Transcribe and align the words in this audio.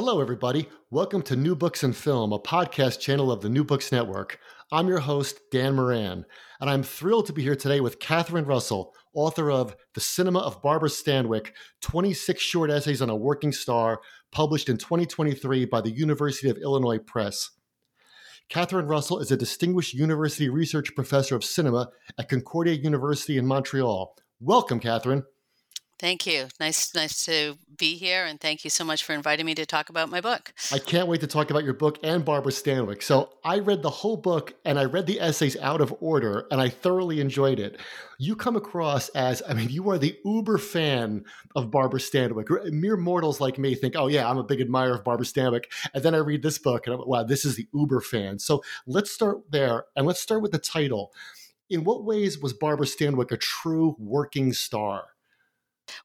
Hello, 0.00 0.20
everybody. 0.20 0.68
Welcome 0.92 1.22
to 1.22 1.34
New 1.34 1.56
Books 1.56 1.82
and 1.82 1.94
Film, 1.94 2.32
a 2.32 2.38
podcast 2.38 3.00
channel 3.00 3.32
of 3.32 3.40
the 3.40 3.48
New 3.48 3.64
Books 3.64 3.90
Network. 3.90 4.38
I'm 4.70 4.86
your 4.86 5.00
host, 5.00 5.40
Dan 5.50 5.74
Moran, 5.74 6.24
and 6.60 6.70
I'm 6.70 6.84
thrilled 6.84 7.26
to 7.26 7.32
be 7.32 7.42
here 7.42 7.56
today 7.56 7.80
with 7.80 7.98
Catherine 7.98 8.44
Russell, 8.44 8.94
author 9.12 9.50
of 9.50 9.74
The 9.94 10.00
Cinema 10.00 10.38
of 10.38 10.62
Barbara 10.62 10.88
Stanwyck 10.88 11.48
26 11.80 12.40
Short 12.40 12.70
Essays 12.70 13.02
on 13.02 13.10
a 13.10 13.16
Working 13.16 13.50
Star, 13.50 14.00
published 14.30 14.68
in 14.68 14.76
2023 14.76 15.64
by 15.64 15.80
the 15.80 15.90
University 15.90 16.48
of 16.48 16.58
Illinois 16.58 16.98
Press. 16.98 17.50
Catherine 18.48 18.86
Russell 18.86 19.18
is 19.18 19.32
a 19.32 19.36
distinguished 19.36 19.94
university 19.94 20.48
research 20.48 20.94
professor 20.94 21.34
of 21.34 21.42
cinema 21.42 21.88
at 22.20 22.28
Concordia 22.28 22.74
University 22.74 23.36
in 23.36 23.48
Montreal. 23.48 24.14
Welcome, 24.38 24.78
Catherine. 24.78 25.24
Thank 25.98 26.26
you. 26.28 26.46
Nice, 26.60 26.94
nice 26.94 27.24
to 27.24 27.58
be 27.76 27.96
here, 27.96 28.24
and 28.24 28.40
thank 28.40 28.62
you 28.62 28.70
so 28.70 28.84
much 28.84 29.02
for 29.02 29.14
inviting 29.14 29.44
me 29.44 29.56
to 29.56 29.66
talk 29.66 29.88
about 29.88 30.08
my 30.08 30.20
book. 30.20 30.52
I 30.72 30.78
can't 30.78 31.08
wait 31.08 31.20
to 31.22 31.26
talk 31.26 31.50
about 31.50 31.64
your 31.64 31.74
book 31.74 31.98
and 32.04 32.24
Barbara 32.24 32.52
Stanwyck. 32.52 33.02
So 33.02 33.30
I 33.42 33.58
read 33.58 33.82
the 33.82 33.90
whole 33.90 34.16
book, 34.16 34.54
and 34.64 34.78
I 34.78 34.84
read 34.84 35.06
the 35.06 35.20
essays 35.20 35.56
out 35.56 35.80
of 35.80 35.92
order, 36.00 36.46
and 36.52 36.60
I 36.60 36.68
thoroughly 36.68 37.20
enjoyed 37.20 37.58
it. 37.58 37.80
You 38.16 38.36
come 38.36 38.54
across 38.54 39.08
as, 39.10 39.42
I 39.48 39.54
mean, 39.54 39.70
you 39.70 39.90
are 39.90 39.98
the 39.98 40.16
uber 40.24 40.58
fan 40.58 41.24
of 41.56 41.72
Barbara 41.72 41.98
Stanwyck. 41.98 42.72
Mere 42.72 42.96
mortals 42.96 43.40
like 43.40 43.58
me 43.58 43.74
think, 43.74 43.96
oh 43.96 44.06
yeah, 44.06 44.30
I'm 44.30 44.38
a 44.38 44.44
big 44.44 44.60
admirer 44.60 44.94
of 44.94 45.02
Barbara 45.02 45.26
Stanwyck, 45.26 45.64
and 45.94 46.04
then 46.04 46.14
I 46.14 46.18
read 46.18 46.44
this 46.44 46.58
book, 46.58 46.86
and 46.86 46.94
I'm 46.94 47.08
wow, 47.08 47.24
this 47.24 47.44
is 47.44 47.56
the 47.56 47.66
uber 47.74 48.00
fan. 48.00 48.38
So 48.38 48.62
let's 48.86 49.10
start 49.10 49.50
there, 49.50 49.86
and 49.96 50.06
let's 50.06 50.20
start 50.20 50.42
with 50.42 50.52
the 50.52 50.58
title. 50.58 51.12
In 51.70 51.82
what 51.82 52.04
ways 52.04 52.38
was 52.38 52.52
Barbara 52.52 52.86
Stanwyck 52.86 53.32
a 53.32 53.36
true 53.36 53.96
working 53.98 54.52
star? 54.52 55.04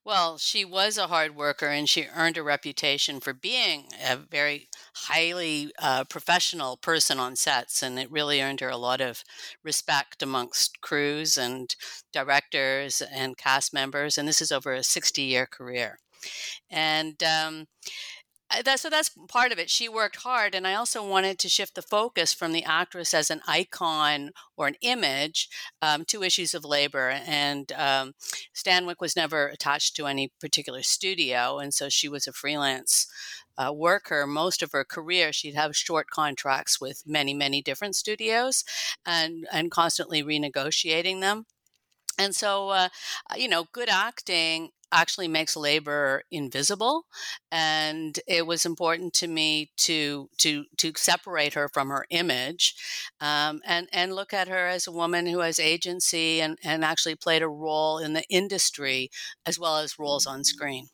Well, 0.06 0.38
she 0.38 0.64
was 0.66 0.98
a 0.98 1.08
hard 1.08 1.36
worker 1.36 1.68
and 1.68 1.90
she 1.90 2.06
earned 2.16 2.38
a 2.38 2.44
reputation 2.44 3.20
for 3.20 3.34
being 3.34 3.88
a 4.06 4.16
very 4.16 4.70
highly 4.96 5.72
uh, 5.80 6.06
professional 6.06 6.78
person 6.78 7.20
on 7.20 7.36
sets. 7.36 7.82
And 7.84 8.00
it 8.00 8.12
really 8.12 8.42
earned 8.42 8.60
her 8.62 8.70
a 8.70 8.78
lot 8.78 9.02
of 9.02 9.24
respect 9.64 10.22
amongst 10.22 10.82
crews 10.82 11.38
and 11.38 11.76
directors 12.12 13.02
and 13.02 13.38
cast 13.38 13.74
members. 13.74 14.18
And 14.18 14.28
this 14.28 14.42
is 14.42 14.52
over 14.52 14.74
a 14.74 14.84
60 14.84 15.22
year 15.22 15.46
career. 15.46 16.00
And 16.70 17.22
um, 17.24 17.66
so 18.76 18.90
that's 18.90 19.12
part 19.28 19.52
of 19.52 19.60
it. 19.60 19.70
She 19.70 19.90
worked 19.90 20.18
hard, 20.18 20.54
and 20.54 20.68
I 20.68 20.76
also 20.76 21.08
wanted 21.08 21.40
to 21.40 21.50
shift 21.50 21.76
the 21.76 21.82
focus 21.82 22.34
from 22.34 22.52
the 22.52 22.64
actress 22.64 23.14
as 23.14 23.30
an 23.30 23.42
icon 23.48 24.32
or 24.56 24.68
an 24.68 24.76
image 24.82 25.50
um, 25.82 26.06
to 26.06 26.24
issues 26.24 26.54
of 26.54 26.64
labor. 26.64 27.10
And 27.10 27.72
um, 27.72 28.14
Stanwyck 28.56 29.00
was 29.00 29.16
never 29.16 29.48
attached 29.48 29.96
to 29.96 30.06
any 30.06 30.32
particular 30.40 30.84
studio, 30.84 31.60
and 31.60 31.74
so 31.74 31.90
she 31.90 32.08
was 32.10 32.28
a 32.28 32.34
freelance 32.34 33.08
uh, 33.58 33.72
worker 33.74 34.26
most 34.28 34.62
of 34.62 34.72
her 34.72 34.84
career. 34.84 35.32
She'd 35.32 35.56
have 35.56 35.76
short 35.76 36.10
contracts 36.10 36.80
with 36.82 37.04
many, 37.06 37.34
many 37.34 37.62
different 37.62 37.96
studios, 37.96 38.64
and 39.06 39.48
and 39.52 39.72
constantly 39.72 40.24
renegotiating 40.24 41.22
them. 41.22 41.46
And 42.20 42.36
so, 42.36 42.70
uh, 42.70 42.90
you 43.36 43.48
know, 43.48 43.66
good 43.72 43.90
acting 43.90 44.70
actually 44.94 45.28
makes 45.28 45.58
labor 45.58 46.24
invisible 46.32 47.06
and 47.52 48.20
it 48.28 48.46
was 48.46 48.66
important 48.66 49.14
to 49.14 49.28
me 49.28 49.72
to 49.76 50.30
to 50.38 50.64
to 50.78 50.94
separate 50.96 51.54
her 51.56 51.68
from 51.68 51.90
her 51.90 52.06
image 52.10 52.76
um, 53.20 53.60
and 53.66 53.90
and 53.92 54.14
look 54.14 54.34
at 54.34 54.48
her 54.48 54.68
as 54.68 54.88
a 54.88 54.92
woman 54.92 55.26
who 55.26 55.40
has 55.40 55.60
agency 55.60 56.40
and 56.40 56.58
and 56.64 56.86
actually 56.86 57.16
played 57.16 57.42
a 57.42 57.48
role 57.48 57.98
in 57.98 58.14
the 58.14 58.24
industry 58.30 59.10
as 59.46 59.60
well 59.60 59.78
as 59.78 60.00
roles 60.00 60.26
on 60.26 60.44
screen 60.44 60.88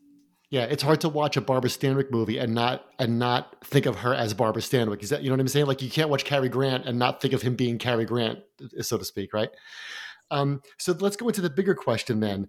yeah, 0.52 0.64
it's 0.64 0.82
hard 0.82 1.00
to 1.02 1.10
watch 1.10 1.38
a 1.38 1.42
Barbara 1.42 1.70
Stanwyck 1.70 2.10
movie 2.10 2.40
and 2.40 2.56
not 2.56 2.86
and 2.98 3.20
not 3.20 3.56
think 3.64 3.86
of 3.86 3.98
her 3.98 4.16
as 4.16 4.34
Barbara 4.34 4.64
Stanwyck. 4.64 5.04
Is 5.04 5.12
that 5.12 5.22
you 5.22 5.30
know 5.30 5.36
what 5.36 5.42
I'm 5.42 5.48
saying? 5.48 5.68
Like 5.68 5.84
you 5.84 5.92
can't 5.92 6.10
watch 6.10 6.26
Cary 6.26 6.50
Grant 6.50 6.88
and 6.88 6.98
not 6.98 7.22
think 7.22 7.36
of 7.36 7.44
him 7.44 7.56
being 7.56 7.78
Cary 7.78 8.04
Grant, 8.04 8.40
so 8.82 8.98
to 8.98 9.06
speak, 9.06 9.32
right? 9.32 9.52
Um, 10.32 10.62
so 10.80 10.96
let's 11.00 11.16
go 11.16 11.28
into 11.28 11.42
the 11.42 11.52
bigger 11.52 11.76
question 11.76 12.20
then 12.20 12.48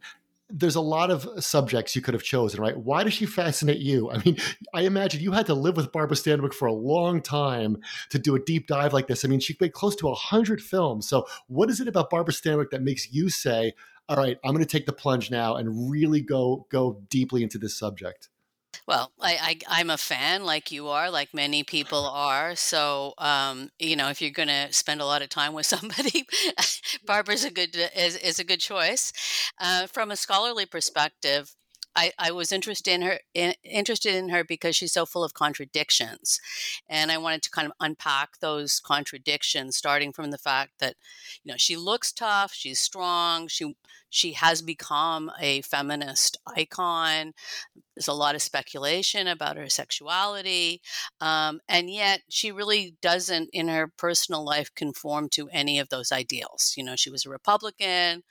there's 0.53 0.75
a 0.75 0.81
lot 0.81 1.11
of 1.11 1.29
subjects 1.43 1.95
you 1.95 2.03
could 2.03 2.15
have 2.15 2.23
chosen, 2.23 2.61
right? 2.61 2.77
Why 2.77 3.05
does 3.05 3.15
she 3.15 3.27
fascinate 3.27 3.79
you? 3.79 4.11
I 4.11 4.23
mean, 4.25 4.37
I 4.75 4.83
imagine 4.83 5.21
you 5.21 5.33
had 5.33 5.47
to 5.47 5.55
live 5.55 5.77
with 5.77 5.93
Barbara 5.93 6.17
Stanwyck 6.17 6.55
for 6.55 6.67
a 6.67 6.73
long 6.73 7.23
time 7.23 7.79
to 8.11 8.19
do 8.19 8.35
a 8.35 8.41
deep 8.41 8.67
dive 8.67 8.93
like 8.93 9.07
this. 9.07 9.25
I 9.25 9.29
mean, 9.29 9.41
she 9.41 9.57
made 9.61 9.73
close 9.73 9.97
to 9.97 10.07
100 10.07 10.61
films. 10.61 11.09
So, 11.09 11.27
what 11.47 11.71
is 11.71 11.81
it 11.81 11.89
about 11.89 12.11
Barbara 12.11 12.35
Stanwyck 12.35 12.71
that 12.71 12.83
makes 12.83 13.13
you 13.13 13.29
say, 13.29 13.73
all 14.09 14.17
right, 14.17 14.39
I'm 14.45 14.53
going 14.53 14.65
to 14.65 14.71
take 14.71 14.87
the 14.87 14.93
plunge 14.93 15.31
now 15.31 15.57
and 15.57 15.91
really 15.91 16.21
go 16.21 16.67
go 16.71 17.01
deeply 17.09 17.43
into 17.43 17.59
this 17.59 17.77
subject? 17.79 18.29
Well, 18.87 19.13
I, 19.21 19.59
I 19.69 19.81
am 19.81 19.91
a 19.91 19.99
fan, 19.99 20.45
like 20.45 20.71
you 20.73 20.89
are, 20.89 21.11
like 21.11 21.35
many 21.35 21.63
people 21.65 22.07
are. 22.07 22.55
So, 22.57 23.15
um, 23.19 23.71
you 23.79 23.97
know, 23.97 24.09
if 24.09 24.21
you're 24.21 24.31
going 24.31 24.49
to 24.49 24.69
spend 24.73 25.01
a 25.01 25.05
lot 25.05 25.23
of 25.23 25.29
time 25.29 25.53
with 25.55 25.67
somebody, 25.75 26.27
Barbara's 27.07 27.45
a 27.45 27.51
good 27.51 27.77
is, 27.97 28.17
is 28.17 28.39
a 28.39 28.45
good 28.45 28.61
choice. 28.61 29.13
Uh, 29.59 29.87
from 29.87 30.11
a 30.11 30.17
scholarly 30.17 30.67
perspective, 30.67 31.55
I, 31.97 32.13
I 32.19 32.31
was 32.31 32.53
interested 32.53 32.93
in 32.93 33.03
her 33.03 33.19
in, 33.35 33.55
interested 33.65 34.15
in 34.15 34.29
her 34.29 34.45
because 34.45 34.77
she's 34.77 34.93
so 34.93 35.07
full 35.07 35.25
of 35.25 35.35
contradictions, 35.35 36.41
and 36.89 37.11
I 37.11 37.19
wanted 37.19 37.43
to 37.43 37.51
kind 37.51 37.67
of 37.67 37.73
unpack 37.81 38.39
those 38.41 38.81
contradictions, 38.81 39.77
starting 39.77 40.13
from 40.13 40.31
the 40.31 40.39
fact 40.39 40.73
that 40.81 40.97
you 41.43 41.51
know 41.53 41.57
she 41.59 41.77
looks 41.77 42.13
tough, 42.13 42.53
she's 42.55 42.79
strong, 42.79 43.49
she 43.49 43.75
she 44.09 44.33
has 44.33 44.63
become 44.63 45.31
a 45.41 45.63
feminist 45.63 46.37
icon. 46.47 47.33
There's 47.97 48.09
a 48.09 48.13
lot 48.13 48.35
of 48.35 48.43
speculation 48.43 49.27
about 49.27 49.57
her 49.57 49.69
sexuality, 49.69 50.81
um, 51.21 51.61
and 51.69 51.91
yet 51.91 52.23
she 52.29 52.53
really 52.53 52.97
doesn't, 53.03 53.51
in 53.53 53.69
her 53.69 53.89
personal 53.97 54.45
life, 54.45 54.75
conform 54.75 55.29
to 55.31 55.49
any 55.51 55.79
of 55.79 55.89
those 55.89 56.13
ideals. 56.13 56.75
You 56.77 56.85
know, 56.85 56.97
she 56.97 57.11
was 57.11 57.27
a 57.27 57.31
Republican. 57.31 58.23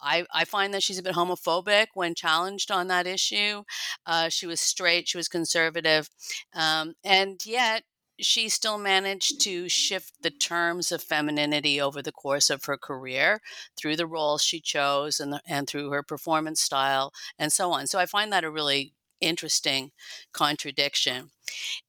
I, 0.00 0.26
I 0.32 0.44
find 0.44 0.74
that 0.74 0.82
she's 0.82 0.98
a 0.98 1.02
bit 1.02 1.14
homophobic 1.14 1.88
when 1.94 2.14
challenged 2.14 2.70
on 2.70 2.88
that 2.88 3.06
issue. 3.06 3.64
Uh, 4.06 4.28
she 4.28 4.46
was 4.46 4.60
straight, 4.60 5.08
she 5.08 5.16
was 5.16 5.28
conservative, 5.28 6.10
um, 6.54 6.94
and 7.04 7.44
yet 7.46 7.84
she 8.20 8.48
still 8.48 8.78
managed 8.78 9.40
to 9.40 9.68
shift 9.68 10.14
the 10.22 10.30
terms 10.30 10.92
of 10.92 11.02
femininity 11.02 11.80
over 11.80 12.00
the 12.00 12.12
course 12.12 12.48
of 12.48 12.64
her 12.64 12.76
career 12.76 13.40
through 13.76 13.96
the 13.96 14.06
roles 14.06 14.42
she 14.42 14.60
chose 14.60 15.18
and, 15.18 15.32
the, 15.32 15.40
and 15.46 15.68
through 15.68 15.90
her 15.90 16.02
performance 16.02 16.60
style 16.60 17.12
and 17.38 17.52
so 17.52 17.72
on. 17.72 17.86
So 17.86 17.98
I 17.98 18.06
find 18.06 18.32
that 18.32 18.44
a 18.44 18.50
really 18.50 18.94
interesting 19.20 19.90
contradiction. 20.32 21.30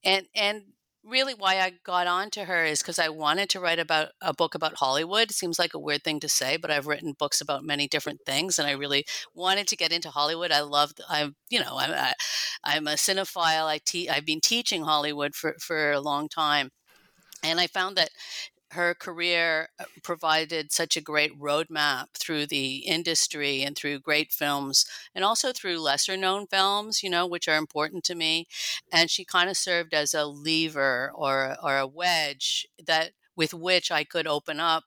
And 0.04 0.28
and 0.36 0.64
really 1.06 1.34
why 1.34 1.60
I 1.60 1.74
got 1.84 2.08
on 2.08 2.30
to 2.32 2.46
her 2.46 2.66
is 2.66 2.82
because 2.82 3.00
I 3.00 3.10
wanted 3.10 3.50
to 3.50 3.60
write 3.60 3.80
about 3.80 4.10
a 4.22 4.34
book 4.34 4.56
about 4.56 4.76
Hollywood. 4.76 5.30
It 5.30 5.36
seems 5.36 5.60
like 5.60 5.74
a 5.74 5.80
weird 5.80 6.04
thing 6.04 6.20
to 6.22 6.30
say, 6.30 6.58
but 6.58 6.72
I've 6.72 6.88
written 6.88 7.14
books 7.18 7.42
about 7.42 7.64
many 7.64 7.88
different 7.88 8.22
things, 8.26 8.58
and 8.58 8.68
I 8.68 8.72
really 8.72 9.06
wanted 9.34 9.68
to 9.68 9.78
get 9.78 9.92
into 9.92 10.10
Hollywood. 10.10 10.52
I 10.52 10.62
love, 10.62 10.94
I'm, 11.10 11.36
you 11.50 11.60
know, 11.60 11.78
I'm, 11.78 11.92
I, 11.92 12.14
I'm 12.64 12.88
a 12.88 12.94
cinephile. 12.94 13.66
I 13.66 13.80
te- 13.86 14.10
I've 14.10 14.26
been 14.26 14.42
teaching 14.42 14.84
Hollywood 14.84 15.36
for 15.36 15.56
for 15.60 15.92
a 15.92 16.02
long 16.02 16.28
time, 16.30 16.72
and 17.44 17.60
I 17.60 17.68
found 17.68 17.96
that 17.98 18.10
her 18.76 18.94
career 18.94 19.70
uh, 19.80 19.86
provided 20.04 20.72
such 20.72 20.96
a 20.96 21.02
great 21.02 21.38
roadmap 21.40 22.08
through 22.14 22.46
the 22.46 22.78
industry 22.78 23.62
and 23.64 23.76
through 23.76 24.00
great 24.00 24.32
films 24.32 24.86
and 25.14 25.26
also 25.26 25.52
through 25.52 25.80
lesser 25.80 26.16
known 26.16 26.48
films, 26.48 27.04
you 27.04 27.10
know, 27.10 27.26
which 27.26 27.48
are 27.48 27.58
important 27.58 28.04
to 28.06 28.16
me. 28.16 28.48
And 28.92 29.10
she 29.10 29.26
kind 29.26 29.50
of 29.50 29.58
served 29.58 29.94
as 29.94 30.14
a 30.14 30.26
lever 30.26 31.12
or, 31.14 31.58
or 31.62 31.78
a 31.78 31.88
wedge 31.88 32.68
that 32.86 33.12
with 33.36 33.54
which 33.54 33.92
I 33.92 34.04
could 34.04 34.28
open 34.28 34.60
up 34.60 34.86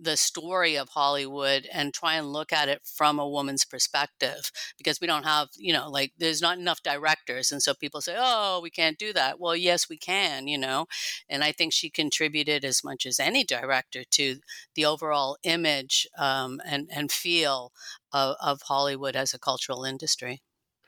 the 0.00 0.16
story 0.16 0.76
of 0.76 0.90
Hollywood 0.90 1.66
and 1.72 1.94
try 1.94 2.14
and 2.14 2.32
look 2.32 2.52
at 2.52 2.68
it 2.68 2.82
from 2.84 3.18
a 3.18 3.28
woman's 3.28 3.64
perspective 3.64 4.50
because 4.76 5.00
we 5.00 5.06
don't 5.06 5.24
have, 5.24 5.48
you 5.56 5.72
know, 5.72 5.88
like 5.88 6.12
there's 6.18 6.42
not 6.42 6.58
enough 6.58 6.82
directors. 6.82 7.50
And 7.50 7.62
so 7.62 7.74
people 7.74 8.00
say, 8.00 8.14
oh, 8.18 8.60
we 8.62 8.70
can't 8.70 8.98
do 8.98 9.12
that. 9.14 9.40
Well, 9.40 9.56
yes, 9.56 9.88
we 9.88 9.96
can, 9.96 10.48
you 10.48 10.58
know. 10.58 10.86
And 11.28 11.42
I 11.42 11.52
think 11.52 11.72
she 11.72 11.90
contributed 11.90 12.64
as 12.64 12.84
much 12.84 13.06
as 13.06 13.18
any 13.18 13.44
director 13.44 14.04
to 14.12 14.36
the 14.74 14.84
overall 14.84 15.38
image 15.42 16.06
um, 16.18 16.60
and, 16.66 16.88
and 16.94 17.10
feel 17.10 17.72
of, 18.12 18.36
of 18.40 18.62
Hollywood 18.62 19.16
as 19.16 19.32
a 19.32 19.38
cultural 19.38 19.84
industry. 19.84 20.42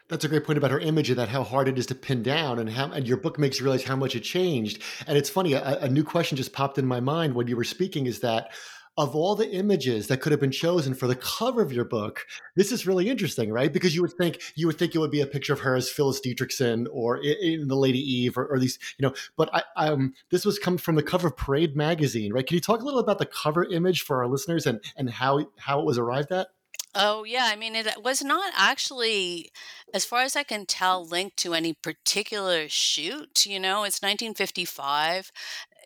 That's 0.08 0.24
a 0.24 0.28
great 0.28 0.44
point 0.44 0.56
about 0.56 0.70
her 0.70 0.80
image 0.80 1.10
and 1.10 1.18
that 1.18 1.28
how 1.28 1.42
hard 1.42 1.68
it 1.68 1.78
is 1.78 1.84
to 1.86 1.94
pin 1.94 2.22
down, 2.22 2.58
and 2.58 2.70
how 2.70 2.90
and 2.90 3.06
your 3.06 3.18
book 3.18 3.38
makes 3.38 3.58
you 3.58 3.64
realize 3.64 3.84
how 3.84 3.94
much 3.94 4.16
it 4.16 4.20
changed. 4.20 4.82
And 5.06 5.18
it's 5.18 5.28
funny, 5.28 5.52
a, 5.52 5.80
a 5.80 5.88
new 5.88 6.02
question 6.02 6.36
just 6.38 6.54
popped 6.54 6.78
in 6.78 6.86
my 6.86 6.98
mind 6.98 7.34
when 7.34 7.46
you 7.46 7.56
were 7.56 7.64
speaking. 7.64 8.06
Is 8.06 8.20
that 8.20 8.50
of 8.98 9.14
all 9.14 9.36
the 9.36 9.48
images 9.52 10.08
that 10.08 10.20
could 10.20 10.32
have 10.32 10.40
been 10.40 10.50
chosen 10.50 10.92
for 10.92 11.06
the 11.06 11.14
cover 11.14 11.62
of 11.62 11.72
your 11.72 11.84
book, 11.84 12.26
this 12.56 12.72
is 12.72 12.84
really 12.84 13.08
interesting, 13.08 13.52
right? 13.52 13.72
Because 13.72 13.94
you 13.94 14.02
would 14.02 14.12
think 14.14 14.42
you 14.56 14.66
would 14.66 14.76
think 14.76 14.94
it 14.94 14.98
would 14.98 15.12
be 15.12 15.20
a 15.20 15.26
picture 15.26 15.52
of 15.52 15.60
her 15.60 15.76
as 15.76 15.88
Phyllis 15.88 16.20
Dietrichson 16.20 16.86
or 16.90 17.18
in, 17.18 17.68
the 17.68 17.76
Lady 17.76 18.00
Eve 18.00 18.36
or, 18.36 18.46
or, 18.46 18.58
these, 18.58 18.78
you 18.98 19.06
know. 19.06 19.14
But 19.36 19.50
I, 19.54 19.62
um, 19.76 20.14
this 20.30 20.44
was 20.44 20.58
come 20.58 20.78
from 20.78 20.96
the 20.96 21.02
cover 21.02 21.28
of 21.28 21.36
Parade 21.36 21.76
magazine, 21.76 22.32
right? 22.32 22.44
Can 22.44 22.56
you 22.56 22.60
talk 22.60 22.80
a 22.80 22.84
little 22.84 23.00
about 23.00 23.18
the 23.18 23.26
cover 23.26 23.64
image 23.64 24.02
for 24.02 24.18
our 24.18 24.26
listeners 24.26 24.66
and 24.66 24.80
and 24.96 25.08
how 25.08 25.46
how 25.58 25.78
it 25.78 25.86
was 25.86 25.96
arrived 25.96 26.32
at? 26.32 26.48
Oh, 26.94 27.22
yeah. 27.22 27.48
I 27.52 27.54
mean, 27.54 27.76
it 27.76 28.02
was 28.02 28.24
not 28.24 28.52
actually, 28.56 29.52
as 29.94 30.04
far 30.04 30.22
as 30.22 30.34
I 30.34 30.42
can 30.42 30.66
tell, 30.66 31.06
linked 31.06 31.36
to 31.38 31.54
any 31.54 31.74
particular 31.74 32.68
shoot. 32.68 33.46
You 33.46 33.60
know, 33.60 33.84
it's 33.84 34.02
1955 34.02 35.30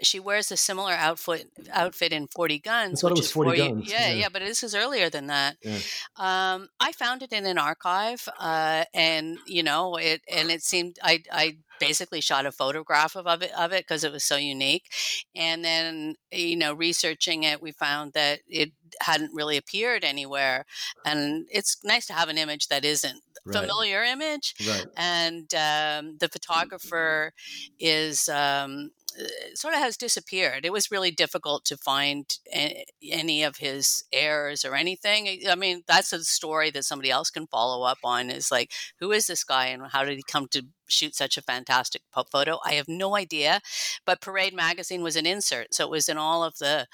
she 0.03 0.21
wears 0.21 0.51
a 0.51 0.57
similar 0.57 0.93
outfit 0.93 1.51
outfit 1.71 2.13
in 2.13 2.27
40 2.29 2.59
guns. 2.59 3.03
I 3.03 3.09
thought 3.09 3.17
it 3.17 3.21
was 3.21 3.33
40 3.33 3.57
guns. 3.57 3.91
Yeah, 3.91 4.09
yeah, 4.09 4.15
yeah, 4.15 4.29
but 4.33 4.43
this 4.43 4.63
is 4.63 4.75
earlier 4.75 5.11
than 5.11 5.29
that. 5.29 5.57
Yeah. 5.63 5.79
Um, 6.17 6.69
I 6.81 6.93
found 6.93 7.23
it 7.23 7.33
in 7.33 7.47
an 7.47 7.59
archive, 7.59 8.29
uh, 8.39 8.85
and 8.95 9.39
you 9.47 9.63
know, 9.63 9.97
it 9.97 10.23
and 10.33 10.51
it 10.51 10.63
seemed 10.63 10.99
I 11.03 11.23
I 11.31 11.57
basically 11.81 12.21
shot 12.21 12.47
a 12.47 12.53
photograph 12.53 13.17
of, 13.17 13.27
of 13.27 13.43
it 13.43 13.53
of 13.59 13.73
it 13.73 13.85
because 13.87 14.05
it 14.05 14.13
was 14.13 14.25
so 14.25 14.37
unique, 14.37 14.93
and 15.35 15.65
then 15.65 16.15
you 16.31 16.57
know, 16.57 16.75
researching 16.75 17.45
it, 17.45 17.63
we 17.63 17.73
found 17.73 18.13
that 18.13 18.41
it 18.47 18.73
hadn't 19.01 19.35
really 19.35 19.57
appeared 19.57 20.05
anywhere, 20.05 20.65
and 21.05 21.47
it's 21.51 21.79
nice 21.85 22.07
to 22.07 22.13
have 22.13 22.29
an 22.29 22.39
image 22.39 22.69
that 22.69 22.85
isn't 22.85 23.21
right. 23.45 23.61
familiar 23.61 24.03
image. 24.03 24.55
Right. 24.67 24.87
And 24.97 25.53
um, 25.55 26.17
the 26.19 26.29
photographer 26.29 27.33
is 27.79 28.29
um, 28.29 28.91
uh, 29.19 29.25
sort 29.55 29.75
of 29.75 29.81
has 29.81 29.97
disappeared. 29.97 30.65
It 30.65 30.73
was 30.73 30.91
really 30.91 31.11
difficult 31.11 31.65
to 31.67 31.77
find 31.77 32.25
any 32.51 33.43
of 33.43 33.59
his 33.59 34.05
heirs 34.13 34.65
or 34.65 34.75
anything. 34.75 35.43
I 35.49 35.55
mean, 35.55 35.83
that's 35.87 36.13
a 36.13 36.25
story 36.25 36.71
that 36.71 36.85
somebody 36.85 37.11
else 37.11 37.31
can 37.31 37.47
follow 37.47 37.85
up 37.85 37.99
on. 38.05 38.31
Is 38.31 38.51
like, 38.51 38.73
who 39.01 39.13
is 39.13 39.27
this 39.27 39.45
guy 39.45 39.67
and 39.67 39.83
how 39.93 40.05
did 40.05 40.17
he 40.17 40.23
come 40.23 40.49
to 40.49 40.67
shoot 40.89 41.15
such 41.15 41.37
a 41.37 41.43
fantastic 41.43 42.03
photo? 42.31 42.59
I 42.65 42.75
have 42.75 42.89
no 42.89 43.17
idea. 43.17 43.61
But 44.07 44.21
Parade 44.21 44.55
magazine 44.55 45.03
was 45.03 45.17
an 45.17 45.27
insert, 45.27 45.75
so 45.75 45.85
it 45.85 45.91
was 45.91 46.09
in 46.09 46.17
all 46.17 46.43
of 46.43 46.59
the 46.59 46.87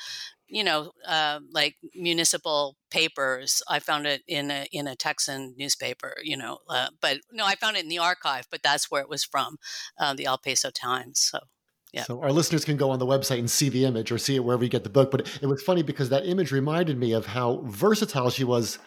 you 0.48 0.64
know, 0.64 0.92
uh, 1.06 1.40
like 1.52 1.76
municipal 1.94 2.76
papers. 2.90 3.62
I 3.68 3.78
found 3.78 4.06
it 4.06 4.22
in 4.26 4.50
a 4.50 4.66
in 4.72 4.86
a 4.86 4.96
Texan 4.96 5.54
newspaper, 5.56 6.16
you 6.22 6.36
know, 6.36 6.58
uh, 6.68 6.88
but 7.00 7.18
no, 7.32 7.44
I 7.44 7.54
found 7.54 7.76
it 7.76 7.82
in 7.82 7.88
the 7.88 7.98
archive. 7.98 8.46
But 8.50 8.62
that's 8.62 8.90
where 8.90 9.02
it 9.02 9.08
was 9.08 9.24
from, 9.24 9.58
uh, 9.98 10.14
the 10.14 10.26
El 10.26 10.38
Paso 10.38 10.70
Times. 10.70 11.20
So. 11.20 11.38
Yeah. 11.90 12.02
So 12.02 12.20
our 12.20 12.32
listeners 12.32 12.66
can 12.66 12.76
go 12.76 12.90
on 12.90 12.98
the 12.98 13.06
website 13.06 13.38
and 13.38 13.50
see 13.50 13.70
the 13.70 13.86
image 13.86 14.12
or 14.12 14.18
see 14.18 14.36
it 14.36 14.44
wherever 14.44 14.62
you 14.62 14.68
get 14.68 14.84
the 14.84 14.90
book. 14.90 15.10
But 15.10 15.26
it 15.40 15.46
was 15.46 15.62
funny 15.62 15.82
because 15.82 16.10
that 16.10 16.26
image 16.26 16.52
reminded 16.52 16.98
me 16.98 17.14
of 17.14 17.24
how 17.24 17.62
versatile 17.64 18.28
she 18.28 18.44
was 18.44 18.78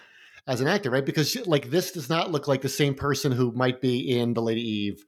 as 0.46 0.62
an 0.62 0.68
actor, 0.68 0.92
right? 0.92 1.04
Because 1.04 1.32
she, 1.32 1.42
like 1.42 1.72
this 1.72 1.92
does 1.92 2.10
not 2.10 2.32
look 2.32 2.48
like 2.48 2.62
the 2.62 2.70
same 2.70 2.94
person 2.94 3.32
who 3.32 3.52
might 3.54 3.82
be 3.82 4.20
in 4.20 4.36
The 4.36 4.42
Lady 4.44 4.62
Eve 4.62 5.04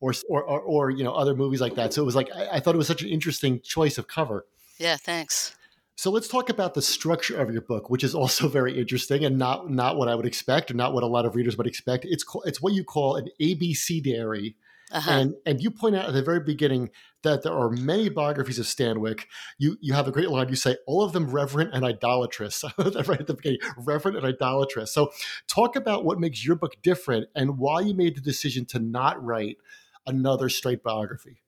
or 0.00 0.12
or 0.28 0.44
or, 0.44 0.60
or 0.60 0.90
you 0.90 1.02
know 1.02 1.12
other 1.12 1.34
movies 1.34 1.60
like 1.60 1.74
that. 1.74 1.92
So 1.92 2.02
it 2.02 2.04
was 2.04 2.14
like 2.14 2.30
I, 2.34 2.48
I 2.52 2.60
thought 2.60 2.74
it 2.74 2.78
was 2.78 2.86
such 2.86 3.02
an 3.02 3.08
interesting 3.08 3.60
choice 3.62 3.98
of 3.98 4.06
cover. 4.06 4.46
Yeah, 4.78 4.96
thanks. 4.96 5.56
So 5.96 6.10
let's 6.10 6.28
talk 6.28 6.50
about 6.50 6.74
the 6.74 6.82
structure 6.82 7.36
of 7.40 7.52
your 7.52 7.62
book, 7.62 7.88
which 7.88 8.02
is 8.02 8.14
also 8.14 8.48
very 8.60 8.78
interesting 8.78 9.24
and 9.24 9.38
not 9.38 9.70
not 9.70 9.96
what 9.96 10.08
I 10.08 10.14
would 10.14 10.26
expect, 10.26 10.70
or 10.70 10.74
not 10.74 10.92
what 10.92 11.02
a 11.02 11.08
lot 11.08 11.26
of 11.26 11.34
readers 11.34 11.56
would 11.56 11.66
expect. 11.66 12.04
It's 12.04 12.24
it's 12.44 12.60
what 12.60 12.72
you 12.72 12.84
call 12.84 13.16
an 13.16 13.28
ABC 13.40 14.02
diary, 14.02 14.56
uh-huh. 14.90 15.10
and 15.10 15.34
and 15.46 15.60
you 15.60 15.70
point 15.70 15.96
out 15.96 16.06
at 16.06 16.14
the 16.14 16.22
very 16.22 16.40
beginning 16.40 16.90
that 17.22 17.42
there 17.42 17.52
are 17.52 17.70
many 17.70 18.08
biographies 18.08 18.58
of 18.58 18.66
Stanwyck. 18.66 19.24
You 19.58 19.76
you 19.80 19.94
have 19.94 20.08
a 20.08 20.12
great 20.12 20.30
line. 20.30 20.48
You 20.48 20.56
say 20.56 20.76
all 20.86 21.02
of 21.02 21.12
them 21.12 21.30
reverent 21.30 21.72
and 21.72 21.84
idolatrous. 21.84 22.64
right 22.78 23.20
at 23.20 23.26
the 23.26 23.34
beginning, 23.34 23.60
reverent 23.78 24.16
and 24.16 24.26
idolatrous. 24.26 24.92
So 24.92 25.12
talk 25.46 25.76
about 25.76 26.04
what 26.04 26.18
makes 26.18 26.44
your 26.44 26.56
book 26.56 26.74
different 26.82 27.28
and 27.36 27.58
why 27.58 27.80
you 27.80 27.94
made 27.94 28.16
the 28.16 28.20
decision 28.20 28.66
to 28.66 28.80
not 28.80 29.22
write 29.24 29.58
another 30.06 30.48
straight 30.48 30.82
biography. 30.82 31.43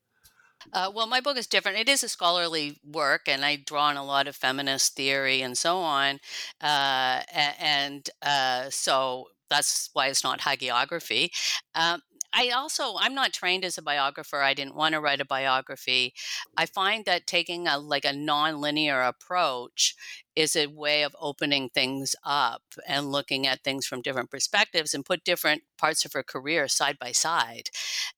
Uh, 0.72 0.90
well, 0.94 1.06
my 1.06 1.20
book 1.20 1.36
is 1.36 1.46
different. 1.46 1.78
It 1.78 1.88
is 1.88 2.02
a 2.02 2.08
scholarly 2.08 2.78
work, 2.84 3.28
and 3.28 3.44
I 3.44 3.56
draw 3.56 3.84
on 3.84 3.96
a 3.96 4.04
lot 4.04 4.26
of 4.28 4.36
feminist 4.36 4.94
theory 4.94 5.40
and 5.42 5.56
so 5.56 5.78
on. 5.78 6.18
Uh, 6.60 7.22
and 7.32 8.08
uh, 8.22 8.68
so 8.70 9.28
that's 9.48 9.90
why 9.92 10.08
it's 10.08 10.24
not 10.24 10.40
hagiography. 10.40 11.30
Um, 11.74 12.02
I 12.38 12.50
also 12.50 12.96
I'm 12.98 13.14
not 13.14 13.32
trained 13.32 13.64
as 13.64 13.78
a 13.78 13.82
biographer. 13.82 14.42
I 14.42 14.52
didn't 14.52 14.74
want 14.74 14.92
to 14.94 15.00
write 15.00 15.22
a 15.22 15.24
biography. 15.24 16.12
I 16.56 16.66
find 16.66 17.06
that 17.06 17.26
taking 17.26 17.66
a 17.66 17.78
like 17.78 18.04
a 18.04 18.12
non-linear 18.12 19.00
approach 19.00 19.94
is 20.34 20.54
a 20.54 20.66
way 20.66 21.02
of 21.02 21.16
opening 21.18 21.70
things 21.70 22.14
up 22.24 22.62
and 22.86 23.10
looking 23.10 23.46
at 23.46 23.64
things 23.64 23.86
from 23.86 24.02
different 24.02 24.30
perspectives 24.30 24.92
and 24.92 25.04
put 25.04 25.24
different 25.24 25.62
parts 25.78 26.04
of 26.04 26.12
her 26.12 26.22
career 26.22 26.68
side 26.68 26.98
by 26.98 27.12
side 27.12 27.70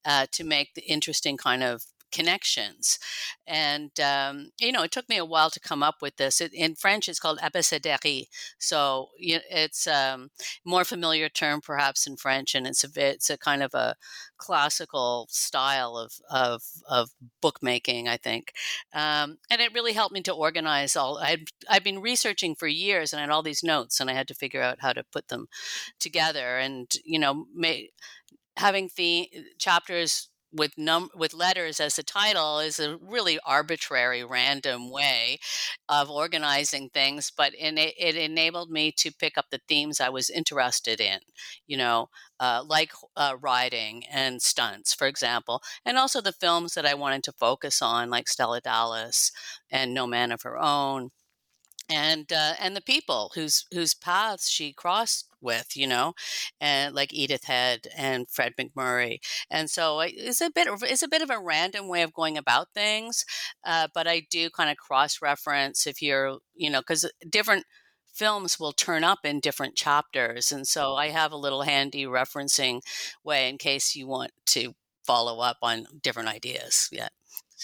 uh, 0.04 0.26
to 0.32 0.42
make 0.44 0.74
the 0.74 0.82
interesting 0.90 1.36
kind 1.36 1.62
of 1.62 1.84
connections. 2.12 2.98
And, 3.46 3.98
um, 4.00 4.50
you 4.58 4.72
know, 4.72 4.82
it 4.82 4.92
took 4.92 5.08
me 5.08 5.16
a 5.16 5.24
while 5.24 5.50
to 5.50 5.60
come 5.60 5.82
up 5.82 5.96
with 6.02 6.16
this. 6.16 6.40
It, 6.40 6.52
in 6.52 6.74
French, 6.74 7.08
it's 7.08 7.20
called 7.20 7.38
abécédaire. 7.38 8.24
So 8.58 9.08
it's 9.18 9.86
a 9.86 10.14
um, 10.14 10.30
more 10.64 10.84
familiar 10.84 11.28
term 11.28 11.60
perhaps 11.60 12.06
in 12.06 12.16
French, 12.16 12.54
and 12.54 12.66
it's 12.66 12.84
a, 12.84 12.90
bit 12.90 13.16
it's 13.16 13.30
a 13.30 13.38
kind 13.38 13.62
of 13.62 13.74
a 13.74 13.96
classical 14.36 15.26
style 15.30 15.96
of, 15.96 16.12
of, 16.30 16.62
of 16.88 17.10
bookmaking, 17.40 18.08
I 18.08 18.16
think. 18.16 18.52
Um, 18.94 19.38
and 19.50 19.60
it 19.60 19.74
really 19.74 19.92
helped 19.92 20.14
me 20.14 20.22
to 20.22 20.32
organize 20.32 20.96
all. 20.96 21.18
I'd 21.18 21.84
been 21.84 22.00
researching 22.00 22.54
for 22.54 22.68
years 22.68 23.12
and 23.12 23.20
I 23.20 23.22
had 23.24 23.30
all 23.30 23.42
these 23.42 23.64
notes, 23.64 24.00
and 24.00 24.10
I 24.10 24.14
had 24.14 24.28
to 24.28 24.34
figure 24.34 24.62
out 24.62 24.78
how 24.80 24.92
to 24.92 25.04
put 25.12 25.28
them 25.28 25.48
together. 25.98 26.58
And, 26.58 26.92
you 27.04 27.18
know, 27.18 27.46
may, 27.54 27.90
having 28.56 28.90
the 28.96 29.30
chapters 29.58 30.28
with 30.52 30.72
num 30.76 31.10
with 31.14 31.34
letters 31.34 31.78
as 31.80 31.98
a 31.98 32.02
title 32.02 32.58
is 32.58 32.78
a 32.78 32.96
really 32.96 33.38
arbitrary 33.44 34.24
random 34.24 34.90
way 34.90 35.38
of 35.88 36.10
organizing 36.10 36.88
things 36.88 37.30
but 37.36 37.52
in 37.54 37.76
it, 37.76 37.94
it 37.98 38.16
enabled 38.16 38.70
me 38.70 38.90
to 38.90 39.12
pick 39.12 39.36
up 39.36 39.46
the 39.50 39.60
themes 39.68 40.00
i 40.00 40.08
was 40.08 40.30
interested 40.30 41.00
in 41.00 41.18
you 41.66 41.76
know 41.76 42.08
uh, 42.40 42.62
like 42.64 42.92
uh, 43.16 43.34
riding 43.40 44.04
and 44.10 44.40
stunts 44.40 44.94
for 44.94 45.06
example 45.06 45.60
and 45.84 45.98
also 45.98 46.20
the 46.20 46.32
films 46.32 46.74
that 46.74 46.86
i 46.86 46.94
wanted 46.94 47.22
to 47.22 47.32
focus 47.32 47.82
on 47.82 48.08
like 48.08 48.28
stella 48.28 48.60
dallas 48.60 49.30
and 49.70 49.92
no 49.92 50.06
man 50.06 50.32
of 50.32 50.42
her 50.42 50.58
own 50.58 51.10
and 51.90 52.32
uh, 52.32 52.54
and 52.60 52.76
the 52.76 52.80
people 52.80 53.32
whose 53.34 53.66
whose 53.72 53.94
paths 53.94 54.48
she 54.48 54.72
crossed 54.72 55.27
with, 55.40 55.76
you 55.76 55.86
know, 55.86 56.14
and 56.60 56.94
like 56.94 57.12
Edith 57.12 57.44
Head 57.44 57.86
and 57.96 58.28
Fred 58.30 58.54
MacMurray. 58.58 59.18
and 59.50 59.70
so 59.70 60.00
it's 60.00 60.40
a 60.40 60.50
bit 60.50 60.68
it's 60.82 61.02
a 61.02 61.08
bit 61.08 61.22
of 61.22 61.30
a 61.30 61.40
random 61.40 61.88
way 61.88 62.02
of 62.02 62.12
going 62.14 62.36
about 62.38 62.68
things, 62.74 63.24
uh, 63.64 63.88
but 63.94 64.06
I 64.06 64.22
do 64.30 64.50
kind 64.50 64.70
of 64.70 64.76
cross 64.76 65.20
reference 65.22 65.86
if 65.86 66.02
you're 66.02 66.38
you 66.54 66.70
know 66.70 66.80
because 66.80 67.10
different 67.28 67.64
films 68.18 68.58
will 68.58 68.72
turn 68.72 69.04
up 69.04 69.20
in 69.24 69.38
different 69.40 69.76
chapters. 69.76 70.50
And 70.50 70.66
so 70.66 70.96
I 70.96 71.08
have 71.08 71.30
a 71.30 71.36
little 71.36 71.62
handy 71.62 72.04
referencing 72.04 72.80
way 73.22 73.48
in 73.48 73.58
case 73.58 73.94
you 73.94 74.08
want 74.08 74.32
to 74.46 74.74
follow 75.06 75.40
up 75.40 75.58
on 75.62 75.86
different 76.02 76.28
ideas. 76.28 76.88
Yeah. 76.90 77.08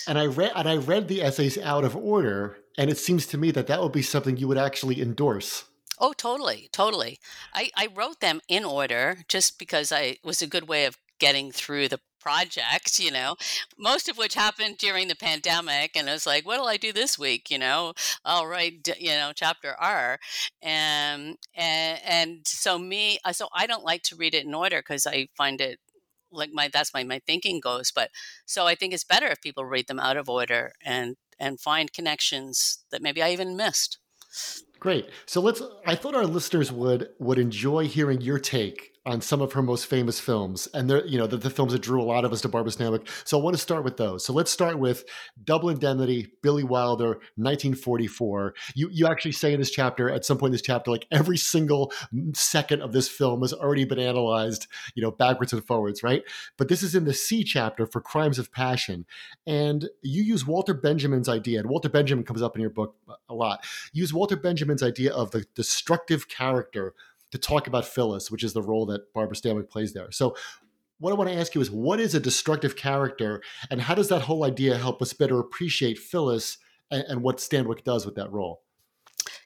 And 0.07 0.19
I 0.19 0.27
read 0.27 0.53
and 0.55 0.69
I 0.69 0.77
read 0.77 1.09
the 1.09 1.23
essays 1.23 1.59
out 1.59 1.85
of 1.85 1.97
order, 1.97 2.57
and 2.79 2.91
it 2.91 2.99
seems 2.99 3.27
to 3.29 3.39
me 3.39 3.51
that 3.53 3.67
that 3.69 3.81
would 3.83 3.93
be 3.93 4.03
something 4.03 4.37
you 4.37 4.49
would 4.49 4.59
actually 4.59 5.01
endorse. 5.01 5.65
Oh, 5.99 6.13
totally, 6.13 6.69
totally. 6.73 7.19
I, 7.53 7.71
I 7.77 7.89
wrote 7.95 8.21
them 8.21 8.41
in 8.49 8.65
order 8.65 9.19
just 9.29 9.59
because 9.59 9.93
I 9.93 10.17
was 10.25 10.43
a 10.43 10.47
good 10.47 10.69
way 10.69 10.87
of 10.87 10.99
getting 11.21 11.53
through 11.53 11.89
the 11.89 12.01
project, 12.21 12.99
you 12.99 13.11
know, 13.11 13.37
most 13.79 14.09
of 14.09 14.19
which 14.19 14.35
happened 14.35 14.79
during 14.79 15.09
the 15.09 15.15
pandemic. 15.15 15.93
And 15.95 16.09
it 16.09 16.13
was 16.13 16.27
like, 16.27 16.45
what'll 16.45 16.67
I 16.67 16.77
do 16.77 16.93
this 16.93 17.19
week? 17.19 17.51
You 17.51 17.59
know, 17.59 17.93
I'll 18.25 18.47
write, 18.47 18.89
you 18.99 19.11
know, 19.11 19.33
chapter 19.35 19.77
R. 19.79 20.19
And, 20.63 21.37
and, 21.55 22.01
and 22.05 22.41
so 22.47 22.79
me, 22.79 23.19
uh, 23.25 23.33
so 23.33 23.49
I 23.55 23.67
don't 23.67 23.85
like 23.85 24.03
to 24.05 24.17
read 24.17 24.35
it 24.35 24.45
in 24.47 24.55
order 24.55 24.79
because 24.79 25.07
I 25.07 25.29
find 25.37 25.61
it 25.61 25.79
like 26.33 26.51
my, 26.53 26.69
that's 26.73 26.93
my, 26.93 27.05
my 27.05 27.21
thinking 27.27 27.61
goes. 27.61 27.93
But 27.95 28.11
so 28.47 28.67
I 28.67 28.75
think 28.75 28.93
it's 28.93 29.05
better 29.05 29.27
if 29.27 29.41
people 29.41 29.65
read 29.65 29.87
them 29.87 30.01
out 30.01 30.17
of 30.17 30.29
order 30.29 30.73
and, 30.85 31.17
and 31.39 31.61
find 31.61 31.93
connections 31.93 32.85
that 32.91 33.03
maybe 33.03 33.23
I 33.23 33.31
even 33.31 33.57
missed. 33.57 33.99
Great. 34.85 35.09
So 35.25 35.41
let's 35.41 35.63
I 35.87 35.95
thought 35.95 36.15
our 36.15 36.27
listeners 36.27 36.71
would 36.71 37.09
would 37.19 37.39
enjoy 37.39 37.87
hearing 37.87 38.21
your 38.21 38.39
take 38.39 38.94
on 39.07 39.21
some 39.21 39.43
of 39.43 39.53
her 39.53 39.61
most 39.61 39.87
famous 39.87 40.19
films, 40.19 40.67
and 40.73 40.89
they're 40.89 41.05
you 41.07 41.19
know 41.19 41.27
the, 41.27 41.37
the 41.37 41.51
films 41.51 41.73
that 41.73 41.83
drew 41.83 42.01
a 42.01 42.05
lot 42.05 42.25
of 42.25 42.33
us 42.33 42.41
to 42.41 42.49
Barbara 42.49 42.73
Stanwyck. 42.73 43.07
So 43.25 43.39
I 43.39 43.43
want 43.43 43.55
to 43.55 43.61
start 43.61 43.85
with 43.85 43.99
those. 43.99 44.25
So 44.25 44.33
let's 44.33 44.51
start 44.51 44.79
with 44.79 45.05
Double 45.43 45.69
Indemnity, 45.69 46.29
Billy 46.43 46.65
Wilder, 46.65 47.09
1944. 47.37 48.55
You 48.75 48.89
you 48.91 49.07
actually 49.07 49.33
say 49.33 49.53
in 49.53 49.61
this 49.61 49.71
chapter 49.71 50.09
at 50.09 50.25
some 50.25 50.39
point 50.39 50.49
in 50.49 50.53
this 50.53 50.63
chapter 50.63 50.91
like 50.91 51.07
every 51.11 51.37
single 51.37 51.93
second 52.35 52.81
of 52.81 52.93
this 52.93 53.09
film 53.09 53.43
has 53.43 53.53
already 53.53 53.85
been 53.85 53.99
analyzed, 53.99 54.67
you 54.95 55.03
know, 55.03 55.11
backwards 55.11 55.53
and 55.53 55.65
forwards, 55.65 56.03
right? 56.03 56.23
But 56.57 56.69
this 56.69 56.83
is 56.83 56.95
in 56.95 57.05
the 57.05 57.15
C 57.15 57.45
chapter 57.45 57.87
for 57.87 58.01
Crimes 58.01 58.39
of 58.39 58.53
Passion, 58.53 59.05
and 59.47 59.89
you 60.03 60.23
use 60.23 60.47
Walter 60.47 60.73
Benjamin's 60.73 61.29
idea, 61.29 61.61
and 61.61 61.69
Walter 61.69 61.91
Benjamin 61.91 62.25
comes 62.25 62.41
up 62.41 62.57
in 62.57 62.63
your 62.63 62.71
book 62.71 62.97
a 63.29 63.35
lot. 63.35 63.65
Use 63.93 64.15
Walter 64.15 64.37
Benjamin's 64.37 64.83
idea 64.83 65.13
of 65.13 65.31
the 65.31 65.45
destructive 65.55 66.29
character 66.29 66.95
to 67.35 67.39
talk 67.39 67.67
about 67.67 67.85
Phyllis, 67.85 68.31
which 68.31 68.45
is 68.45 68.53
the 68.53 68.63
role 68.63 68.87
that 68.87 69.13
Barbara 69.13 69.35
Stanwyck 69.35 69.69
plays 69.69 69.93
there. 69.93 70.13
So, 70.13 70.37
what 71.01 71.11
I 71.11 71.17
want 71.17 71.29
to 71.29 71.37
ask 71.37 71.53
you 71.57 71.61
is 71.61 71.69
what 71.69 71.99
is 71.99 72.15
a 72.15 72.21
destructive 72.21 72.77
character, 72.77 73.43
and 73.71 73.83
how 73.83 73.97
does 73.97 74.09
that 74.09 74.23
whole 74.23 74.45
idea 74.45 74.79
help 74.79 75.03
us 75.03 75.13
better 75.13 75.41
appreciate 75.41 75.99
Phyllis 75.99 76.59
and, 76.93 77.05
and 77.09 77.23
what 77.23 77.39
Stanwyck 77.39 77.83
does 77.83 78.07
with 78.07 78.15
that 78.15 78.31
role? 78.31 78.63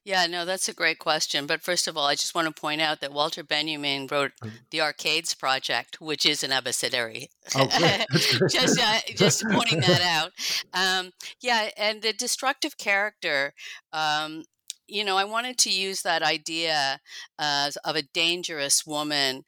Yeah, 0.04 0.26
no, 0.26 0.45
that's 0.45 0.68
a 0.68 0.75
great 0.75 0.99
question. 0.99 1.47
But 1.47 1.62
first 1.62 1.88
of 1.88 1.97
all, 1.97 2.07
I 2.07 2.14
just 2.14 2.35
want 2.35 2.54
to 2.54 2.61
point 2.61 2.83
out 2.83 3.00
that 3.00 3.12
Walter 3.12 3.42
Benjamin 3.42 4.07
wrote 4.07 4.33
mm-hmm. 4.42 4.57
the 4.71 4.83
Arcades 4.83 5.35
Project, 5.35 5.99
which 5.99 6.26
is 6.26 6.45
an 6.45 6.52
abecedary. 6.52 7.30
Oh, 7.54 7.66
just, 8.50 8.78
uh, 8.78 8.99
just 9.16 9.45
pointing 9.50 9.80
that 9.80 10.02
out. 10.02 10.33
Um, 10.75 11.12
yeah, 11.40 11.71
and 11.76 12.02
the 12.02 12.12
destructive 12.12 12.76
character 12.76 13.54
um, 13.92 14.45
you 14.88 15.04
know, 15.04 15.16
I 15.16 15.25
wanted 15.25 15.59
to 15.59 15.71
use 15.71 16.02
that 16.02 16.23
idea 16.23 16.99
uh, 17.38 17.71
of 17.85 17.97
a 17.97 18.02
dangerous 18.02 18.87
woman 18.87 19.45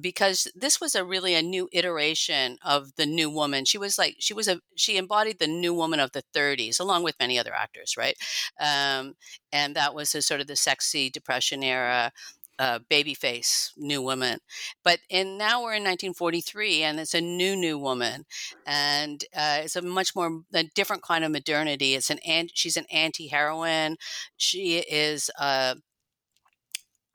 because 0.00 0.46
this 0.54 0.80
was 0.80 0.94
a 0.94 1.04
really 1.04 1.34
a 1.34 1.42
new 1.42 1.68
iteration 1.72 2.58
of 2.64 2.94
the 2.96 3.06
new 3.06 3.30
woman. 3.30 3.64
She 3.64 3.78
was 3.78 3.98
like 3.98 4.16
she 4.18 4.34
was 4.34 4.48
a 4.48 4.60
she 4.76 4.96
embodied 4.98 5.38
the 5.38 5.46
new 5.46 5.74
woman 5.74 5.98
of 6.00 6.12
the 6.12 6.22
30s, 6.34 6.78
along 6.78 7.02
with 7.04 7.16
many 7.18 7.38
other 7.38 7.54
actors, 7.54 7.94
right? 7.96 8.16
Um, 8.60 9.14
and 9.52 9.74
that 9.76 9.94
was 9.94 10.14
a 10.14 10.22
sort 10.22 10.40
of 10.40 10.46
the 10.46 10.56
sexy 10.56 11.10
depression 11.10 11.62
era 11.62 12.12
uh, 12.58 12.78
babyface 12.90 13.70
new 13.76 14.02
woman. 14.02 14.38
But 14.84 15.00
in 15.08 15.38
now 15.38 15.62
we're 15.62 15.74
in 15.74 15.84
1943, 15.84 16.82
and 16.82 17.00
it's 17.00 17.14
a 17.14 17.20
new 17.20 17.56
new 17.56 17.78
woman, 17.78 18.24
and 18.66 19.24
uh, 19.34 19.60
it's 19.64 19.76
a 19.76 19.82
much 19.82 20.14
more 20.14 20.42
a 20.54 20.64
different 20.64 21.02
kind 21.02 21.24
of 21.24 21.32
modernity. 21.32 21.94
It's 21.94 22.10
an 22.10 22.18
and 22.26 22.50
she's 22.54 22.76
an 22.76 22.86
anti 22.90 23.28
heroine. 23.28 23.96
She 24.36 24.78
is 24.78 25.30
a 25.38 25.42
uh, 25.42 25.74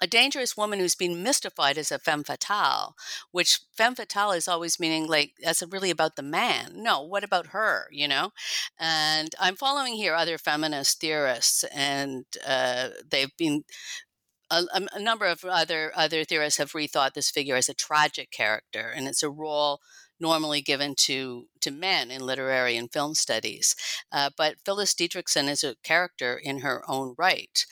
a 0.01 0.07
dangerous 0.07 0.55
woman 0.55 0.79
who's 0.79 0.95
been 0.95 1.23
mystified 1.23 1.77
as 1.77 1.91
a 1.91 1.99
femme 1.99 2.23
fatale, 2.23 2.95
which 3.31 3.59
femme 3.75 3.95
fatale 3.95 4.31
is 4.31 4.47
always 4.47 4.79
meaning 4.79 5.07
like 5.07 5.33
that's 5.41 5.63
really 5.71 5.89
about 5.89 6.15
the 6.15 6.21
man. 6.23 6.71
No, 6.75 7.01
what 7.01 7.23
about 7.23 7.47
her? 7.47 7.87
You 7.91 8.07
know, 8.07 8.31
and 8.79 9.33
I'm 9.39 9.55
following 9.55 9.93
here 9.95 10.13
other 10.13 10.37
feminist 10.37 10.99
theorists, 11.01 11.63
and 11.73 12.25
uh, 12.45 12.89
they've 13.09 13.35
been 13.37 13.63
a, 14.49 14.63
a, 14.93 14.99
number 14.99 15.25
of 15.25 15.43
other 15.43 15.91
other 15.95 16.23
theorists 16.23 16.57
have 16.57 16.71
rethought 16.71 17.13
this 17.13 17.29
figure 17.29 17.55
as 17.55 17.69
a 17.69 17.73
tragic 17.73 18.31
character, 18.31 18.91
and 18.95 19.07
it's 19.07 19.23
a 19.23 19.29
role 19.29 19.79
normally 20.19 20.61
given 20.61 20.95
to 20.95 21.47
to 21.61 21.71
men 21.71 22.11
in 22.11 22.21
literary 22.21 22.77
and 22.77 22.91
film 22.91 23.13
studies. 23.13 23.75
Uh, 24.11 24.29
but 24.37 24.55
Phyllis 24.65 24.93
Dietrichson 24.93 25.49
is 25.49 25.63
a 25.63 25.75
character 25.83 26.39
in 26.41 26.59
her 26.59 26.83
own 26.89 27.15
right, 27.17 27.65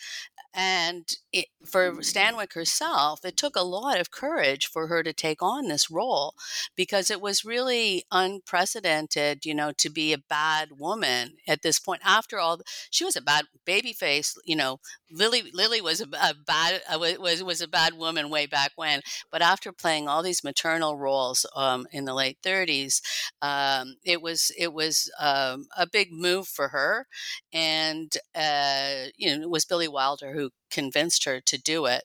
and 0.56 1.04
it, 1.34 1.48
for 1.66 1.92
Stanwyck 1.98 2.54
herself, 2.54 3.26
it 3.26 3.36
took 3.36 3.56
a 3.58 3.62
lot 3.62 4.00
of 4.00 4.10
courage 4.10 4.68
for 4.68 4.88
her 4.88 5.04
to 5.04 5.12
take 5.14 5.44
on 5.44 5.68
this 5.68 5.92
role 5.92 6.34
because 6.76 7.12
it 7.12 7.20
was 7.20 7.44
really 7.44 8.06
unprecedented, 8.12 9.46
you 9.46 9.54
know, 9.54 9.74
to 9.78 9.90
be 9.90 10.14
a 10.14 10.18
bad 10.18 10.70
woman 10.80 11.34
at 11.48 11.62
this 11.62 11.80
point. 11.80 12.02
After 12.06 12.40
all, 12.40 12.62
she 12.90 13.04
was 13.04 13.18
a 13.18 13.22
bad 13.22 13.46
baby 13.66 13.92
face, 13.94 14.38
you 14.46 14.56
know. 14.56 14.80
Lily 15.12 15.44
Lily 15.54 15.82
was 15.82 16.02
a, 16.02 16.08
a 16.22 16.34
bad 16.34 16.82
uh, 16.92 16.98
was 17.00 17.44
was 17.44 17.62
a 17.62 17.68
bad 17.68 17.94
woman 17.94 18.30
way 18.30 18.46
back 18.46 18.72
when, 18.76 19.02
but 19.32 19.42
after 19.42 19.72
playing 19.72 20.08
all 20.08 20.24
these 20.24 20.44
maternal 20.44 20.98
roles 20.98 21.46
um, 21.56 21.86
in 21.92 22.06
the 22.06 22.14
late 22.14 22.38
30s, 22.44 23.02
um, 23.42 23.96
it 24.04 24.22
was 24.22 24.52
it 24.58 24.74
was 24.74 25.12
um, 25.20 25.68
a 25.78 25.88
big 25.88 26.12
move 26.12 26.48
for 26.48 26.70
her, 26.70 27.08
and 27.54 28.14
uh, 28.36 29.06
you 29.18 29.36
know, 29.36 29.44
it 29.44 29.50
was 29.50 29.66
Billy 29.66 29.88
Wilder 29.88 30.34
who 30.34 30.45
convinced 30.72 31.26
her 31.26 31.42
to 31.42 31.58
do 31.58 31.86
it. 31.86 32.04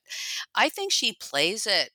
I 0.54 0.68
think 0.68 0.92
she 0.92 1.12
plays 1.12 1.66
it 1.66 1.90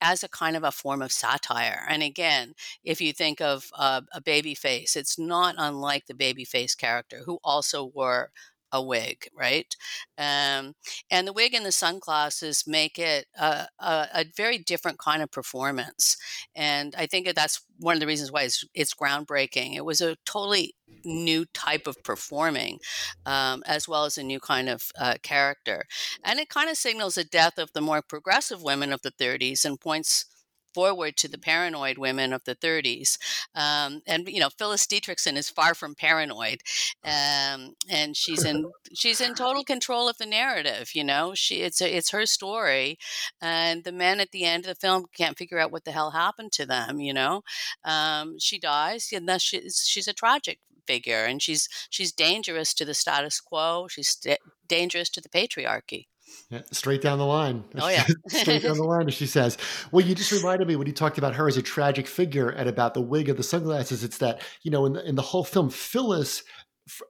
as 0.00 0.22
a 0.22 0.28
kind 0.28 0.56
of 0.56 0.64
a 0.64 0.70
form 0.70 1.00
of 1.00 1.10
satire. 1.12 1.86
And 1.88 2.02
again, 2.02 2.54
if 2.84 3.00
you 3.00 3.12
think 3.12 3.40
of 3.40 3.70
uh, 3.76 4.02
a 4.12 4.20
baby 4.20 4.54
face, 4.54 4.96
it's 4.96 5.18
not 5.18 5.54
unlike 5.58 6.06
the 6.06 6.14
baby 6.14 6.44
face 6.44 6.74
character 6.74 7.22
who 7.24 7.38
also 7.42 7.84
wore 7.86 8.30
a 8.72 8.82
wig, 8.82 9.28
right? 9.36 9.74
Um, 10.18 10.74
and 11.10 11.26
the 11.26 11.32
wig 11.32 11.54
and 11.54 11.64
the 11.64 11.72
sunglasses 11.72 12.64
make 12.66 12.98
it 12.98 13.26
a, 13.38 13.66
a, 13.78 14.08
a, 14.14 14.24
very 14.36 14.58
different 14.58 14.98
kind 14.98 15.22
of 15.22 15.30
performance. 15.30 16.16
And 16.54 16.94
I 16.96 17.06
think 17.06 17.32
that's 17.34 17.62
one 17.78 17.94
of 17.94 18.00
the 18.00 18.06
reasons 18.06 18.32
why 18.32 18.42
it's, 18.42 18.64
it's 18.74 18.94
groundbreaking. 18.94 19.74
It 19.74 19.84
was 19.84 20.00
a 20.00 20.16
totally 20.24 20.74
new 21.04 21.44
type 21.46 21.86
of 21.86 22.02
performing, 22.04 22.78
um, 23.26 23.62
as 23.66 23.88
well 23.88 24.04
as 24.04 24.18
a 24.18 24.22
new 24.22 24.40
kind 24.40 24.68
of 24.68 24.82
uh, 24.98 25.14
character. 25.22 25.84
And 26.24 26.38
it 26.38 26.48
kind 26.48 26.70
of 26.70 26.76
signals 26.76 27.14
the 27.14 27.24
death 27.24 27.58
of 27.58 27.72
the 27.72 27.80
more 27.80 28.02
progressive 28.02 28.62
women 28.62 28.92
of 28.92 29.02
the 29.02 29.12
30s 29.12 29.64
and 29.64 29.80
points 29.80 30.26
forward 30.74 31.16
to 31.18 31.28
the 31.28 31.38
paranoid 31.38 31.98
women 31.98 32.32
of 32.32 32.44
the 32.44 32.56
30s. 32.56 33.18
Um, 33.54 34.02
and 34.06 34.28
you 34.28 34.40
know, 34.40 34.50
Phyllis 34.50 34.86
Dietrichson 34.86 35.36
is 35.36 35.48
far 35.48 35.74
from 35.74 35.94
paranoid, 35.94 36.60
um, 37.04 37.74
and 37.88 38.16
she's 38.16 38.44
in 38.50 38.70
she's 38.94 39.20
in 39.20 39.34
total 39.34 39.64
control 39.64 40.08
of 40.08 40.18
the 40.18 40.26
narrative. 40.26 40.90
You 40.94 41.04
know, 41.04 41.34
she 41.34 41.56
it's 41.62 41.80
a, 41.80 41.96
it's 41.96 42.10
her 42.10 42.26
story, 42.26 42.98
and 43.40 43.84
the 43.84 43.92
men 43.92 44.20
at 44.20 44.32
the 44.32 44.44
end 44.44 44.64
of 44.64 44.68
the 44.68 44.86
film 44.86 45.06
can't 45.16 45.38
figure 45.38 45.58
out 45.58 45.72
what 45.72 45.84
the 45.84 45.92
hell 45.92 46.10
happened 46.10 46.52
to 46.52 46.66
them. 46.66 47.00
You 47.00 47.14
know, 47.14 47.42
um, 47.84 48.38
she 48.38 48.58
dies, 48.58 49.10
and 49.12 49.28
thus 49.28 49.42
she's 49.42 49.84
she's 49.86 50.08
a 50.08 50.12
tragic 50.12 50.58
figure, 50.86 51.24
and 51.24 51.42
she's 51.42 51.68
she's 51.90 52.12
dangerous 52.12 52.74
to 52.74 52.84
the 52.84 52.94
status 52.94 53.40
quo. 53.40 53.88
She's 53.88 54.10
st- 54.10 54.38
dangerous 54.68 55.10
to 55.10 55.20
the 55.20 55.28
patriarchy. 55.28 56.06
Yeah, 56.50 56.62
straight 56.72 57.02
down 57.02 57.18
the 57.18 57.26
line. 57.26 57.64
Oh 57.78 57.88
yeah, 57.88 58.06
straight 58.28 58.62
down 58.62 58.76
the 58.76 58.84
line, 58.84 59.08
as 59.08 59.14
she 59.14 59.26
says. 59.26 59.58
Well, 59.90 60.04
you 60.04 60.14
just 60.14 60.32
reminded 60.42 60.68
me 60.68 60.76
when 60.76 60.86
you 60.86 60.92
talked 60.92 61.18
about 61.18 61.34
her 61.34 61.48
as 61.48 61.56
a 61.56 61.62
tragic 61.62 62.06
figure 62.06 62.48
and 62.48 62.68
about 62.68 62.94
the 62.94 63.00
wig 63.00 63.28
and 63.28 63.38
the 63.38 63.42
sunglasses. 63.42 64.04
It's 64.04 64.18
that 64.18 64.42
you 64.62 64.70
know 64.70 64.86
in 64.86 64.94
the, 64.94 65.08
in 65.08 65.14
the 65.14 65.22
whole 65.22 65.44
film, 65.44 65.70
Phyllis. 65.70 66.42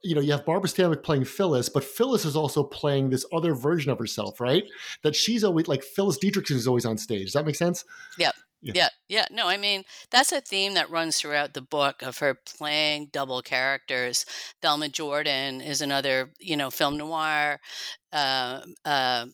You 0.05 0.15
know, 0.15 0.21
you 0.21 0.31
have 0.31 0.45
Barbara 0.45 0.69
Stanwyck 0.69 1.03
playing 1.03 1.25
Phyllis, 1.25 1.67
but 1.67 1.83
Phyllis 1.83 2.23
is 2.23 2.37
also 2.37 2.63
playing 2.63 3.09
this 3.09 3.25
other 3.33 3.53
version 3.53 3.91
of 3.91 3.99
herself, 3.99 4.39
right? 4.39 4.63
That 5.03 5.17
she's 5.17 5.43
always 5.43 5.67
like 5.67 5.83
Phyllis 5.83 6.17
Dietrichson 6.17 6.55
is 6.55 6.65
always 6.65 6.85
on 6.85 6.97
stage. 6.97 7.25
Does 7.25 7.33
that 7.33 7.45
make 7.45 7.57
sense? 7.57 7.83
Yep. 8.17 8.35
Yeah. 8.65 8.73
yeah, 8.75 8.89
yeah. 9.07 9.25
No, 9.31 9.47
I 9.47 9.57
mean, 9.57 9.83
that's 10.09 10.31
a 10.31 10.41
theme 10.41 10.73
that 10.73 10.89
runs 10.89 11.17
throughout 11.17 11.53
the 11.53 11.61
book 11.61 12.01
of 12.01 12.17
her 12.17 12.33
playing 12.33 13.09
double 13.11 13.41
characters. 13.41 14.25
Thelma 14.61 14.89
Jordan 14.89 15.61
is 15.61 15.81
another, 15.81 16.31
you 16.39 16.57
know, 16.57 16.71
film 16.71 16.97
noir. 16.97 17.59
Uh, 18.11 18.61
uh, 18.83 19.27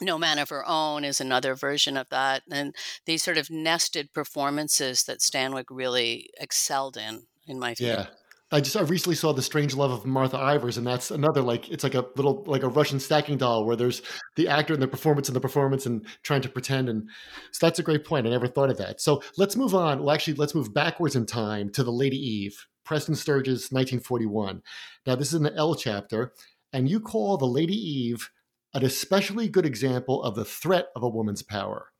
no 0.00 0.18
Man 0.18 0.38
of 0.38 0.50
Her 0.50 0.64
Own 0.66 1.04
is 1.04 1.20
another 1.20 1.54
version 1.54 1.96
of 1.96 2.08
that. 2.10 2.42
And 2.50 2.74
these 3.06 3.22
sort 3.22 3.38
of 3.38 3.50
nested 3.50 4.12
performances 4.12 5.04
that 5.04 5.20
Stanwyck 5.20 5.66
really 5.70 6.28
excelled 6.38 6.96
in, 6.96 7.22
in 7.46 7.58
my 7.58 7.74
view. 7.74 7.88
Yeah. 7.88 8.06
I 8.54 8.60
just 8.60 8.76
I 8.76 8.82
recently 8.82 9.16
saw 9.16 9.32
The 9.32 9.40
Strange 9.40 9.74
Love 9.74 9.90
of 9.90 10.04
Martha 10.04 10.36
Ivers, 10.36 10.76
and 10.76 10.86
that's 10.86 11.10
another 11.10 11.40
like 11.40 11.70
it's 11.70 11.82
like 11.82 11.94
a 11.94 12.04
little 12.16 12.44
like 12.46 12.62
a 12.62 12.68
Russian 12.68 13.00
stacking 13.00 13.38
doll 13.38 13.64
where 13.64 13.76
there's 13.76 14.02
the 14.36 14.46
actor 14.46 14.74
and 14.74 14.82
the 14.82 14.86
performance 14.86 15.28
and 15.30 15.34
the 15.34 15.40
performance 15.40 15.86
and 15.86 16.06
trying 16.22 16.42
to 16.42 16.50
pretend. 16.50 16.90
And 16.90 17.08
so 17.50 17.66
that's 17.66 17.78
a 17.78 17.82
great 17.82 18.04
point. 18.04 18.26
I 18.26 18.30
never 18.30 18.46
thought 18.46 18.68
of 18.68 18.76
that. 18.76 19.00
So 19.00 19.22
let's 19.38 19.56
move 19.56 19.74
on. 19.74 20.00
Well, 20.00 20.10
actually, 20.10 20.34
let's 20.34 20.54
move 20.54 20.74
backwards 20.74 21.16
in 21.16 21.24
time 21.24 21.70
to 21.70 21.82
the 21.82 21.90
Lady 21.90 22.18
Eve, 22.18 22.66
Preston 22.84 23.14
Sturges, 23.14 23.72
1941. 23.72 24.60
Now 25.06 25.16
this 25.16 25.28
is 25.32 25.40
an 25.40 25.50
L 25.56 25.74
chapter, 25.74 26.34
and 26.74 26.90
you 26.90 27.00
call 27.00 27.38
the 27.38 27.46
Lady 27.46 27.74
Eve 27.74 28.30
an 28.74 28.84
especially 28.84 29.48
good 29.48 29.64
example 29.64 30.22
of 30.22 30.34
the 30.34 30.44
threat 30.44 30.88
of 30.94 31.02
a 31.02 31.08
woman's 31.08 31.42
power. 31.42 31.91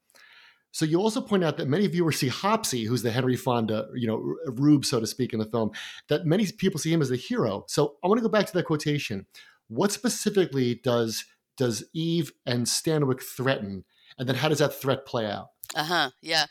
So 0.73 0.85
you 0.85 0.99
also 0.99 1.21
point 1.21 1.43
out 1.43 1.57
that 1.57 1.67
many 1.67 1.85
viewers 1.85 2.17
see 2.17 2.29
Hopsy, 2.29 2.85
who's 2.85 3.03
the 3.03 3.11
Henry 3.11 3.35
Fonda, 3.35 3.87
you 3.93 4.07
know, 4.07 4.35
rube, 4.47 4.85
so 4.85 4.99
to 4.99 5.05
speak, 5.05 5.31
in 5.31 5.39
the 5.39 5.45
film, 5.45 5.69
that 6.09 6.25
many 6.25 6.51
people 6.51 6.79
see 6.79 6.91
him 6.91 7.01
as 7.01 7.09
the 7.09 7.15
hero. 7.15 7.63
So 7.67 7.95
I 8.03 8.07
want 8.07 8.17
to 8.17 8.23
go 8.23 8.29
back 8.29 8.47
to 8.47 8.53
that 8.53 8.65
quotation. 8.65 9.27
What 9.67 9.91
specifically 9.91 10.81
does 10.83 11.25
does 11.57 11.83
Eve 11.93 12.31
and 12.47 12.65
Stanwyck 12.65 13.21
threaten? 13.21 13.85
And 14.17 14.27
then 14.27 14.35
how 14.35 14.49
does 14.49 14.57
that 14.59 14.73
threat 14.73 15.05
play 15.05 15.27
out? 15.27 15.49
Uh 15.75 15.83
huh. 15.85 16.09
Yeah. 16.21 16.45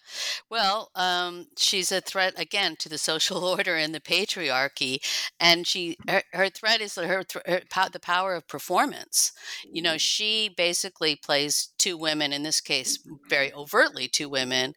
Well, 0.51 0.91
um, 0.97 1.47
she's 1.57 1.93
a 1.93 2.01
threat 2.01 2.35
again 2.37 2.77
to 2.77 2.89
the 2.89 2.99
social 2.99 3.45
order 3.45 3.77
and 3.77 3.95
the 3.95 4.01
patriarchy, 4.01 4.99
and 5.39 5.67
she 5.67 5.97
her, 6.09 6.23
her 6.33 6.49
threat 6.51 6.81
is 6.81 6.97
her, 6.97 7.25
her 7.47 7.63
the 7.93 8.01
power 8.01 8.35
of 8.35 8.49
performance. 8.49 9.33
You 9.73 9.83
know, 9.83 9.97
she 9.99 10.49
basically 10.57 11.15
plays 11.17 11.69
two 11.79 11.97
women 11.97 12.33
in 12.33 12.43
this 12.43 12.61
case, 12.61 12.99
very 13.29 13.53
overtly 13.53 14.09
two 14.09 14.29
women, 14.29 14.75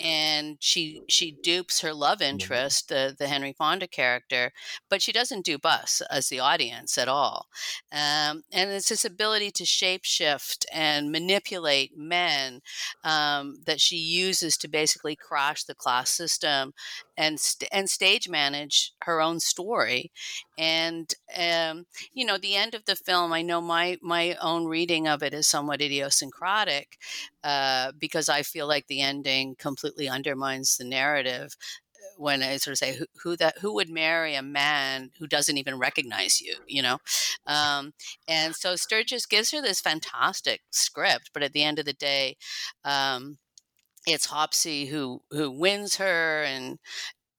and 0.00 0.56
she 0.60 1.02
she 1.08 1.32
dupes 1.42 1.80
her 1.80 1.92
love 1.92 2.22
interest, 2.22 2.88
the 2.88 3.14
the 3.18 3.28
Henry 3.28 3.52
Fonda 3.52 3.86
character, 3.86 4.52
but 4.88 5.02
she 5.02 5.12
doesn't 5.12 5.44
dupe 5.44 5.66
us 5.66 6.00
as 6.10 6.28
the 6.28 6.40
audience 6.40 6.98
at 6.98 7.08
all. 7.08 7.46
Um, 7.92 8.42
and 8.52 8.70
it's 8.70 8.88
this 8.88 9.04
ability 9.04 9.50
to 9.52 9.64
shapeshift 9.64 10.64
and 10.72 11.10
manipulate 11.10 11.96
men 11.96 12.60
um, 13.04 13.56
that 13.66 13.80
she 13.80 13.96
uses 13.96 14.56
to 14.58 14.68
basically 14.68 15.16
crash 15.16 15.64
the 15.64 15.74
class 15.74 16.10
system 16.10 16.72
and 17.16 17.40
st- 17.40 17.68
and 17.72 17.90
stage 17.90 18.28
manage 18.28 18.92
her 19.02 19.20
own 19.20 19.40
story. 19.40 20.12
And 20.58 21.12
um, 21.38 21.86
you 22.12 22.26
know, 22.26 22.36
the 22.36 22.56
end 22.56 22.74
of 22.74 22.84
the 22.84 22.96
film, 22.96 23.32
I 23.32 23.42
know 23.42 23.60
my 23.60 23.98
my 24.02 24.36
own 24.42 24.66
reading 24.66 25.06
of 25.08 25.22
it 25.22 25.32
is 25.32 25.46
somewhat 25.46 25.80
idiosyncratic 25.80 26.98
uh, 27.44 27.92
because 27.98 28.28
I 28.28 28.42
feel 28.42 28.66
like 28.66 28.86
the 28.88 29.00
ending 29.00 29.54
completely 29.58 30.08
undermines 30.08 30.76
the 30.76 30.84
narrative 30.84 31.56
uh, 31.94 32.08
when 32.18 32.42
I 32.42 32.56
sort 32.56 32.72
of 32.72 32.78
say 32.78 32.96
who, 32.96 33.06
who, 33.22 33.36
that 33.36 33.58
who 33.58 33.72
would 33.74 33.88
marry 33.90 34.34
a 34.34 34.42
man 34.42 35.10
who 35.18 35.28
doesn't 35.28 35.58
even 35.58 35.78
recognize 35.78 36.40
you, 36.40 36.56
you 36.66 36.82
know, 36.82 36.98
um, 37.46 37.92
and 38.26 38.54
so 38.56 38.76
Sturges 38.76 39.26
gives 39.26 39.52
her 39.52 39.62
this 39.62 39.80
fantastic 39.80 40.62
script, 40.70 41.30
but 41.32 41.42
at 41.42 41.52
the 41.52 41.62
end 41.64 41.78
of 41.78 41.84
the 41.86 41.92
day, 41.92 42.36
um, 42.84 43.38
it's 44.06 44.26
Hopsy 44.26 44.86
who 44.86 45.20
who 45.30 45.50
wins 45.50 45.96
her 45.96 46.42
and 46.44 46.78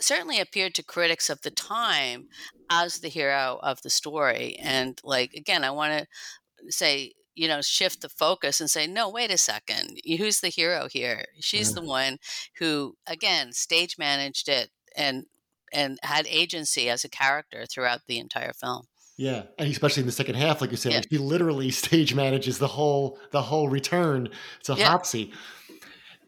certainly 0.01 0.39
appeared 0.39 0.75
to 0.75 0.83
critics 0.83 1.29
of 1.29 1.41
the 1.41 1.51
time 1.51 2.27
as 2.69 2.99
the 2.99 3.09
hero 3.09 3.59
of 3.63 3.81
the 3.81 3.89
story. 3.89 4.55
And 4.61 4.99
like 5.03 5.33
again, 5.33 5.63
I 5.63 5.71
want 5.71 5.93
to 5.99 6.71
say 6.71 7.13
you 7.35 7.47
know 7.47 7.61
shift 7.61 8.01
the 8.01 8.09
focus 8.09 8.59
and 8.59 8.69
say 8.69 8.85
no 8.85 9.09
wait 9.09 9.31
a 9.31 9.37
second 9.37 10.01
who's 10.17 10.41
the 10.41 10.49
hero 10.49 10.89
here 10.91 11.23
she's 11.39 11.71
mm-hmm. 11.73 11.85
the 11.85 11.89
one 11.89 12.17
who 12.57 12.97
again 13.07 13.53
stage 13.53 13.97
managed 13.97 14.49
it 14.49 14.69
and 14.93 15.25
and 15.71 15.97
had 16.03 16.27
agency 16.27 16.89
as 16.89 17.05
a 17.05 17.09
character 17.09 17.65
throughout 17.65 18.01
the 18.07 18.19
entire 18.19 18.51
film 18.51 18.87
yeah, 19.19 19.43
and 19.57 19.69
especially 19.69 19.99
in 19.99 20.05
the 20.05 20.13
second 20.13 20.35
half, 20.35 20.61
like 20.61 20.71
you 20.71 20.77
said, 20.77 20.93
yeah. 20.93 21.01
she 21.11 21.17
literally 21.17 21.71
stage 21.71 22.15
manages 22.15 22.57
the 22.57 22.67
whole 22.67 23.19
the 23.31 23.41
whole 23.41 23.67
return 23.67 24.29
to 24.63 24.75
yeah. 24.75 24.85
Hopsy 24.85 25.33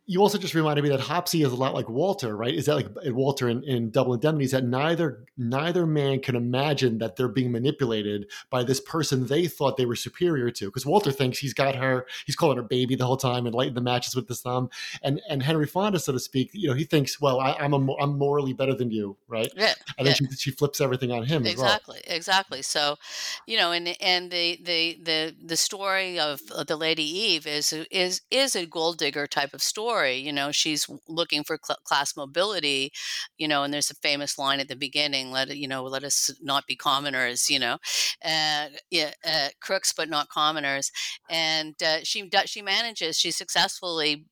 you 0.08 0.20
also 0.20 0.38
just 0.38 0.55
reminded 0.55 0.81
me 0.81 0.89
that 0.89 1.00
Hopsy 1.00 1.43
is 1.43 1.51
a 1.51 1.55
lot 1.55 1.75
like 1.75 1.88
Walter, 1.88 2.36
right? 2.36 2.53
Is 2.53 2.65
that 2.65 2.75
like 2.75 2.88
Walter 3.05 3.48
in, 3.48 3.63
in 3.63 3.91
Double 3.91 4.13
Indemnity? 4.13 4.46
Is 4.46 4.51
that 4.51 4.65
neither 4.65 5.25
neither 5.38 5.86
man 5.86 6.20
can 6.20 6.36
imagine 6.36 6.97
that 6.97 7.15
they're 7.15 7.28
being 7.28 7.52
manipulated 7.52 8.30
by 8.49 8.63
this 8.63 8.80
person 8.80 9.28
they 9.28 9.47
thought 9.47 9.78
they 9.78 9.86
were 9.86 9.95
superior 9.95 10.49
to? 10.52 10.65
Because 10.65 10.88
Walter 10.88 11.12
thinks 11.12 11.38
he's 11.38 11.54
got 11.54 11.76
her, 11.76 12.08
he's 12.26 12.36
calling 12.36 12.58
her 12.58 12.63
baby 12.63 12.95
the 12.95 13.06
whole 13.06 13.17
time 13.17 13.45
and 13.45 13.54
lighting 13.54 13.76
the 13.76 13.82
matches 13.82 14.15
with 14.15 14.28
his 14.28 14.41
thumb, 14.41 14.69
and 15.04 15.21
and 15.30 15.43
Henry 15.43 15.67
Fonda, 15.67 15.99
so 15.99 16.12
to 16.12 16.19
speak, 16.19 16.49
you 16.52 16.67
know, 16.67 16.73
he 16.73 16.84
thinks, 16.84 17.21
well, 17.21 17.39
I, 17.39 17.56
am 17.63 17.73
a, 17.73 17.95
I'm 17.97 18.17
morally 18.17 18.54
better 18.54 18.73
than 18.73 18.89
you, 18.89 19.17
right? 19.28 19.52
Yeah, 19.56 19.76
and 19.99 20.08
then 20.08 20.15
yeah. 20.19 20.30
she, 20.32 20.36
she 20.36 20.52
flips 20.52 20.82
everything 20.82 21.12
on 21.12 21.26
him. 21.26 21.45
Exactly, 21.45 22.02
well. 22.08 22.15
exactly. 22.15 22.63
So, 22.63 22.97
you 23.45 23.56
know, 23.56 23.71
and 23.71 23.95
and 24.02 24.32
the 24.32 24.60
the 24.63 24.99
the 25.04 25.36
the 25.45 25.58
story 25.58 26.19
of 26.19 26.41
uh, 26.54 26.63
the 26.63 26.76
Lady 26.76 27.04
Eve 27.04 27.45
is 27.45 27.71
is 27.91 28.21
is 28.32 28.56
a 28.56 28.65
gold 28.65 28.97
digger 28.97 29.28
type 29.28 29.54
of 29.54 29.62
story. 29.62 29.90
You 29.99 30.32
know, 30.32 30.51
she's 30.51 30.88
looking 31.08 31.43
for 31.43 31.60
cl- 31.63 31.80
class 31.84 32.15
mobility, 32.15 32.91
you 33.38 33.47
know, 33.47 33.63
and 33.63 33.73
there's 33.73 33.91
a 33.91 33.95
famous 33.95 34.38
line 34.38 34.60
at 34.60 34.67
the 34.67 34.75
beginning, 34.75 35.32
let 35.32 35.56
you 35.56 35.67
know, 35.67 35.84
let 35.84 36.04
us 36.04 36.30
not 36.41 36.67
be 36.67 36.75
commoners, 36.75 37.49
you 37.49 37.60
know, 37.60 37.77
uh, 38.23 38.67
yeah, 38.89 39.12
uh, 39.25 39.49
crooks 39.62 39.93
but 39.93 40.10
not 40.10 40.30
commoners, 40.30 40.91
and 41.30 41.75
uh, 41.84 41.99
she 42.04 42.30
she 42.45 42.62
manages, 42.62 43.17
she 43.17 43.32
successfully, 43.32 44.25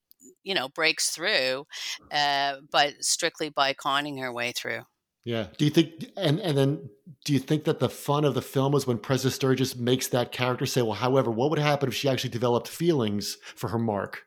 you 0.43 0.53
know, 0.53 0.69
breaks 0.69 1.09
through, 1.09 1.65
uh, 2.11 2.55
but 2.71 3.03
strictly 3.03 3.49
by 3.49 3.73
conning 3.73 4.17
her 4.17 4.31
way 4.31 4.51
through. 4.51 4.81
Yeah. 5.25 5.47
Do 5.57 5.65
you 5.65 5.71
think, 5.71 6.11
and 6.15 6.39
and 6.39 6.57
then 6.57 6.89
do 7.25 7.33
you 7.33 7.39
think 7.39 7.65
that 7.65 7.79
the 7.79 7.89
fun 7.89 8.25
of 8.25 8.33
the 8.33 8.41
film 8.41 8.73
is 8.73 8.87
when 8.87 8.97
Preston 8.97 9.31
Sturges 9.31 9.75
makes 9.75 10.07
that 10.07 10.31
character 10.31 10.65
say, 10.65 10.81
"Well, 10.81 10.93
however, 10.93 11.29
what 11.29 11.49
would 11.49 11.59
happen 11.59 11.89
if 11.89 11.95
she 11.95 12.07
actually 12.07 12.29
developed 12.29 12.67
feelings 12.67 13.37
for 13.55 13.69
her 13.69 13.79
mark?" 13.79 14.23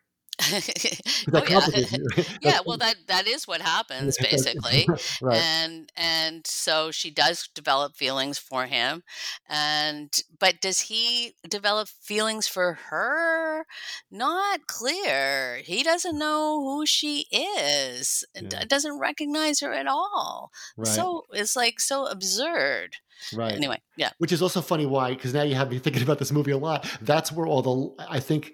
Oh, 1.33 1.43
yeah. 1.49 1.65
yeah, 2.43 2.59
well 2.65 2.77
that 2.79 2.97
that 3.07 3.27
is 3.27 3.47
what 3.47 3.61
happens 3.61 4.17
basically. 4.31 4.87
right. 5.21 5.39
And 5.39 5.93
and 5.97 6.47
so 6.47 6.91
she 6.91 7.11
does 7.11 7.49
develop 7.55 7.97
feelings 7.97 8.39
for 8.39 8.67
him. 8.67 9.03
And 9.49 10.11
but 10.39 10.61
does 10.61 10.81
he 10.81 11.35
develop 11.49 11.89
feelings 11.89 12.49
for 12.49 12.75
her? 12.91 13.67
Not 14.11 14.67
clear. 14.67 15.57
He 15.65 15.83
doesn't 15.83 16.19
know 16.19 16.61
who 16.63 16.87
she 16.87 17.27
is. 17.33 18.25
Yeah. 18.35 18.65
Doesn't 18.67 18.99
recognize 18.99 19.61
her 19.61 19.73
at 19.73 19.87
all. 19.87 20.51
Right. 20.77 20.87
So 20.87 21.25
it's 21.33 21.57
like 21.57 21.81
so 21.81 22.07
absurd. 22.07 22.97
Right. 23.33 23.53
Anyway, 23.53 23.81
yeah. 23.97 24.11
Which 24.19 24.33
is 24.33 24.43
also 24.43 24.61
funny 24.61 24.87
why, 24.87 25.11
because 25.11 25.33
now 25.33 25.43
you 25.43 25.55
have 25.55 25.71
me 25.71 25.79
thinking 25.79 26.03
about 26.03 26.19
this 26.19 26.33
movie 26.33 26.51
a 26.51 26.59
lot. 26.59 26.89
That's 27.01 27.31
where 27.31 27.47
all 27.47 27.63
the 27.63 28.05
I 28.09 28.21
think 28.21 28.53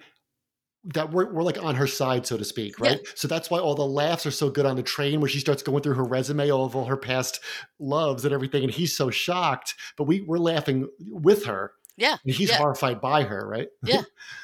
that 0.85 1.11
we're, 1.11 1.33
we're 1.33 1.43
like 1.43 1.63
on 1.63 1.75
her 1.75 1.87
side, 1.87 2.27
so 2.27 2.37
to 2.37 2.45
speak, 2.45 2.79
right? 2.81 3.01
Yeah. 3.03 3.11
So 3.15 3.29
that's 3.29 3.51
why 3.51 3.59
all 3.59 3.75
the 3.75 3.87
laughs 3.87 4.27
are 4.27 4.31
so 4.31 4.49
good 4.51 4.67
on 4.67 4.77
the 4.77 4.83
train 4.83 5.21
where 5.21 5.29
she 5.29 5.41
starts 5.41 5.63
going 5.63 5.83
through 5.83 5.95
her 5.95 6.05
resume 6.05 6.51
of 6.51 6.77
all 6.77 6.85
her 6.85 6.97
past 6.97 7.41
loves 7.79 8.25
and 8.25 8.33
everything, 8.33 8.65
and 8.65 8.73
he's 8.73 8.97
so 8.97 9.11
shocked, 9.11 9.75
but 9.97 10.05
we 10.05 10.21
we're 10.23 10.39
laughing 10.39 10.89
with 11.01 11.45
her. 11.47 11.73
Yeah, 11.97 12.17
and 12.25 12.33
he's 12.33 12.51
yeah. 12.51 12.59
horrified 12.59 13.01
by 13.01 13.25
her, 13.25 13.47
right? 13.47 13.69
Yeah, 13.85 14.03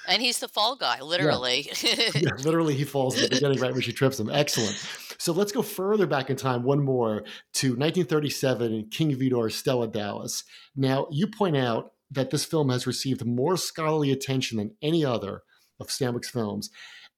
and 0.08 0.20
he's 0.20 0.40
the 0.40 0.48
fall 0.48 0.74
guy, 0.74 1.00
literally. 1.00 1.70
Yeah. 1.82 2.10
yeah, 2.14 2.30
literally, 2.42 2.74
he 2.74 2.84
falls 2.84 3.16
in 3.16 3.22
the 3.22 3.28
beginning 3.28 3.60
right 3.60 3.72
when 3.72 3.82
she 3.82 3.92
trips 3.92 4.18
him. 4.18 4.28
Excellent. 4.28 4.74
So 5.18 5.32
let's 5.32 5.52
go 5.52 5.62
further 5.62 6.06
back 6.06 6.30
in 6.30 6.36
time, 6.36 6.64
one 6.64 6.82
more 6.82 7.22
to 7.54 7.68
1937 7.68 8.88
King 8.90 9.16
Vidor, 9.16 9.52
Stella 9.52 9.86
Dallas. 9.86 10.42
Now, 10.74 11.06
you 11.10 11.28
point 11.28 11.56
out 11.56 11.92
that 12.10 12.30
this 12.30 12.44
film 12.44 12.70
has 12.70 12.86
received 12.86 13.24
more 13.24 13.56
scholarly 13.56 14.10
attention 14.10 14.58
than 14.58 14.72
any 14.82 15.04
other 15.04 15.42
of 15.80 15.88
Stanwyck's 15.88 16.30
films. 16.30 16.70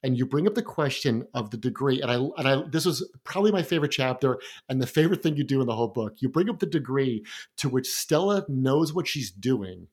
And 0.03 0.17
you 0.17 0.27
bring 0.27 0.47
up 0.47 0.55
the 0.55 0.63
question 0.63 1.27
of 1.35 1.51
the 1.51 1.57
degree, 1.57 2.01
and 2.01 2.11
I 2.11 2.17
and 2.17 2.47
I 2.47 2.63
this 2.71 2.85
was 2.85 3.09
probably 3.25 3.51
my 3.51 3.63
favorite 3.63 3.91
chapter 3.91 4.39
and 4.69 4.81
the 4.81 4.87
favorite 4.87 5.23
thing 5.23 5.37
you 5.37 5.45
do 5.45 5.61
in 5.61 5.67
the 5.67 5.75
whole 5.75 5.89
book. 5.89 6.17
You 6.19 6.29
bring 6.29 6.51
up 6.51 6.61
the 6.61 6.67
degree 6.67 7.25
to 7.57 7.69
which 7.69 7.91
Stella 7.91 8.45
knows 8.49 8.93
what 8.93 9.09
she's 9.09 9.31
doing 9.31 9.89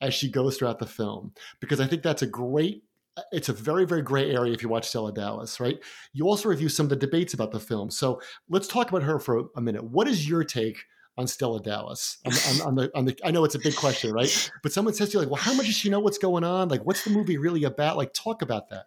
as 0.00 0.14
she 0.14 0.30
goes 0.30 0.56
throughout 0.56 0.78
the 0.78 0.86
film, 0.86 1.32
because 1.60 1.80
I 1.80 1.86
think 1.86 2.02
that's 2.02 2.22
a 2.22 2.26
great 2.26 2.84
it's 3.32 3.48
a 3.48 3.52
very 3.52 3.84
very 3.84 4.02
gray 4.02 4.30
area 4.30 4.52
if 4.52 4.62
you 4.62 4.68
watch 4.68 4.88
Stella 4.88 5.12
Dallas, 5.12 5.60
right? 5.60 5.78
You 6.12 6.26
also 6.26 6.48
review 6.48 6.68
some 6.68 6.86
of 6.86 6.90
the 6.90 6.96
debates 6.96 7.34
about 7.34 7.50
the 7.50 7.60
film. 7.60 7.90
So 7.90 8.20
let's 8.48 8.68
talk 8.68 8.88
about 8.88 9.02
her 9.02 9.18
for 9.18 9.48
a 9.56 9.60
minute. 9.60 9.84
What 9.84 10.08
is 10.08 10.28
your 10.28 10.44
take 10.44 10.78
on 11.20 11.26
Stella 11.26 11.62
Dallas? 11.62 12.18
On, 12.26 12.32
on, 12.32 12.60
on, 12.66 12.74
the 12.74 12.90
on 12.96 13.04
the 13.04 13.16
I 13.24 13.30
know 13.30 13.44
it's 13.44 13.54
a 13.54 13.60
big 13.60 13.76
question, 13.76 14.12
right? 14.12 14.50
But 14.62 14.72
someone 14.72 14.94
says 14.94 15.10
to 15.10 15.12
you 15.14 15.18
like, 15.20 15.30
well, 15.30 15.40
how 15.40 15.54
much 15.54 15.66
does 15.66 15.76
she 15.76 15.90
know 15.90 16.00
what's 16.00 16.18
going 16.18 16.44
on? 16.44 16.68
Like, 16.68 16.84
what's 16.84 17.04
the 17.04 17.10
movie 17.10 17.36
really 17.36 17.64
about? 17.64 17.96
Like, 17.96 18.12
talk 18.12 18.42
about 18.42 18.70
that. 18.70 18.86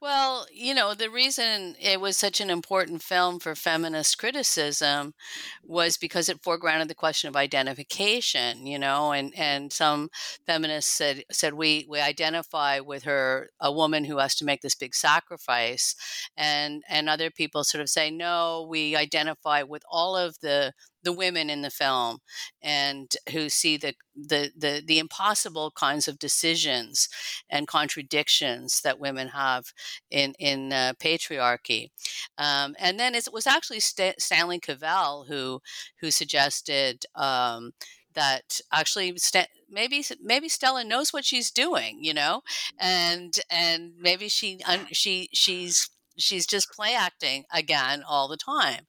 Well, 0.00 0.46
you 0.52 0.74
know, 0.74 0.94
the 0.94 1.10
reason 1.10 1.76
it 1.80 2.00
was 2.00 2.16
such 2.16 2.40
an 2.40 2.50
important 2.50 3.02
film 3.02 3.38
for 3.38 3.54
feminist 3.54 4.18
criticism 4.18 5.14
was 5.62 5.96
because 5.96 6.28
it 6.28 6.42
foregrounded 6.42 6.88
the 6.88 6.94
question 6.94 7.28
of 7.28 7.36
identification, 7.36 8.66
you 8.66 8.78
know, 8.78 9.12
and, 9.12 9.32
and 9.36 9.72
some 9.72 10.10
feminists 10.46 10.92
said 10.92 11.24
said 11.30 11.54
we 11.54 11.86
we 11.88 12.00
identify 12.00 12.80
with 12.80 13.04
her 13.04 13.50
a 13.60 13.72
woman 13.72 14.04
who 14.04 14.18
has 14.18 14.34
to 14.36 14.44
make 14.44 14.60
this 14.62 14.74
big 14.74 14.94
sacrifice 14.94 15.94
and 16.36 16.82
and 16.88 17.08
other 17.08 17.30
people 17.30 17.64
sort 17.64 17.82
of 17.82 17.88
say 17.88 18.10
no, 18.10 18.66
we 18.68 18.96
identify 18.96 19.62
with 19.62 19.82
all 19.90 20.16
of 20.16 20.38
the 20.40 20.72
the 21.04 21.12
women 21.12 21.50
in 21.50 21.62
the 21.62 21.70
film 21.70 22.18
and 22.62 23.12
who 23.32 23.48
see 23.48 23.76
the, 23.76 23.94
the 24.16 24.50
the 24.56 24.82
the, 24.84 24.98
impossible 24.98 25.72
kinds 25.76 26.08
of 26.08 26.18
decisions 26.18 27.08
and 27.50 27.68
contradictions 27.68 28.80
that 28.82 28.98
women 28.98 29.28
have 29.28 29.72
in 30.10 30.34
in 30.38 30.72
uh, 30.72 30.94
patriarchy. 30.98 31.90
Um, 32.38 32.74
and 32.78 32.98
then 32.98 33.14
it 33.14 33.28
was 33.32 33.46
actually 33.46 33.80
St- 33.80 34.20
stanley 34.20 34.58
cavell 34.60 35.26
who 35.28 35.60
who 36.00 36.10
suggested 36.10 37.04
um, 37.14 37.72
that 38.14 38.60
actually 38.72 39.16
St- 39.18 39.48
maybe 39.70 40.04
maybe 40.22 40.48
Stella 40.48 40.84
knows 40.84 41.12
what 41.12 41.24
she's 41.24 41.50
doing, 41.50 41.98
you 42.02 42.14
know, 42.14 42.42
and 42.78 43.38
and 43.50 43.92
maybe 43.98 44.28
she 44.28 44.60
she 44.92 45.28
she's 45.32 45.90
she's 46.16 46.46
just 46.46 46.72
play 46.72 46.94
acting 46.94 47.44
again 47.52 48.02
all 48.08 48.28
the 48.28 48.36
time. 48.36 48.86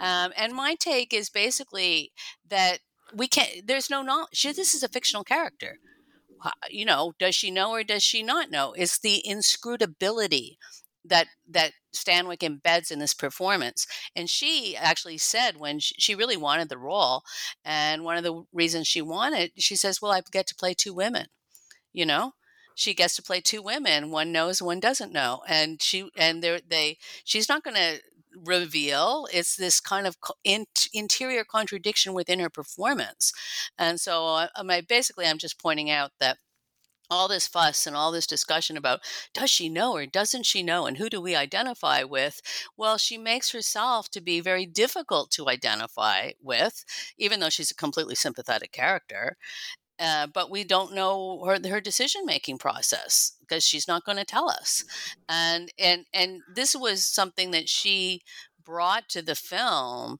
Um, 0.00 0.32
and 0.36 0.52
my 0.52 0.74
take 0.78 1.12
is 1.12 1.30
basically 1.30 2.12
that 2.48 2.78
we 3.14 3.28
can't. 3.28 3.66
There's 3.66 3.90
no 3.90 4.02
knowledge. 4.02 4.42
This 4.42 4.74
is 4.74 4.82
a 4.82 4.88
fictional 4.88 5.24
character. 5.24 5.78
You 6.70 6.84
know, 6.84 7.14
does 7.18 7.34
she 7.34 7.50
know 7.50 7.70
or 7.70 7.82
does 7.82 8.02
she 8.02 8.22
not 8.22 8.50
know? 8.50 8.74
It's 8.76 8.98
the 8.98 9.22
inscrutability 9.26 10.58
that 11.04 11.28
that 11.48 11.72
Stanwyck 11.94 12.38
embeds 12.38 12.90
in 12.90 12.98
this 12.98 13.14
performance. 13.14 13.86
And 14.14 14.28
she 14.28 14.76
actually 14.76 15.18
said 15.18 15.56
when 15.56 15.78
she, 15.78 15.94
she, 15.98 16.14
really 16.14 16.36
wanted 16.36 16.68
the 16.68 16.78
role, 16.78 17.22
and 17.64 18.04
one 18.04 18.16
of 18.16 18.24
the 18.24 18.44
reasons 18.52 18.86
she 18.86 19.02
wanted, 19.02 19.52
she 19.56 19.76
says, 19.76 20.02
"Well, 20.02 20.12
I 20.12 20.20
get 20.30 20.46
to 20.48 20.54
play 20.54 20.74
two 20.74 20.94
women." 20.94 21.26
You 21.92 22.06
know, 22.06 22.32
she 22.76 22.94
gets 22.94 23.16
to 23.16 23.22
play 23.22 23.40
two 23.40 23.62
women 23.62 24.12
one 24.12 24.30
knows 24.30 24.62
one 24.62 24.78
doesn't 24.78 25.12
know 25.12 25.42
and 25.48 25.82
she 25.82 26.08
and 26.16 26.42
they 26.42 26.60
they 26.68 26.98
she's 27.24 27.48
not 27.48 27.64
going 27.64 27.74
to 27.74 27.98
reveal 28.44 29.26
it's 29.32 29.56
this 29.56 29.80
kind 29.80 30.06
of 30.06 30.16
in, 30.44 30.66
interior 30.92 31.42
contradiction 31.42 32.12
within 32.12 32.38
her 32.38 32.50
performance 32.50 33.32
and 33.78 33.98
so 33.98 34.26
uh, 34.26 34.48
I, 34.54 34.80
basically 34.82 35.26
i'm 35.26 35.38
just 35.38 35.60
pointing 35.60 35.90
out 35.90 36.12
that 36.20 36.36
all 37.10 37.28
this 37.28 37.46
fuss 37.46 37.86
and 37.86 37.96
all 37.96 38.12
this 38.12 38.26
discussion 38.26 38.76
about 38.76 39.00
does 39.32 39.50
she 39.50 39.68
know 39.68 39.92
or 39.94 40.06
doesn't 40.06 40.44
she 40.44 40.62
know 40.62 40.86
and 40.86 40.96
who 40.96 41.08
do 41.08 41.20
we 41.20 41.36
identify 41.36 42.02
with? 42.02 42.40
Well 42.76 42.98
she 42.98 43.16
makes 43.16 43.52
herself 43.52 44.10
to 44.10 44.20
be 44.20 44.40
very 44.40 44.66
difficult 44.66 45.30
to 45.32 45.48
identify 45.48 46.32
with 46.42 46.84
even 47.16 47.40
though 47.40 47.48
she's 47.48 47.70
a 47.70 47.76
completely 47.76 48.16
sympathetic 48.16 48.72
character 48.72 49.36
uh, 49.98 50.26
but 50.32 50.50
we 50.50 50.64
don't 50.64 50.94
know 50.94 51.42
her 51.44 51.58
her 51.68 51.80
decision 51.80 52.22
making 52.26 52.58
process 52.58 53.32
because 53.40 53.64
she's 53.64 53.88
not 53.88 54.04
going 54.04 54.18
to 54.18 54.24
tell 54.24 54.48
us. 54.50 54.84
And 55.28 55.70
and 55.78 56.04
and 56.12 56.42
this 56.54 56.74
was 56.76 57.06
something 57.06 57.50
that 57.52 57.68
she 57.68 58.20
brought 58.64 59.08
to 59.10 59.22
the 59.22 59.36
film 59.36 60.18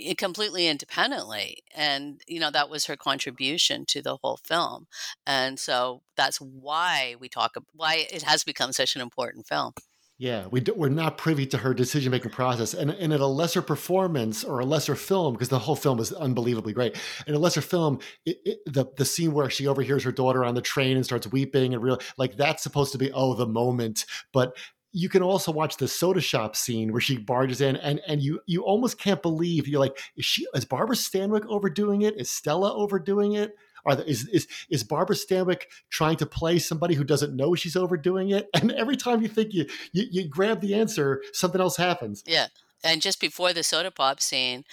eh, 0.00 0.14
completely 0.16 0.68
independently 0.68 1.58
and 1.74 2.20
you 2.28 2.40
know 2.40 2.50
that 2.50 2.70
was 2.70 2.86
her 2.86 2.96
contribution 2.96 3.84
to 3.86 4.02
the 4.02 4.18
whole 4.22 4.38
film 4.46 4.86
and 5.26 5.58
so 5.58 6.02
that's 6.16 6.38
why 6.38 7.14
we 7.20 7.28
talk 7.28 7.54
why 7.74 8.06
it 8.12 8.22
has 8.22 8.44
become 8.44 8.72
such 8.72 8.94
an 8.96 9.02
important 9.02 9.46
film 9.46 9.72
yeah, 10.18 10.48
we 10.50 10.58
do, 10.58 10.74
we're 10.74 10.88
not 10.88 11.16
privy 11.16 11.46
to 11.46 11.58
her 11.58 11.72
decision 11.72 12.10
making 12.10 12.32
process, 12.32 12.74
and, 12.74 12.90
and 12.90 13.12
in 13.12 13.20
a 13.20 13.26
lesser 13.26 13.62
performance 13.62 14.42
or 14.42 14.58
a 14.58 14.64
lesser 14.64 14.96
film, 14.96 15.34
because 15.34 15.48
the 15.48 15.60
whole 15.60 15.76
film 15.76 16.00
is 16.00 16.12
unbelievably 16.12 16.72
great. 16.72 16.96
In 17.28 17.34
a 17.34 17.38
lesser 17.38 17.60
film, 17.60 18.00
it, 18.26 18.38
it, 18.44 18.58
the 18.66 18.86
the 18.96 19.04
scene 19.04 19.32
where 19.32 19.48
she 19.48 19.68
overhears 19.68 20.02
her 20.02 20.10
daughter 20.10 20.44
on 20.44 20.56
the 20.56 20.60
train 20.60 20.96
and 20.96 21.04
starts 21.04 21.28
weeping 21.28 21.72
and 21.72 21.82
real 21.82 22.00
like 22.16 22.36
that's 22.36 22.64
supposed 22.64 22.90
to 22.92 22.98
be 22.98 23.12
oh 23.12 23.34
the 23.34 23.46
moment, 23.46 24.06
but 24.32 24.56
you 24.92 25.08
can 25.08 25.22
also 25.22 25.52
watch 25.52 25.76
the 25.76 25.86
soda 25.86 26.20
shop 26.20 26.56
scene 26.56 26.90
where 26.92 27.00
she 27.00 27.18
barges 27.18 27.60
in 27.60 27.76
and 27.76 28.00
and 28.08 28.20
you 28.20 28.40
you 28.46 28.62
almost 28.64 28.98
can't 28.98 29.22
believe 29.22 29.68
you're 29.68 29.78
like 29.80 29.98
is 30.16 30.24
she 30.24 30.46
is 30.54 30.64
Barbara 30.64 30.96
Stanwyck 30.96 31.46
overdoing 31.46 32.02
it? 32.02 32.18
Is 32.18 32.30
Stella 32.30 32.74
overdoing 32.74 33.34
it? 33.34 33.54
Are 33.86 33.96
there, 33.96 34.06
is 34.06 34.28
is 34.28 34.46
is 34.70 34.84
Barbara 34.84 35.16
Stanwyck 35.16 35.62
trying 35.90 36.16
to 36.16 36.26
play 36.26 36.58
somebody 36.58 36.94
who 36.94 37.04
doesn't 37.04 37.34
know 37.34 37.54
she's 37.54 37.76
overdoing 37.76 38.30
it? 38.30 38.48
And 38.58 38.72
every 38.72 38.96
time 38.96 39.22
you 39.22 39.28
think 39.28 39.54
you 39.54 39.66
you, 39.92 40.04
you 40.10 40.28
grab 40.28 40.60
the 40.60 40.74
answer, 40.74 41.22
something 41.32 41.60
else 41.60 41.76
happens. 41.76 42.22
Yeah, 42.26 42.48
and 42.82 43.00
just 43.00 43.20
before 43.20 43.52
the 43.52 43.62
soda 43.62 43.90
pop 43.90 44.20
scene, 44.20 44.64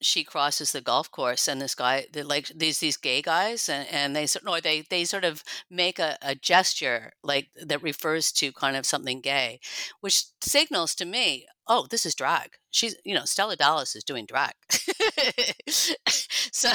she 0.00 0.24
crosses 0.24 0.72
the 0.72 0.80
golf 0.80 1.10
course 1.10 1.46
and 1.46 1.60
this 1.60 1.74
guy 1.74 2.06
like 2.24 2.48
these 2.48 2.78
these 2.78 2.96
gay 2.96 3.20
guys 3.20 3.68
and, 3.68 3.86
and 3.90 4.16
they 4.16 4.26
sort 4.26 4.44
no 4.44 4.58
they 4.58 4.82
they 4.88 5.04
sort 5.04 5.24
of 5.24 5.44
make 5.70 5.98
a, 5.98 6.16
a 6.22 6.34
gesture 6.34 7.12
like 7.22 7.48
that 7.62 7.82
refers 7.82 8.32
to 8.32 8.50
kind 8.52 8.76
of 8.76 8.86
something 8.86 9.20
gay 9.20 9.60
which 10.00 10.24
signals 10.40 10.94
to 10.94 11.04
me 11.04 11.46
oh 11.70 11.86
this 11.88 12.04
is 12.04 12.14
drag 12.14 12.50
she's 12.70 12.94
you 13.04 13.14
know 13.14 13.24
stella 13.24 13.56
dallas 13.56 13.96
is 13.96 14.04
doing 14.04 14.26
drag 14.26 14.52
so 15.68 16.70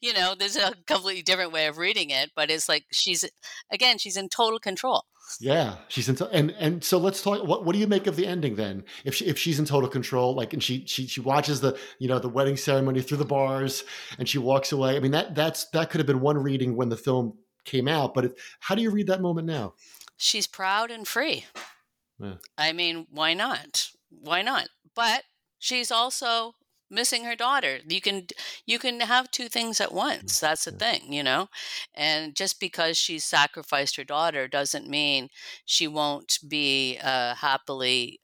you 0.00 0.12
know 0.12 0.36
there's 0.38 0.56
a 0.56 0.74
completely 0.86 1.22
different 1.22 1.50
way 1.50 1.66
of 1.66 1.78
reading 1.78 2.10
it 2.10 2.30
but 2.36 2.50
it's 2.50 2.68
like 2.68 2.84
she's 2.92 3.24
again 3.72 3.98
she's 3.98 4.16
in 4.16 4.28
total 4.28 4.60
control 4.60 5.06
yeah, 5.40 5.76
she's 5.88 6.08
in, 6.08 6.16
and 6.32 6.50
and 6.58 6.84
so 6.84 6.98
let's 6.98 7.22
talk. 7.22 7.42
What 7.44 7.64
what 7.64 7.72
do 7.72 7.78
you 7.78 7.86
make 7.86 8.06
of 8.06 8.14
the 8.14 8.26
ending 8.26 8.56
then? 8.56 8.84
If 9.04 9.14
she, 9.14 9.24
if 9.24 9.38
she's 9.38 9.58
in 9.58 9.64
total 9.64 9.88
control, 9.88 10.34
like, 10.34 10.52
and 10.52 10.62
she 10.62 10.84
she 10.86 11.06
she 11.06 11.20
watches 11.20 11.60
the 11.60 11.78
you 11.98 12.08
know 12.08 12.18
the 12.18 12.28
wedding 12.28 12.56
ceremony 12.56 13.00
through 13.00 13.16
the 13.16 13.24
bars, 13.24 13.84
and 14.18 14.28
she 14.28 14.38
walks 14.38 14.70
away. 14.70 14.96
I 14.96 15.00
mean 15.00 15.12
that 15.12 15.34
that's 15.34 15.64
that 15.70 15.90
could 15.90 15.98
have 15.98 16.06
been 16.06 16.20
one 16.20 16.36
reading 16.38 16.76
when 16.76 16.90
the 16.90 16.96
film 16.96 17.38
came 17.64 17.88
out, 17.88 18.14
but 18.14 18.26
if, 18.26 18.32
how 18.60 18.74
do 18.74 18.82
you 18.82 18.90
read 18.90 19.06
that 19.06 19.22
moment 19.22 19.46
now? 19.46 19.74
She's 20.16 20.46
proud 20.46 20.90
and 20.90 21.08
free. 21.08 21.46
Yeah. 22.20 22.34
I 22.56 22.72
mean, 22.72 23.06
why 23.10 23.34
not? 23.34 23.90
Why 24.20 24.42
not? 24.42 24.68
But 24.94 25.24
she's 25.58 25.90
also 25.90 26.54
missing 26.90 27.24
her 27.24 27.34
daughter. 27.34 27.78
You 27.86 28.00
can 28.00 28.26
you 28.66 28.78
can 28.78 29.00
have 29.00 29.30
two 29.30 29.48
things 29.48 29.80
at 29.80 29.92
once. 29.92 30.40
That's 30.40 30.64
the 30.64 30.72
thing 30.72 31.12
you 31.12 31.22
know? 31.22 31.48
And 31.94 32.34
just 32.34 32.60
because 32.60 32.96
she's 32.96 33.24
sacrificed 33.24 33.96
her 33.96 34.04
daughter 34.04 34.48
doesn't 34.48 34.88
mean 34.88 35.28
she 35.64 35.88
won't 35.88 36.38
be 36.48 36.98
uh, 37.02 37.34
happily 37.34 38.20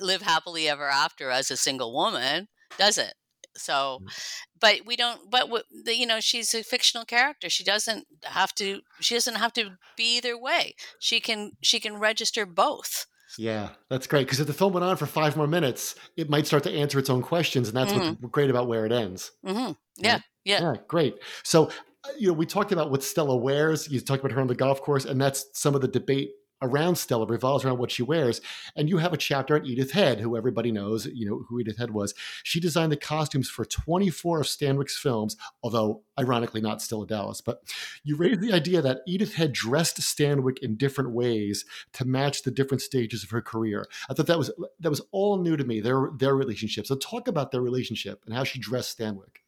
live 0.00 0.22
happily 0.22 0.68
ever 0.68 0.88
after 0.88 1.30
as 1.30 1.50
a 1.50 1.56
single 1.56 1.94
woman 1.94 2.48
does 2.78 2.98
it? 2.98 3.14
So 3.54 4.00
mm. 4.02 4.38
but 4.60 4.80
we 4.86 4.96
don't 4.96 5.30
but 5.30 5.48
you 5.86 6.06
know 6.06 6.20
she's 6.20 6.54
a 6.54 6.62
fictional 6.62 7.04
character. 7.04 7.48
She 7.50 7.64
doesn't 7.64 8.06
have 8.24 8.54
to 8.56 8.80
she 9.00 9.14
doesn't 9.14 9.36
have 9.36 9.52
to 9.54 9.78
be 9.96 10.16
either 10.16 10.38
way. 10.38 10.74
She 10.98 11.20
can 11.20 11.52
she 11.62 11.80
can 11.80 11.98
register 11.98 12.46
both 12.46 13.06
yeah, 13.38 13.70
that's 13.88 14.06
great. 14.06 14.26
Because 14.26 14.40
if 14.40 14.46
the 14.46 14.52
film 14.52 14.72
went 14.72 14.84
on 14.84 14.96
for 14.96 15.06
five 15.06 15.36
more 15.36 15.46
minutes, 15.46 15.94
it 16.16 16.30
might 16.30 16.46
start 16.46 16.62
to 16.64 16.70
answer 16.70 16.98
its 16.98 17.10
own 17.10 17.22
questions, 17.22 17.68
and 17.68 17.76
that's 17.76 17.92
mm-hmm. 17.92 18.20
what's 18.20 18.32
great 18.32 18.50
about 18.50 18.68
where 18.68 18.86
it 18.86 18.92
ends. 18.92 19.32
Mm-hmm. 19.46 19.72
Yeah, 19.98 20.20
yeah, 20.44 20.60
yeah, 20.60 20.74
great. 20.88 21.16
So, 21.42 21.66
uh, 21.66 22.08
you 22.18 22.28
know, 22.28 22.34
we 22.34 22.46
talked 22.46 22.72
about 22.72 22.90
what 22.90 23.02
Stella 23.02 23.36
wears. 23.36 23.88
You 23.88 24.00
talked 24.00 24.20
about 24.20 24.32
her 24.32 24.40
on 24.40 24.46
the 24.46 24.54
golf 24.54 24.80
course, 24.82 25.04
and 25.04 25.20
that's 25.20 25.46
some 25.54 25.74
of 25.74 25.80
the 25.80 25.88
debate 25.88 26.30
around 26.62 26.96
Stella 26.96 27.26
revolves 27.26 27.64
around 27.64 27.78
what 27.78 27.90
she 27.90 28.02
wears. 28.02 28.40
And 28.76 28.88
you 28.88 28.98
have 28.98 29.12
a 29.12 29.18
chapter 29.18 29.56
on 29.56 29.66
Edith 29.66 29.90
Head, 29.90 30.20
who 30.20 30.36
everybody 30.36 30.72
knows, 30.72 31.06
you 31.06 31.28
know, 31.28 31.44
who 31.48 31.58
Edith 31.60 31.76
Head 31.76 31.90
was. 31.90 32.14
She 32.42 32.60
designed 32.60 32.92
the 32.92 32.96
costumes 32.96 33.50
for 33.50 33.64
24 33.64 34.40
of 34.40 34.46
Stanwyck's 34.46 34.96
films, 34.96 35.36
although 35.62 36.02
ironically 36.18 36.60
not 36.60 36.80
Stella 36.80 37.06
Dallas. 37.06 37.40
But 37.40 37.62
you 38.04 38.16
raised 38.16 38.40
the 38.40 38.52
idea 38.52 38.80
that 38.80 39.00
Edith 39.06 39.34
Head 39.34 39.52
dressed 39.52 40.00
Stanwyck 40.00 40.58
in 40.60 40.76
different 40.76 41.10
ways 41.10 41.64
to 41.94 42.04
match 42.04 42.42
the 42.42 42.50
different 42.50 42.80
stages 42.80 43.22
of 43.24 43.30
her 43.30 43.42
career. 43.42 43.86
I 44.08 44.14
thought 44.14 44.26
that 44.26 44.38
was 44.38 44.50
that 44.80 44.90
was 44.90 45.02
all 45.10 45.38
new 45.38 45.56
to 45.56 45.64
me, 45.64 45.80
their 45.80 46.10
their 46.16 46.36
relationship. 46.36 46.86
So 46.86 46.94
talk 46.94 47.28
about 47.28 47.50
their 47.50 47.62
relationship 47.62 48.22
and 48.24 48.34
how 48.34 48.44
she 48.44 48.58
dressed 48.58 48.98
Stanwyck. 48.98 49.41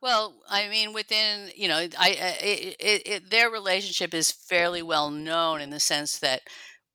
Well, 0.00 0.36
I 0.48 0.68
mean, 0.68 0.92
within 0.92 1.50
you 1.56 1.68
know, 1.68 1.86
I 1.98 2.10
it, 2.40 2.76
it, 2.78 3.02
it, 3.06 3.30
their 3.30 3.50
relationship 3.50 4.14
is 4.14 4.30
fairly 4.30 4.82
well 4.82 5.10
known 5.10 5.60
in 5.60 5.70
the 5.70 5.80
sense 5.80 6.18
that 6.20 6.42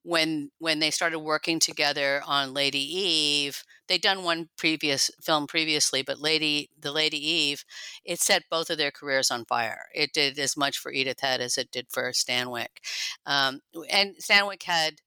when 0.04 0.52
when 0.60 0.80
they 0.80 0.92
started 0.92 1.20
working 1.20 1.60
together 1.60 2.22
on 2.26 2.54
Lady 2.54 2.80
Eve, 2.80 3.64
they'd 3.88 4.02
done 4.02 4.24
one 4.24 4.50
previous 4.58 5.12
film 5.22 5.48
previously, 5.48 6.02
but 6.02 6.20
Lady 6.20 6.70
the 6.80 6.92
Lady 6.94 7.18
Eve, 7.18 7.66
it 8.06 8.20
set 8.20 8.44
both 8.50 8.70
of 8.70 8.78
their 8.78 8.92
careers 8.92 9.30
on 9.32 9.46
fire. 9.46 9.86
It 9.94 10.14
did 10.14 10.40
as 10.40 10.56
much 10.58 10.78
for 10.78 10.92
Edith 10.92 11.20
Head 11.22 11.42
as 11.42 11.58
it 11.58 11.72
did 11.72 11.88
for 11.90 12.10
Stanwyck, 12.12 12.80
um, 13.26 13.60
and 13.90 14.16
Stanwyck 14.18 14.64
had 14.64 15.02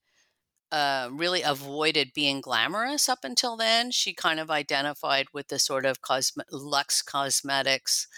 uh, 0.72 1.08
really 1.12 1.42
avoided 1.42 2.12
being 2.14 2.40
glamorous 2.40 3.08
up 3.08 3.20
until 3.22 3.56
then. 3.56 3.90
She 3.90 4.14
kind 4.14 4.40
of 4.40 4.50
identified 4.50 5.26
with 5.32 5.48
the 5.48 5.58
sort 5.58 5.86
of 5.86 6.02
cosme- 6.02 6.42
Lux 6.50 7.02
Cosmetics 7.02 8.08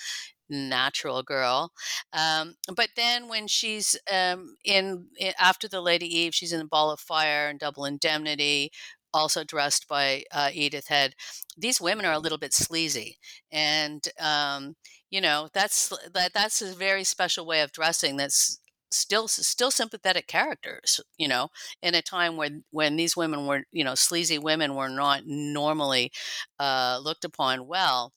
natural 0.51 1.23
girl. 1.23 1.73
Um, 2.13 2.55
but 2.75 2.91
then 2.97 3.29
when 3.29 3.47
she's 3.47 3.97
um, 4.13 4.57
in, 4.65 5.07
in, 5.19 5.33
after 5.39 5.69
the 5.69 5.81
Lady 5.81 6.07
Eve, 6.07 6.35
she's 6.35 6.53
in 6.53 6.59
the 6.59 6.65
Ball 6.65 6.91
of 6.91 7.01
Fire 7.01 7.49
and 7.49 7.59
Double 7.59 7.85
Indemnity. 7.85 8.71
Also 9.15 9.43
dressed 9.43 9.89
by 9.89 10.25
uh, 10.33 10.51
Edith 10.53 10.89
Head. 10.89 11.15
These 11.57 11.81
women 11.81 12.05
are 12.05 12.13
a 12.13 12.19
little 12.19 12.37
bit 12.37 12.53
sleazy, 12.53 13.17
and 13.51 14.07
um, 14.21 14.77
you 15.09 15.23
know 15.23 15.49
that's 15.55 15.89
that 16.13 16.35
that's 16.35 16.61
a 16.61 16.75
very 16.75 17.05
special 17.05 17.47
way 17.47 17.63
of 17.63 17.73
dressing. 17.73 18.19
That's 18.19 18.61
still 18.90 19.29
still 19.29 19.70
sympathetic 19.70 20.27
characters 20.27 21.01
you 21.18 21.29
know 21.29 21.48
in 21.83 21.94
a 21.94 22.03
time 22.03 22.37
when 22.37 22.64
when 22.70 22.96
these 22.96 23.16
women 23.16 23.46
were 23.46 23.62
you 23.72 23.85
know 23.85 23.94
sleazy 23.94 24.38
women 24.38 24.74
were 24.74 24.88
not 24.88 25.22
normally 25.27 26.11
uh, 26.59 26.98
looked 27.03 27.24
upon 27.24 27.66
well 27.66 28.12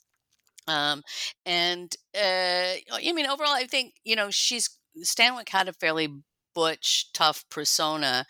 um, 0.67 1.03
and 1.45 1.95
uh, 2.15 2.75
I 2.93 3.12
mean, 3.13 3.25
overall, 3.25 3.53
I 3.53 3.65
think 3.65 3.95
you 4.03 4.15
know 4.15 4.29
she's 4.31 4.69
Stanwyck 5.03 5.49
had 5.49 5.67
a 5.67 5.73
fairly 5.73 6.10
butch, 6.53 7.12
tough 7.13 7.45
persona, 7.49 8.25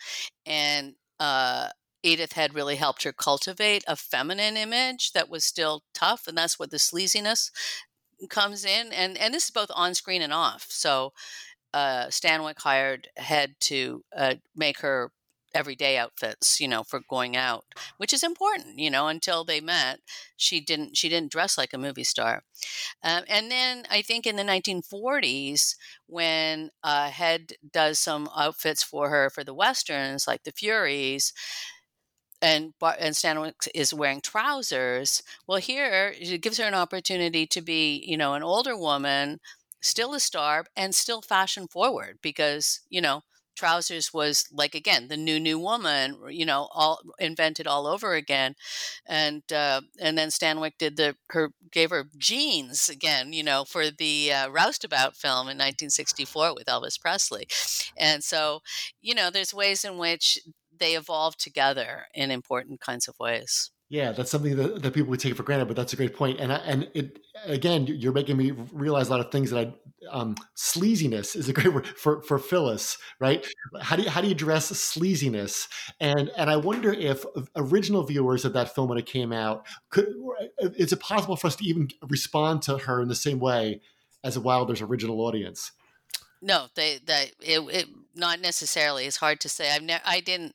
and 0.46 0.94
uh, 1.20 1.68
Edith 2.02 2.32
had 2.32 2.54
really 2.54 2.76
helped 2.76 3.02
her 3.04 3.12
cultivate 3.12 3.84
a 3.86 3.96
feminine 3.96 4.56
image 4.56 5.12
that 5.12 5.28
was 5.28 5.44
still 5.44 5.82
tough, 5.94 6.26
and 6.26 6.36
that's 6.36 6.58
what 6.58 6.70
the 6.70 6.78
sleaziness 6.78 7.50
comes 8.30 8.64
in. 8.64 8.92
And 8.92 9.18
and 9.18 9.34
this 9.34 9.44
is 9.44 9.50
both 9.50 9.70
on 9.74 9.94
screen 9.94 10.22
and 10.22 10.32
off. 10.32 10.66
So 10.68 11.12
uh, 11.74 12.06
Stanwyck 12.06 12.58
hired 12.60 13.08
Head 13.16 13.54
to 13.60 14.04
uh, 14.16 14.34
make 14.54 14.80
her 14.80 15.10
everyday 15.54 15.98
outfits, 15.98 16.60
you 16.60 16.68
know, 16.68 16.82
for 16.82 17.00
going 17.08 17.36
out, 17.36 17.64
which 17.98 18.12
is 18.12 18.22
important, 18.22 18.78
you 18.78 18.90
know, 18.90 19.08
until 19.08 19.44
they 19.44 19.60
met, 19.60 20.00
she 20.36 20.60
didn't 20.60 20.96
she 20.96 21.08
didn't 21.08 21.32
dress 21.32 21.58
like 21.58 21.72
a 21.72 21.78
movie 21.78 22.04
star. 22.04 22.42
Um, 23.02 23.24
and 23.28 23.50
then 23.50 23.84
I 23.90 24.02
think 24.02 24.26
in 24.26 24.36
the 24.36 24.42
1940s, 24.42 25.76
when 26.06 26.70
uh, 26.82 27.10
Head 27.10 27.52
does 27.72 27.98
some 27.98 28.28
outfits 28.36 28.82
for 28.82 29.10
her 29.10 29.30
for 29.30 29.44
the 29.44 29.54
westerns, 29.54 30.26
like 30.26 30.44
the 30.44 30.52
Furies, 30.52 31.32
and 32.40 32.72
and 32.82 33.14
Stanwyck 33.14 33.68
is 33.74 33.94
wearing 33.94 34.20
trousers. 34.20 35.22
Well, 35.46 35.58
here 35.58 36.12
it 36.18 36.42
gives 36.42 36.58
her 36.58 36.64
an 36.64 36.74
opportunity 36.74 37.46
to 37.46 37.60
be, 37.62 38.04
you 38.06 38.16
know, 38.16 38.34
an 38.34 38.42
older 38.42 38.76
woman, 38.76 39.38
still 39.82 40.14
a 40.14 40.20
star, 40.20 40.66
and 40.76 40.94
still 40.94 41.22
fashion 41.22 41.68
forward 41.68 42.18
because 42.22 42.80
you 42.88 43.00
know 43.00 43.22
trousers 43.54 44.14
was 44.14 44.46
like 44.50 44.74
again 44.74 45.08
the 45.08 45.16
new 45.16 45.38
new 45.38 45.58
woman 45.58 46.16
you 46.30 46.46
know 46.46 46.68
all 46.72 47.00
invented 47.18 47.66
all 47.66 47.86
over 47.86 48.14
again. 48.14 48.54
And 49.06 49.42
uh, 49.52 49.82
and 50.00 50.16
then 50.16 50.28
stanwyck 50.28 50.72
did 50.78 50.96
the 50.96 51.16
her 51.30 51.50
gave 51.70 51.90
her 51.90 52.04
jeans 52.16 52.88
again 52.88 53.32
you 53.32 53.42
know 53.42 53.64
for 53.64 53.90
the 53.90 54.32
uh, 54.32 54.48
roustabout 54.50 55.16
film 55.16 55.48
in 55.48 55.58
1964 55.58 56.54
with 56.54 56.66
elvis 56.66 57.00
presley. 57.00 57.46
And 57.96 58.24
so 58.24 58.60
you 59.00 59.14
know 59.14 59.30
there's 59.30 59.54
ways 59.54 59.84
in 59.84 59.98
which 59.98 60.38
they 60.76 60.94
evolve 60.96 61.36
together 61.36 62.06
in 62.14 62.30
important 62.30 62.80
kinds 62.80 63.06
of 63.08 63.18
ways 63.20 63.70
yeah, 63.92 64.12
that's 64.12 64.30
something 64.30 64.56
that, 64.56 64.80
that 64.80 64.94
people 64.94 65.10
would 65.10 65.20
take 65.20 65.36
for 65.36 65.42
granted, 65.42 65.66
but 65.66 65.76
that's 65.76 65.92
a 65.92 65.96
great 65.96 66.16
point. 66.16 66.40
And 66.40 66.50
I, 66.50 66.56
and 66.64 66.88
it 66.94 67.18
again, 67.44 67.86
you're 67.86 68.14
making 68.14 68.38
me 68.38 68.52
realize 68.72 69.08
a 69.08 69.10
lot 69.10 69.20
of 69.20 69.30
things 69.30 69.50
that 69.50 69.68
I 69.68 69.74
um, 70.10 70.34
sleaziness 70.56 71.36
is 71.36 71.50
a 71.50 71.52
great 71.52 71.74
word 71.74 71.86
for 71.86 72.22
for 72.22 72.38
Phyllis, 72.38 72.96
right? 73.20 73.46
How 73.82 73.96
do 73.96 74.04
you 74.04 74.08
how 74.08 74.22
do 74.22 74.28
you 74.28 74.32
address 74.32 74.72
sleaziness? 74.72 75.68
And 76.00 76.30
and 76.38 76.48
I 76.48 76.56
wonder 76.56 76.90
if 76.90 77.22
original 77.54 78.02
viewers 78.02 78.46
of 78.46 78.54
that 78.54 78.74
film 78.74 78.88
when 78.88 78.96
it 78.96 79.04
came 79.04 79.30
out 79.30 79.66
could 79.90 80.08
is 80.58 80.94
it 80.94 81.00
possible 81.00 81.36
for 81.36 81.48
us 81.48 81.56
to 81.56 81.64
even 81.66 81.88
respond 82.08 82.62
to 82.62 82.78
her 82.78 83.02
in 83.02 83.08
the 83.08 83.14
same 83.14 83.40
way 83.40 83.82
as 84.24 84.38
a 84.38 84.40
Wilder's 84.40 84.80
original 84.80 85.20
audience? 85.20 85.70
No, 86.40 86.68
they 86.76 86.98
that 87.04 87.32
it, 87.42 87.60
it 87.60 87.88
not 88.14 88.40
necessarily. 88.40 89.04
It's 89.04 89.18
hard 89.18 89.40
to 89.40 89.50
say. 89.50 89.70
I've 89.70 89.82
never 89.82 90.02
I 90.06 90.20
didn't 90.20 90.54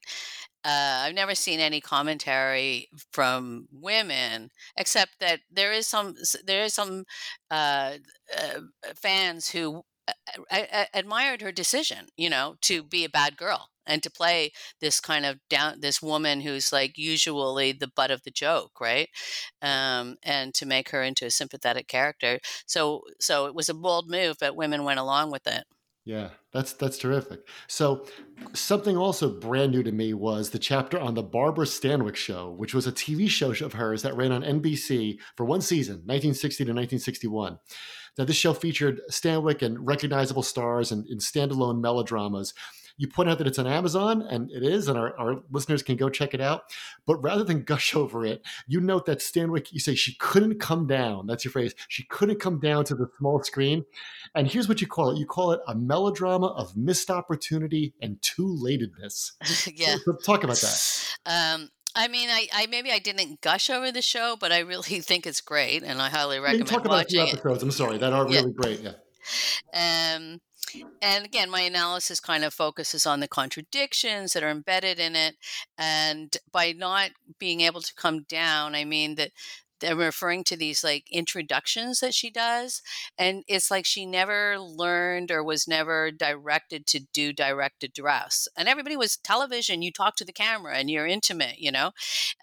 uh, 0.65 1.03
I've 1.05 1.15
never 1.15 1.35
seen 1.35 1.59
any 1.59 1.79
commentary 1.81 2.89
from 3.11 3.67
women, 3.71 4.49
except 4.77 5.19
that 5.19 5.39
there 5.51 5.71
is 5.71 5.87
some 5.87 6.15
there 6.45 6.63
is 6.63 6.73
some 6.73 7.05
uh, 7.51 7.93
uh, 8.37 8.59
fans 8.95 9.49
who 9.49 9.83
uh, 10.51 10.85
admired 10.93 11.41
her 11.41 11.51
decision, 11.51 12.07
you 12.17 12.29
know, 12.29 12.55
to 12.61 12.83
be 12.83 13.03
a 13.05 13.09
bad 13.09 13.37
girl 13.37 13.69
and 13.85 14.03
to 14.03 14.11
play 14.11 14.51
this 14.81 14.99
kind 14.99 15.25
of 15.25 15.39
down 15.49 15.79
this 15.81 16.01
woman 16.01 16.41
who's 16.41 16.71
like 16.73 16.97
usually 16.97 17.71
the 17.71 17.89
butt 17.95 18.11
of 18.11 18.23
the 18.23 18.31
joke, 18.31 18.79
right? 18.81 19.09
Um, 19.61 20.17
and 20.23 20.53
to 20.55 20.65
make 20.65 20.89
her 20.89 21.03
into 21.03 21.25
a 21.25 21.31
sympathetic 21.31 21.87
character. 21.87 22.39
So 22.65 23.01
so 23.19 23.45
it 23.47 23.55
was 23.55 23.69
a 23.69 23.73
bold 23.73 24.09
move, 24.09 24.37
but 24.39 24.55
women 24.55 24.83
went 24.83 24.99
along 24.99 25.31
with 25.31 25.47
it. 25.47 25.63
Yeah, 26.07 26.29
that's 26.53 26.71
that's 26.71 26.97
terrific. 26.97 27.41
So 27.67 28.05
something 28.53 28.95
also 28.95 29.29
brand 29.29 29.73
new 29.73 29.83
to 29.83 29.91
me 29.91 30.13
was 30.13 30.51
the 30.51 30.57
chapter 30.57 30.97
on 30.97 31.15
the 31.15 31.21
Barbara 31.21 31.65
Stanwyck 31.65 32.15
show, 32.15 32.49
which 32.51 32.73
was 32.73 32.87
a 32.87 32.93
TV 32.93 33.27
show 33.27 33.51
of 33.51 33.73
hers 33.73 34.03
that 34.03 34.15
ran 34.15 34.31
on 34.31 34.41
NBC 34.41 35.17
for 35.35 35.45
one 35.45 35.59
season, 35.59 35.95
1960 36.05 36.63
to 36.63 36.71
1961. 36.71 37.59
Now 38.17 38.23
this 38.23 38.37
show 38.37 38.53
featured 38.53 39.01
Stanwyck 39.11 39.61
and 39.61 39.85
recognizable 39.85 40.43
stars 40.43 40.93
and 40.93 41.05
in 41.07 41.17
standalone 41.17 41.81
melodramas 41.81 42.53
you 42.97 43.07
point 43.07 43.29
out 43.29 43.37
that 43.37 43.47
it's 43.47 43.59
on 43.59 43.67
Amazon, 43.67 44.23
and 44.23 44.51
it 44.51 44.63
is, 44.63 44.87
and 44.87 44.97
our, 44.97 45.17
our 45.19 45.41
listeners 45.51 45.83
can 45.83 45.95
go 45.95 46.09
check 46.09 46.33
it 46.33 46.41
out. 46.41 46.63
But 47.05 47.17
rather 47.17 47.43
than 47.43 47.63
gush 47.63 47.95
over 47.95 48.25
it, 48.25 48.41
you 48.67 48.81
note 48.81 49.05
that 49.05 49.19
Stanwyck, 49.19 49.71
you 49.71 49.79
say 49.79 49.95
she 49.95 50.15
couldn't 50.15 50.59
come 50.59 50.87
down. 50.87 51.27
That's 51.27 51.45
your 51.45 51.51
phrase. 51.51 51.75
She 51.87 52.03
couldn't 52.03 52.39
come 52.39 52.59
down 52.59 52.85
to 52.85 52.95
the 52.95 53.07
small 53.19 53.41
screen. 53.43 53.85
And 54.35 54.47
here's 54.47 54.67
what 54.67 54.81
you 54.81 54.87
call 54.87 55.11
it 55.11 55.19
you 55.19 55.25
call 55.25 55.51
it 55.51 55.61
a 55.67 55.75
melodrama 55.75 56.47
of 56.47 56.75
missed 56.75 57.09
opportunity 57.09 57.93
and 58.01 58.21
too 58.21 58.57
latedness. 58.61 59.31
yeah. 59.75 59.95
So, 59.95 59.99
so 60.05 60.13
talk 60.13 60.43
about 60.43 60.57
that. 60.57 61.17
Um, 61.25 61.69
I 61.95 62.07
mean, 62.07 62.29
I, 62.29 62.47
I, 62.53 62.67
maybe 62.67 62.91
I 62.91 62.99
didn't 62.99 63.41
gush 63.41 63.69
over 63.69 63.91
the 63.91 64.01
show, 64.01 64.37
but 64.39 64.51
I 64.51 64.59
really 64.59 64.99
think 65.01 65.25
it's 65.25 65.41
great, 65.41 65.83
and 65.83 66.01
I 66.01 66.09
highly 66.09 66.39
recommend 66.39 66.67
talk 66.67 66.85
about 66.85 67.05
a 67.05 67.07
few 67.07 67.21
episodes. 67.21 67.61
It. 67.61 67.65
I'm 67.65 67.71
sorry 67.71 67.97
that 67.97 68.13
are 68.13 68.25
really 68.25 68.35
yeah. 68.35 68.53
great. 68.55 68.81
Yeah. 68.81 70.15
Um, 70.15 70.39
and 71.01 71.25
again, 71.25 71.49
my 71.49 71.61
analysis 71.61 72.19
kind 72.19 72.43
of 72.43 72.53
focuses 72.53 73.05
on 73.05 73.19
the 73.19 73.27
contradictions 73.27 74.33
that 74.33 74.43
are 74.43 74.49
embedded 74.49 74.99
in 74.99 75.15
it. 75.15 75.35
And 75.77 76.35
by 76.51 76.73
not 76.73 77.11
being 77.39 77.61
able 77.61 77.81
to 77.81 77.93
come 77.95 78.23
down, 78.23 78.75
I 78.75 78.85
mean 78.85 79.15
that 79.15 79.31
they're 79.79 79.95
referring 79.95 80.43
to 80.43 80.57
these 80.57 80.83
like 80.83 81.05
introductions 81.11 81.99
that 81.99 82.13
she 82.13 82.29
does 82.29 82.81
and 83.17 83.43
it's 83.47 83.69
like 83.69 83.85
she 83.85 84.05
never 84.05 84.57
learned 84.59 85.31
or 85.31 85.43
was 85.43 85.67
never 85.67 86.11
directed 86.11 86.85
to 86.87 86.99
do 87.13 87.31
direct 87.31 87.83
address 87.83 88.47
and 88.57 88.67
everybody 88.67 88.97
was 88.97 89.17
television 89.17 89.81
you 89.81 89.91
talk 89.91 90.15
to 90.15 90.25
the 90.25 90.33
camera 90.33 90.77
and 90.77 90.89
you're 90.89 91.07
intimate 91.07 91.57
you 91.59 91.71
know? 91.71 91.91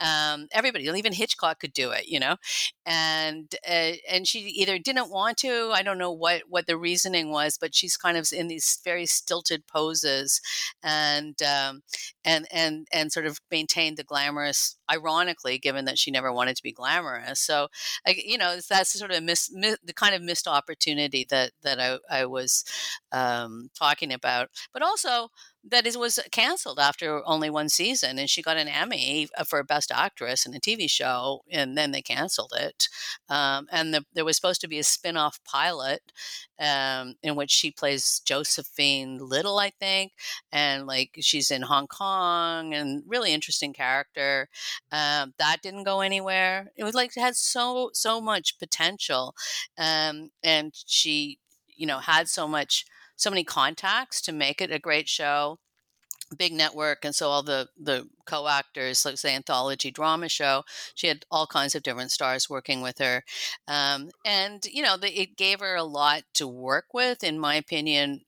Um, 0.00 0.48
everybody 0.52 0.84
even 0.84 1.12
hitchcock 1.12 1.60
could 1.60 1.72
do 1.72 1.90
it 1.90 2.08
you 2.08 2.20
know? 2.20 2.36
And 2.86 3.54
uh, 3.68 3.92
and 4.08 4.26
she 4.26 4.40
either 4.40 4.78
didn't 4.78 5.10
want 5.10 5.38
to 5.38 5.70
i 5.72 5.82
don't 5.82 5.98
know 5.98 6.12
what 6.12 6.42
what 6.48 6.66
the 6.66 6.76
reasoning 6.76 7.30
was 7.30 7.58
but 7.58 7.74
she's 7.74 7.96
kind 7.96 8.16
of 8.16 8.28
in 8.32 8.48
these 8.48 8.78
very 8.84 9.06
stilted 9.06 9.66
poses 9.66 10.40
and 10.82 11.40
um, 11.42 11.82
and 12.24 12.46
and 12.52 12.86
and 12.92 13.12
sort 13.12 13.26
of 13.26 13.38
maintained 13.50 13.96
the 13.96 14.04
glamorous 14.04 14.76
ironically 14.90 15.58
given 15.58 15.84
that 15.84 15.98
she 15.98 16.10
never 16.10 16.32
wanted 16.32 16.56
to 16.56 16.62
be 16.62 16.72
glamorous 16.72 17.23
so 17.32 17.68
I, 18.06 18.16
you 18.24 18.38
know 18.38 18.58
that's 18.68 18.98
sort 18.98 19.10
of 19.10 19.22
miss, 19.22 19.50
miss, 19.52 19.78
the 19.84 19.92
kind 19.92 20.14
of 20.14 20.22
missed 20.22 20.46
opportunity 20.48 21.26
that 21.30 21.52
that 21.62 21.80
i, 21.80 21.98
I 22.10 22.26
was 22.26 22.64
um, 23.12 23.70
talking 23.74 24.12
about. 24.12 24.50
But 24.72 24.82
also 24.82 25.28
that 25.70 25.86
it 25.86 25.96
was 25.96 26.18
canceled 26.30 26.78
after 26.78 27.22
only 27.26 27.48
one 27.50 27.68
season 27.68 28.18
and 28.18 28.28
she 28.28 28.42
got 28.42 28.56
an 28.56 28.68
emmy 28.68 29.28
uh, 29.36 29.44
for 29.44 29.62
best 29.62 29.90
actress 29.92 30.46
in 30.46 30.54
a 30.54 30.60
tv 30.60 30.88
show 30.90 31.40
and 31.50 31.76
then 31.76 31.90
they 31.92 32.02
canceled 32.02 32.52
it 32.56 32.88
um, 33.28 33.66
and 33.72 33.94
the, 33.94 34.04
there 34.14 34.24
was 34.24 34.36
supposed 34.36 34.60
to 34.60 34.68
be 34.68 34.78
a 34.78 34.84
spin-off 34.84 35.40
pilot 35.44 36.12
um, 36.60 37.14
in 37.22 37.34
which 37.36 37.50
she 37.50 37.70
plays 37.70 38.20
josephine 38.24 39.18
little 39.18 39.58
i 39.58 39.70
think 39.70 40.12
and 40.52 40.86
like 40.86 41.10
she's 41.20 41.50
in 41.50 41.62
hong 41.62 41.86
kong 41.86 42.74
and 42.74 43.02
really 43.06 43.32
interesting 43.32 43.72
character 43.72 44.48
um, 44.92 45.34
that 45.38 45.58
didn't 45.62 45.84
go 45.84 46.00
anywhere. 46.00 46.70
It 46.76 46.84
was 46.84 46.94
like 46.94 47.16
it 47.16 47.20
had 47.20 47.36
so 47.36 47.90
so 47.92 48.20
much 48.20 48.58
potential 48.58 49.34
um, 49.78 50.30
and 50.42 50.72
she 50.86 51.38
you 51.68 51.86
know 51.86 51.98
had 51.98 52.28
so 52.28 52.46
much 52.46 52.84
so 53.16 53.30
many 53.30 53.44
contacts 53.44 54.20
to 54.22 54.32
make 54.32 54.60
it 54.60 54.70
a 54.70 54.78
great 54.78 55.08
show 55.08 55.58
big 56.36 56.52
network 56.52 57.04
and 57.04 57.14
so 57.14 57.28
all 57.28 57.42
the 57.42 57.68
the 57.78 58.08
co-actors 58.26 59.04
like 59.04 59.18
say 59.18 59.34
anthology 59.34 59.90
drama 59.90 60.28
show 60.28 60.64
she 60.94 61.06
had 61.06 61.24
all 61.30 61.46
kinds 61.46 61.74
of 61.74 61.82
different 61.82 62.10
stars 62.10 62.50
working 62.50 62.80
with 62.80 62.98
her 62.98 63.22
um, 63.68 64.10
and 64.24 64.64
you 64.66 64.82
know 64.82 64.96
the, 64.96 65.20
it 65.20 65.36
gave 65.36 65.60
her 65.60 65.76
a 65.76 65.84
lot 65.84 66.22
to 66.32 66.46
work 66.46 66.86
with 66.92 67.22
in 67.22 67.38
my 67.38 67.54
opinion 67.54 68.22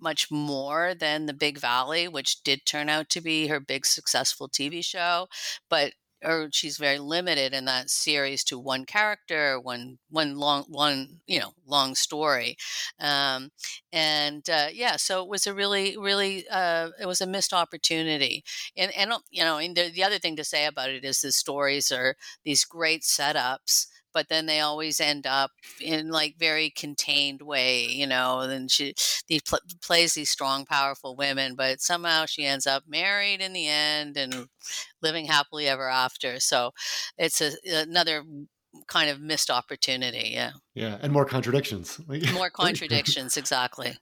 much 0.00 0.30
more 0.30 0.94
than 0.94 1.26
the 1.26 1.32
big 1.32 1.58
valley 1.58 2.08
which 2.08 2.42
did 2.42 2.66
turn 2.66 2.88
out 2.88 3.08
to 3.08 3.20
be 3.20 3.46
her 3.46 3.60
big 3.60 3.86
successful 3.86 4.48
tv 4.48 4.84
show 4.84 5.26
but 5.70 5.92
or 6.24 6.48
she's 6.52 6.78
very 6.78 6.98
limited 6.98 7.52
in 7.54 7.64
that 7.66 7.90
series 7.90 8.42
to 8.44 8.58
one 8.58 8.84
character, 8.86 9.60
one 9.60 9.98
one 10.10 10.36
long 10.38 10.64
one 10.68 11.20
you 11.26 11.40
know 11.40 11.52
long 11.66 11.94
story, 11.94 12.56
um, 13.00 13.50
and 13.92 14.48
uh, 14.48 14.68
yeah, 14.72 14.96
so 14.96 15.22
it 15.22 15.28
was 15.28 15.46
a 15.46 15.54
really 15.54 15.96
really 15.96 16.46
uh, 16.50 16.90
it 17.00 17.06
was 17.06 17.20
a 17.20 17.26
missed 17.26 17.52
opportunity. 17.52 18.44
And 18.76 18.92
and 18.96 19.12
you 19.30 19.44
know, 19.44 19.58
and 19.58 19.76
the, 19.76 19.90
the 19.90 20.04
other 20.04 20.18
thing 20.18 20.36
to 20.36 20.44
say 20.44 20.66
about 20.66 20.90
it 20.90 21.04
is 21.04 21.20
the 21.20 21.32
stories 21.32 21.90
are 21.92 22.16
these 22.44 22.64
great 22.64 23.02
setups 23.02 23.86
but 24.16 24.30
then 24.30 24.46
they 24.46 24.60
always 24.60 24.98
end 24.98 25.26
up 25.26 25.50
in 25.78 26.08
like 26.08 26.36
very 26.38 26.70
contained 26.70 27.42
way, 27.42 27.84
you 27.84 28.06
know. 28.06 28.40
And 28.40 28.70
she 28.70 28.94
he 29.26 29.40
pl- 29.40 29.58
plays 29.82 30.14
these 30.14 30.30
strong, 30.30 30.64
powerful 30.64 31.14
women, 31.16 31.54
but 31.54 31.82
somehow 31.82 32.24
she 32.24 32.46
ends 32.46 32.66
up 32.66 32.84
married 32.88 33.42
in 33.42 33.52
the 33.52 33.68
end 33.68 34.16
and 34.16 34.48
living 35.02 35.26
happily 35.26 35.68
ever 35.68 35.90
after. 35.90 36.40
So 36.40 36.70
it's 37.18 37.42
a, 37.42 37.52
another 37.70 38.24
kind 38.86 39.10
of 39.10 39.20
missed 39.20 39.50
opportunity. 39.50 40.30
Yeah. 40.32 40.52
Yeah, 40.74 40.96
and 41.02 41.12
more 41.12 41.26
contradictions. 41.26 42.00
more 42.32 42.48
contradictions, 42.48 43.36
exactly. 43.36 43.98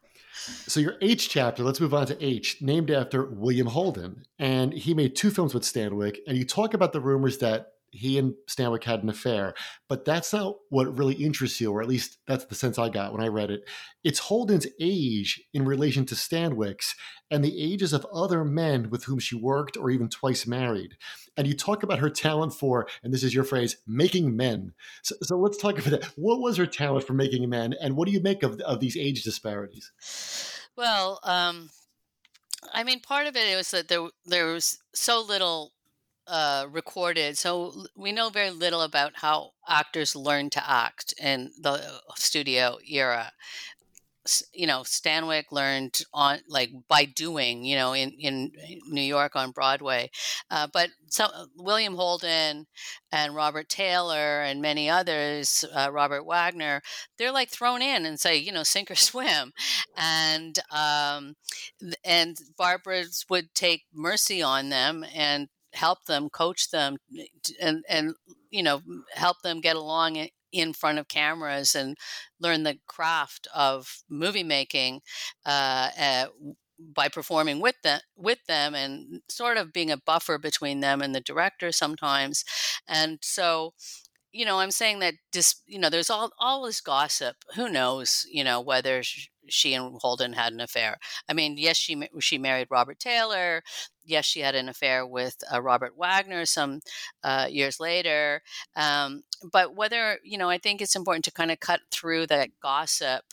So 0.69 0.79
your 0.79 0.95
H 1.01 1.29
chapter, 1.29 1.65
let's 1.65 1.81
move 1.81 1.93
on 1.95 2.07
to 2.07 2.25
H, 2.25 2.59
named 2.61 2.93
after 2.93 3.25
William 3.25 3.67
Holden. 3.67 4.27
And 4.39 4.73
he 4.73 4.95
made 4.95 5.17
two 5.17 5.31
films 5.31 5.55
with 5.55 5.65
Stanwyck. 5.65 6.19
And 6.29 6.39
you 6.39 6.45
talk 6.45 6.73
about 6.73 6.93
the 6.93 7.01
rumors 7.01 7.39
that 7.39 7.74
he 7.95 8.19
and 8.19 8.35
Stanwyck 8.49 8.85
had 8.85 9.03
an 9.03 9.09
affair, 9.09 9.55
but 9.89 10.05
that's 10.05 10.33
not 10.33 10.57
what 10.69 10.99
really 10.99 11.15
interests 11.15 11.61
you, 11.61 11.73
or 11.73 11.81
at 11.81 11.89
least 11.89 12.19
that's 12.27 12.45
the 12.45 12.55
sense 12.55 12.79
I 12.79 12.89
got 12.89 13.13
when 13.13 13.23
I 13.23 13.29
read 13.29 13.51
it. 13.51 13.63
It's 14.03 14.19
Holden's 14.19 14.67
age 14.81 15.43
in 15.55 15.65
relation 15.65 16.05
to 16.07 16.15
Stanwyck's 16.15 16.95
and 17.31 17.45
the 17.45 17.63
ages 17.63 17.93
of 17.93 18.07
other 18.13 18.45
men 18.45 18.91
with 18.91 19.05
whom 19.05 19.19
she 19.19 19.37
worked 19.37 19.77
or 19.77 19.91
even 19.91 20.09
twice 20.09 20.47
married. 20.47 20.97
And 21.37 21.47
you 21.47 21.55
talk 21.55 21.83
about 21.83 22.01
her 22.01 22.11
talent 22.11 22.53
for, 22.53 22.87
and 23.03 23.15
this 23.15 23.23
is 23.23 23.35
your 23.35 23.45
phrase, 23.45 23.77
making 23.87 24.37
men. 24.37 24.73
So, 25.03 25.15
so 25.23 25.39
let's 25.39 25.57
talk 25.57 25.79
about 25.79 25.91
that. 26.01 26.05
What 26.17 26.41
was 26.41 26.57
her 26.57 26.67
talent 26.67 27.07
for 27.07 27.15
making 27.15 27.49
men, 27.49 27.75
and 27.81 27.97
what 27.97 28.07
do 28.07 28.13
you 28.13 28.21
make 28.21 28.43
of, 28.43 28.61
of 28.61 28.81
these 28.81 28.97
age 28.97 29.23
disparities? 29.23 29.91
Well, 30.77 31.21
um, 31.23 31.71
I 32.73 32.85
mean, 32.85 33.01
part 33.01 33.27
of 33.27 33.37
it 33.37 33.57
was 33.57 33.71
that 33.71 33.89
there 33.89 34.09
there 34.25 34.47
was 34.47 34.79
so 34.95 35.21
little 35.21 35.73
uh, 36.27 36.67
recorded, 36.71 37.39
so 37.39 37.85
we 37.97 38.13
know 38.13 38.31
very 38.31 38.51
little 38.51 38.83
about 38.83 39.13
how 39.17 39.53
actors 39.69 40.17
learn 40.17 40.51
to 40.51 40.71
act 40.71 41.15
in 41.21 41.53
the 41.61 41.73
uh, 41.73 41.99
studio 42.17 42.79
era. 42.89 43.33
You 44.55 44.67
know 44.67 44.81
stanwyck 44.81 45.53
learned 45.53 46.01
on 46.15 46.39
like 46.49 46.71
by 46.89 47.05
doing 47.05 47.63
you 47.63 47.77
know 47.77 47.93
in 47.93 48.13
in 48.19 48.53
new 48.89 49.03
york 49.03 49.37
on 49.37 49.51
broadway 49.51 50.11
uh, 50.51 50.67
but 50.73 50.89
so 51.11 51.27
uh, 51.27 51.45
william 51.59 51.95
holden 51.95 52.67
and 53.13 53.35
robert 53.35 53.69
taylor 53.69 54.41
and 54.41 54.63
many 54.63 54.89
others 54.89 55.63
uh, 55.75 55.91
robert 55.93 56.25
wagner 56.25 56.81
they're 57.19 57.33
like 57.33 57.51
thrown 57.51 57.83
in 57.83 58.07
and 58.07 58.19
say 58.19 58.35
you 58.35 58.51
know 58.51 58.63
sink 58.63 58.91
or 58.91 58.95
swim 59.11 59.53
and 59.95 60.59
um, 60.73 61.35
and 62.03 62.39
barbara 62.57 63.05
would 63.29 63.55
take 63.55 63.85
mercy 63.93 64.41
on 64.41 64.71
them 64.71 65.05
and 65.15 65.49
help 65.75 66.05
them 66.07 66.29
coach 66.31 66.71
them 66.71 66.97
and 67.61 67.85
and 67.89 68.15
you 68.51 68.63
know 68.63 68.81
help 69.15 69.43
them 69.43 69.61
get 69.61 69.77
along 69.77 70.29
in 70.53 70.73
front 70.73 70.99
of 70.99 71.09
cameras 71.09 71.75
and 71.75 71.97
learn 72.41 72.63
the 72.63 72.79
craft 72.87 73.49
of 73.55 74.03
movie 74.09 74.45
making 74.45 75.01
uh, 75.47 75.91
uh, 76.01 76.27
by 76.79 77.09
performing 77.09 77.61
with 77.61 77.77
them 77.83 78.01
with 78.17 78.39
them 78.47 78.75
and 78.75 79.21
sort 79.29 79.57
of 79.57 79.73
being 79.73 79.91
a 79.91 79.97
buffer 79.97 80.39
between 80.39 80.81
them 80.81 81.01
and 81.03 81.15
the 81.15 81.21
director 81.21 81.73
sometimes. 81.73 82.45
And 82.89 83.19
so 83.23 83.75
you 84.33 84.45
know 84.45 84.59
i'm 84.61 84.71
saying 84.73 84.99
that 84.99 85.15
just 85.33 85.63
you 85.67 85.79
know 85.79 85.91
there's 85.91 86.11
all 86.11 86.31
always 86.39 86.81
gossip. 86.81 87.37
Who 87.57 87.69
knows 87.69 88.27
you 88.31 88.45
know 88.45 88.61
whether 88.61 89.03
she 89.49 89.75
and 89.75 89.99
holden 90.01 90.33
had 90.33 90.53
an 90.53 90.61
affair 90.61 90.99
i 91.29 91.33
mean 91.33 91.57
yes 91.57 91.77
she 91.77 92.09
she 92.21 92.39
married 92.39 92.69
robert 92.71 92.99
taylor 92.99 93.63
yes, 94.05 94.25
she 94.25 94.41
had 94.41 94.55
an 94.55 94.69
affair 94.69 95.07
with 95.07 95.37
uh, 95.53 95.61
Robert 95.61 95.95
Wagner 95.97 96.45
some 96.45 96.81
uh, 97.23 97.47
years 97.51 97.81
later. 97.81 98.43
Um, 98.77 99.23
but 99.53 99.75
whether, 99.75 100.19
you 100.23 100.39
know, 100.39 100.49
I 100.49 100.59
think 100.59 100.81
it's 100.81 100.97
important 100.97 101.25
to 101.25 101.33
kind 101.33 101.51
of 101.51 101.61
cut 101.61 101.81
through 101.91 102.27
that 102.29 102.51
gossip 102.63 103.25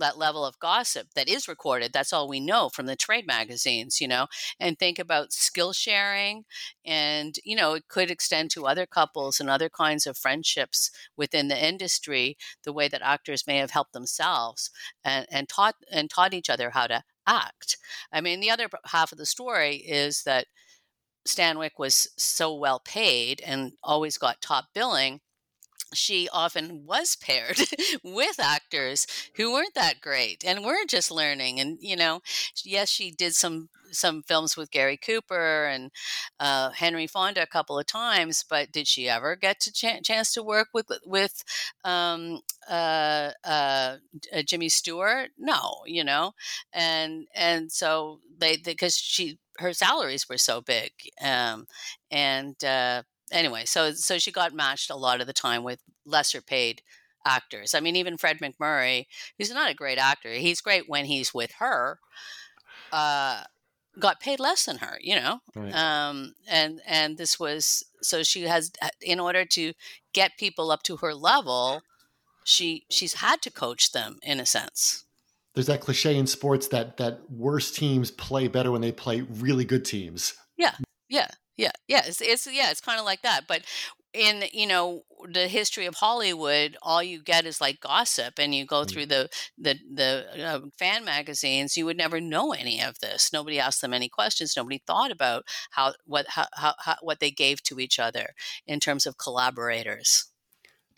that 0.00 0.18
level 0.18 0.44
of 0.44 0.58
gossip 0.58 1.08
that 1.14 1.28
is 1.28 1.48
recorded 1.48 1.92
that's 1.92 2.12
all 2.12 2.28
we 2.28 2.40
know 2.40 2.68
from 2.68 2.86
the 2.86 2.96
trade 2.96 3.26
magazines 3.26 4.00
you 4.00 4.08
know 4.08 4.26
and 4.58 4.78
think 4.78 4.98
about 4.98 5.32
skill 5.32 5.72
sharing 5.72 6.44
and 6.84 7.36
you 7.44 7.54
know 7.54 7.74
it 7.74 7.88
could 7.88 8.10
extend 8.10 8.50
to 8.50 8.66
other 8.66 8.86
couples 8.86 9.40
and 9.40 9.48
other 9.48 9.68
kinds 9.68 10.06
of 10.06 10.16
friendships 10.16 10.90
within 11.16 11.48
the 11.48 11.66
industry 11.66 12.36
the 12.64 12.72
way 12.72 12.88
that 12.88 13.02
actors 13.02 13.46
may 13.46 13.58
have 13.58 13.70
helped 13.70 13.92
themselves 13.92 14.70
and, 15.04 15.26
and 15.30 15.48
taught 15.48 15.76
and 15.90 16.10
taught 16.10 16.34
each 16.34 16.50
other 16.50 16.70
how 16.70 16.86
to 16.86 17.02
act. 17.26 17.78
I 18.12 18.20
mean, 18.20 18.40
the 18.40 18.50
other 18.50 18.68
half 18.86 19.12
of 19.12 19.18
the 19.18 19.26
story 19.26 19.76
is 19.76 20.24
that 20.24 20.46
Stanwyck 21.26 21.78
was 21.78 22.08
so 22.16 22.54
well 22.54 22.80
paid 22.80 23.40
and 23.42 23.72
always 23.82 24.18
got 24.18 24.40
top 24.40 24.66
billing 24.74 25.20
she 25.92 26.28
often 26.32 26.84
was 26.86 27.16
paired 27.16 27.58
with 28.04 28.38
actors 28.40 29.06
who 29.36 29.52
weren't 29.52 29.74
that 29.74 30.00
great 30.00 30.44
and 30.46 30.64
were 30.64 30.84
just 30.88 31.10
learning 31.10 31.58
and 31.60 31.78
you 31.80 31.96
know 31.96 32.20
yes 32.64 32.88
she 32.88 33.10
did 33.10 33.34
some 33.34 33.68
some 33.92 34.22
films 34.22 34.56
with 34.56 34.70
Gary 34.70 34.96
Cooper 34.96 35.66
and 35.66 35.90
uh, 36.38 36.70
Henry 36.70 37.06
Fonda 37.06 37.42
a 37.42 37.46
couple 37.46 37.78
of 37.78 37.86
times, 37.86 38.44
but 38.48 38.72
did 38.72 38.86
she 38.86 39.08
ever 39.08 39.36
get 39.36 39.60
to 39.60 39.72
ch- 39.72 40.02
chance 40.04 40.32
to 40.34 40.42
work 40.42 40.68
with 40.72 40.90
with 41.04 41.42
um, 41.84 42.40
uh, 42.68 43.30
uh, 43.44 43.96
uh 44.34 44.42
Jimmy 44.46 44.68
Stewart? 44.68 45.30
No, 45.38 45.82
you 45.86 46.04
know, 46.04 46.32
and 46.72 47.26
and 47.34 47.70
so 47.72 48.20
they 48.38 48.56
because 48.56 48.96
she 48.96 49.38
her 49.58 49.72
salaries 49.72 50.28
were 50.28 50.38
so 50.38 50.60
big, 50.60 50.92
um, 51.22 51.66
and 52.10 52.62
uh, 52.64 53.02
anyway, 53.32 53.64
so 53.64 53.92
so 53.92 54.18
she 54.18 54.32
got 54.32 54.54
matched 54.54 54.90
a 54.90 54.96
lot 54.96 55.20
of 55.20 55.26
the 55.26 55.32
time 55.32 55.62
with 55.62 55.80
lesser 56.04 56.40
paid 56.40 56.82
actors. 57.26 57.74
I 57.74 57.80
mean, 57.80 57.96
even 57.96 58.16
Fred 58.16 58.38
MacMurray, 58.38 59.06
who's 59.38 59.52
not 59.52 59.70
a 59.70 59.74
great 59.74 59.98
actor, 59.98 60.32
he's 60.32 60.60
great 60.60 60.88
when 60.88 61.04
he's 61.04 61.34
with 61.34 61.52
her. 61.58 61.98
Uh, 62.92 63.42
got 63.98 64.20
paid 64.20 64.40
less 64.40 64.64
than 64.64 64.78
her, 64.78 64.98
you 65.00 65.14
know. 65.14 65.40
Right. 65.54 65.74
Um, 65.74 66.34
and 66.48 66.80
and 66.86 67.18
this 67.18 67.38
was 67.38 67.84
so 68.02 68.22
she 68.22 68.42
has 68.42 68.70
uh, 68.82 68.88
in 69.00 69.20
order 69.20 69.44
to 69.44 69.72
get 70.12 70.38
people 70.38 70.70
up 70.70 70.82
to 70.84 70.96
her 70.98 71.14
level, 71.14 71.82
she 72.44 72.84
she's 72.90 73.14
had 73.14 73.42
to 73.42 73.50
coach 73.50 73.92
them 73.92 74.18
in 74.22 74.40
a 74.40 74.46
sense. 74.46 75.04
There's 75.54 75.66
that 75.66 75.80
cliche 75.80 76.16
in 76.16 76.26
sports 76.26 76.68
that 76.68 76.96
that 76.98 77.30
worse 77.30 77.70
teams 77.70 78.10
play 78.10 78.48
better 78.48 78.70
when 78.70 78.80
they 78.80 78.92
play 78.92 79.22
really 79.22 79.64
good 79.64 79.84
teams. 79.84 80.34
Yeah, 80.56 80.74
yeah, 81.08 81.28
yeah, 81.60 81.72
yeah. 81.88 82.02
It's, 82.06 82.20
it's 82.20 82.46
yeah, 82.46 82.70
it's 82.70 82.80
kind 82.80 82.98
of 82.98 83.04
like 83.04 83.22
that. 83.22 83.42
But 83.46 83.62
in 84.12 84.44
you 84.52 84.66
know 84.66 85.02
the 85.30 85.46
history 85.46 85.86
of 85.86 85.96
Hollywood, 85.96 86.76
all 86.82 87.02
you 87.02 87.22
get 87.22 87.44
is 87.44 87.60
like 87.60 87.80
gossip, 87.80 88.38
and 88.38 88.54
you 88.54 88.64
go 88.64 88.82
mm. 88.82 88.90
through 88.90 89.06
the 89.06 89.28
the 89.58 89.78
the 89.94 90.26
uh, 90.42 90.60
fan 90.78 91.04
magazines. 91.04 91.76
You 91.76 91.84
would 91.84 91.98
never 91.98 92.20
know 92.20 92.52
any 92.52 92.80
of 92.80 92.98
this. 93.00 93.30
Nobody 93.32 93.60
asked 93.60 93.82
them 93.82 93.92
any 93.92 94.08
questions. 94.08 94.54
Nobody 94.56 94.82
thought 94.86 95.10
about 95.10 95.44
how 95.72 95.92
what 96.06 96.26
how, 96.28 96.46
how, 96.54 96.74
how 96.78 96.96
what 97.02 97.20
they 97.20 97.30
gave 97.30 97.62
to 97.64 97.78
each 97.78 97.98
other 97.98 98.34
in 98.66 98.80
terms 98.80 99.06
of 99.06 99.18
collaborators. 99.18 100.29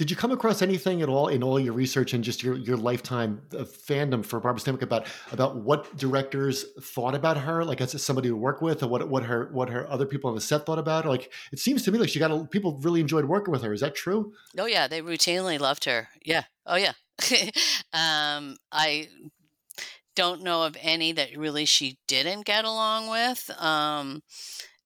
Did 0.02 0.10
you 0.10 0.16
come 0.16 0.32
across 0.32 0.62
anything 0.62 1.00
at 1.00 1.08
all 1.08 1.28
in 1.28 1.44
all 1.44 1.60
your 1.60 1.74
research 1.74 2.12
and 2.12 2.24
just 2.24 2.42
your, 2.42 2.56
your 2.56 2.76
lifetime 2.76 3.40
of 3.52 3.70
fandom 3.70 4.26
for 4.26 4.40
Barbara 4.40 4.60
Stanwyck 4.60 4.82
about 4.82 5.06
about 5.30 5.58
what 5.58 5.96
directors 5.96 6.64
thought 6.80 7.14
about 7.14 7.36
her, 7.36 7.64
like 7.64 7.80
as 7.80 8.02
somebody 8.02 8.28
to 8.28 8.34
work 8.34 8.60
with, 8.60 8.82
or 8.82 8.88
what 8.88 9.08
what 9.08 9.22
her 9.22 9.48
what 9.52 9.70
her 9.70 9.88
other 9.88 10.04
people 10.04 10.28
on 10.28 10.34
the 10.34 10.40
set 10.40 10.66
thought 10.66 10.80
about 10.80 11.04
her? 11.04 11.10
Like 11.10 11.32
it 11.52 11.60
seems 11.60 11.84
to 11.84 11.92
me 11.92 12.00
like 12.00 12.08
she 12.08 12.18
got 12.18 12.32
a, 12.32 12.44
people 12.46 12.80
really 12.82 13.00
enjoyed 13.00 13.26
working 13.26 13.52
with 13.52 13.62
her. 13.62 13.72
Is 13.72 13.80
that 13.82 13.94
true? 13.94 14.32
Oh 14.58 14.66
yeah, 14.66 14.88
they 14.88 15.00
routinely 15.02 15.60
loved 15.60 15.84
her. 15.84 16.08
Yeah. 16.24 16.42
Oh 16.66 16.74
yeah. 16.74 16.94
um, 17.92 18.56
I 18.72 19.08
don't 20.16 20.42
know 20.42 20.64
of 20.64 20.76
any 20.80 21.12
that 21.12 21.36
really 21.36 21.64
she 21.64 22.00
didn't 22.08 22.44
get 22.44 22.64
along 22.64 23.08
with. 23.08 23.48
Um, 23.56 24.24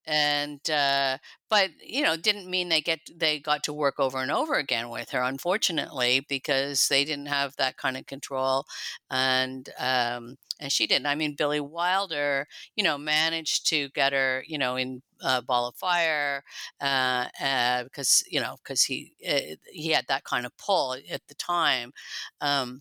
and 0.07 0.69
uh, 0.69 1.17
but 1.49 1.71
you 1.85 2.01
know 2.01 2.15
didn't 2.15 2.49
mean 2.49 2.69
they 2.69 2.81
get 2.81 3.01
they 3.15 3.39
got 3.39 3.63
to 3.63 3.73
work 3.73 3.95
over 3.99 4.19
and 4.19 4.31
over 4.31 4.55
again 4.55 4.89
with 4.89 5.09
her 5.11 5.21
unfortunately 5.21 6.25
because 6.27 6.87
they 6.87 7.03
didn't 7.05 7.27
have 7.27 7.55
that 7.57 7.77
kind 7.77 7.97
of 7.97 8.05
control 8.05 8.65
and 9.11 9.69
um, 9.79 10.37
and 10.59 10.71
she 10.71 10.87
didn't. 10.87 11.05
I 11.07 11.15
mean 11.15 11.35
billy 11.35 11.59
wilder 11.59 12.47
you 12.75 12.83
know 12.83 12.97
managed 12.97 13.67
to 13.67 13.89
get 13.89 14.13
her 14.13 14.43
you 14.47 14.57
know 14.57 14.75
in 14.77 15.01
uh, 15.21 15.41
ball 15.41 15.67
of 15.67 15.75
fire 15.75 16.43
uh, 16.81 17.25
uh, 17.41 17.83
because 17.83 18.23
you 18.29 18.39
know 18.39 18.55
because 18.63 18.83
he 18.83 19.13
uh, 19.27 19.55
he 19.71 19.89
had 19.89 20.05
that 20.07 20.23
kind 20.23 20.45
of 20.45 20.55
pull 20.57 20.93
at 20.93 21.27
the 21.27 21.35
time 21.35 21.91
um, 22.41 22.79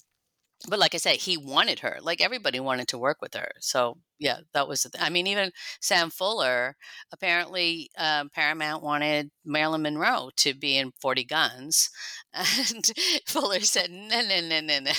but 0.69 0.79
like 0.79 0.95
I 0.95 0.99
said, 0.99 1.17
he 1.17 1.37
wanted 1.37 1.81
her. 1.81 1.99
Like 2.01 2.21
everybody 2.21 2.61
wanted 2.61 2.89
to 2.89 2.99
work 2.99 3.19
with 3.21 3.35
her. 3.35 3.51
So 3.61 3.99
yeah, 4.19 4.39
that 4.55 4.67
was. 4.67 4.83
The 4.83 5.03
I 5.03 5.11
mean, 5.11 5.27
even 5.27 5.51
Sam 5.81 6.11
Fuller. 6.11 6.77
Apparently, 7.13 7.91
um, 7.99 8.31
Paramount 8.31 8.83
wanted 8.83 9.31
Marilyn 9.45 9.83
Monroe 9.83 10.31
to 10.39 10.55
be 10.55 10.79
in 10.79 10.93
Forty 11.01 11.25
Guns, 11.25 11.91
and 12.35 12.91
Fuller 13.27 13.61
said, 13.61 13.91
"No, 13.91 14.23
no, 14.23 14.41
no, 14.41 14.61
no, 14.61 14.79
no." 14.81 14.93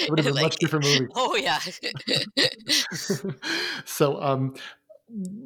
It 0.00 0.10
would 0.10 0.18
have 0.18 0.26
been 0.26 0.32
a 0.32 0.34
like, 0.34 0.42
much 0.44 0.56
different 0.56 0.84
movie. 0.84 1.06
oh 1.14 1.36
yeah. 1.36 1.60
so 3.84 4.20
um 4.20 4.54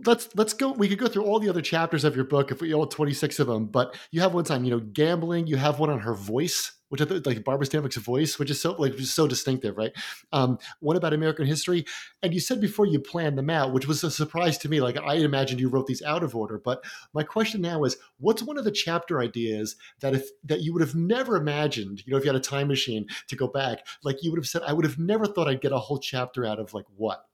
let's 0.06 0.28
let's 0.36 0.52
go 0.52 0.72
we 0.72 0.88
could 0.88 0.98
go 0.98 1.09
through 1.09 1.24
all 1.24 1.40
the 1.40 1.48
other 1.48 1.61
chapters 1.61 2.04
of 2.04 2.14
your 2.14 2.24
book 2.24 2.52
if 2.52 2.61
we 2.61 2.72
all 2.72 2.86
26 2.86 3.40
of 3.40 3.48
them 3.48 3.66
but 3.66 3.96
you 4.12 4.20
have 4.20 4.32
one 4.32 4.44
time 4.44 4.64
you 4.64 4.70
know 4.70 4.78
gambling 4.78 5.46
you 5.46 5.56
have 5.56 5.80
one 5.80 5.90
on 5.90 5.98
her 5.98 6.14
voice 6.14 6.78
which 6.88 7.00
I 7.00 7.04
thought 7.04 7.26
like 7.26 7.44
Barbara 7.44 7.66
Stanwyck's 7.66 7.96
voice, 7.96 8.38
which 8.38 8.50
is 8.50 8.61
so 8.61 8.72
like 8.72 8.98
so 8.98 9.26
distinctive, 9.26 9.76
right? 9.76 9.92
Um, 10.32 10.59
one 10.80 10.96
about 10.96 11.12
American 11.12 11.46
history, 11.46 11.84
and 12.22 12.32
you 12.32 12.40
said 12.40 12.61
before 12.61 12.86
you 12.86 12.98
planned 12.98 13.36
them 13.36 13.50
out, 13.50 13.72
which 13.72 13.86
was 13.86 14.02
a 14.04 14.11
surprise 14.11 14.59
to 14.59 14.68
me. 14.68 14.80
Like 14.80 14.98
I 14.98 15.16
imagined 15.16 15.61
you 15.61 15.68
wrote 15.68 15.86
these 15.86 16.02
out 16.02 16.22
of 16.22 16.34
order, 16.34 16.59
but 16.59 16.84
my 17.12 17.22
question 17.22 17.61
now 17.61 17.84
is, 17.84 17.96
what's 18.18 18.42
one 18.42 18.59
of 18.59 18.64
the 18.64 18.70
chapter 18.70 19.20
ideas 19.20 19.76
that 20.00 20.14
if 20.14 20.28
that 20.44 20.62
you 20.62 20.72
would 20.72 20.82
have 20.82 20.94
never 20.94 21.36
imagined, 21.36 22.02
you 22.06 22.12
know, 22.12 22.18
if 22.18 22.24
you 22.24 22.32
had 22.32 22.40
a 22.40 22.40
time 22.40 22.68
machine 22.68 23.06
to 23.28 23.36
go 23.36 23.48
back, 23.48 23.86
like 24.02 24.22
you 24.22 24.30
would 24.30 24.38
have 24.38 24.48
said, 24.48 24.62
I 24.66 24.72
would 24.72 24.84
have 24.84 24.98
never 24.98 25.26
thought 25.26 25.48
I'd 25.48 25.61
get 25.61 25.72
a 25.72 25.78
whole 25.78 25.98
chapter 25.98 26.44
out 26.46 26.59
of 26.59 26.74
like 26.74 26.86
what? 26.96 27.27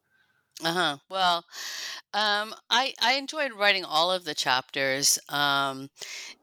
Uh 0.63 0.73
huh. 0.73 0.97
Well, 1.11 1.45
um, 2.15 2.55
I 2.71 2.95
I 3.01 3.15
enjoyed 3.15 3.53
writing 3.53 3.85
all 3.85 4.13
of 4.13 4.25
the 4.25 4.35
chapters, 4.35 5.19
um, 5.29 5.91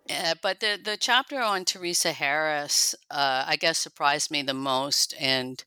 uh, 0.09 0.36
but 0.41 0.59
the 0.59 0.80
the 0.84 0.97
chapter 0.97 1.41
on 1.41 1.66
Theresa 1.66 2.14
Harris, 2.14 2.95
uh, 3.12 3.45
I 3.47 3.57
guess, 3.57 3.80
surprised 3.80 4.32
me 4.32 4.41
the 4.43 4.53
most, 4.53 5.16
and 5.20 5.64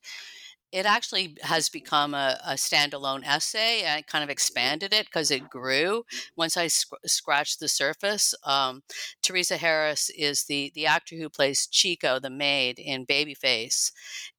it 0.71 0.85
actually 0.85 1.37
has 1.43 1.69
become 1.69 2.13
a, 2.13 2.39
a 2.45 2.53
standalone 2.53 3.25
essay. 3.25 3.85
I 3.87 4.03
kind 4.03 4.23
of 4.23 4.29
expanded 4.31 4.93
it 4.93 5.07
because 5.07 5.31
it 5.31 5.49
grew 5.49 6.05
once 6.37 6.57
I 6.57 6.67
sc- 6.67 6.93
scratched 7.05 7.59
the 7.59 7.69
surface. 7.69 8.35
Um, 8.45 8.83
Theresa 9.23 9.57
Harris 9.57 10.09
is 10.17 10.45
the 10.45 10.71
the 10.75 10.87
actor 10.87 11.15
who 11.17 11.29
plays 11.29 11.67
Chico, 11.67 12.19
the 12.19 12.29
maid 12.31 12.79
in 12.79 13.05
Babyface, 13.05 13.91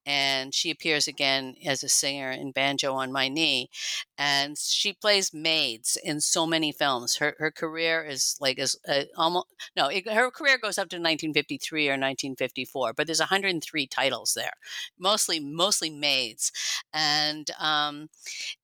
and 0.07 0.55
she 0.55 0.71
appears 0.71 1.09
again 1.09 1.57
as 1.67 1.83
a 1.83 1.89
singer 1.89 2.31
in 2.31 2.53
Banjo 2.53 2.95
on 2.95 3.13
My 3.13 3.29
Knee, 3.29 3.69
and 4.17 4.57
she 4.57 4.93
plays 4.93 5.35
maids 5.35 5.99
in 6.03 6.21
so 6.21 6.47
many 6.47 6.73
films. 6.73 7.17
Her 7.17 7.35
her 7.39 7.51
career 7.51 8.05
is 8.05 8.37
like 8.41 8.59
is 8.59 8.79
uh, 8.89 9.03
almost 9.17 9.47
no, 9.77 9.89
it, 9.89 10.09
her 10.09 10.31
career 10.31 10.59
goes 10.59 10.79
up 10.79 10.89
to 10.91 10.97
1953 10.97 11.89
or 11.89 11.93
1954, 11.93 12.93
but 12.95 13.07
there's 13.07 13.19
103 13.19 13.87
titles 13.89 14.35
there, 14.35 14.53
mostly 14.99 15.41
mostly 15.41 15.91
maids, 15.91 16.53
and 16.95 17.51
um, 17.59 18.09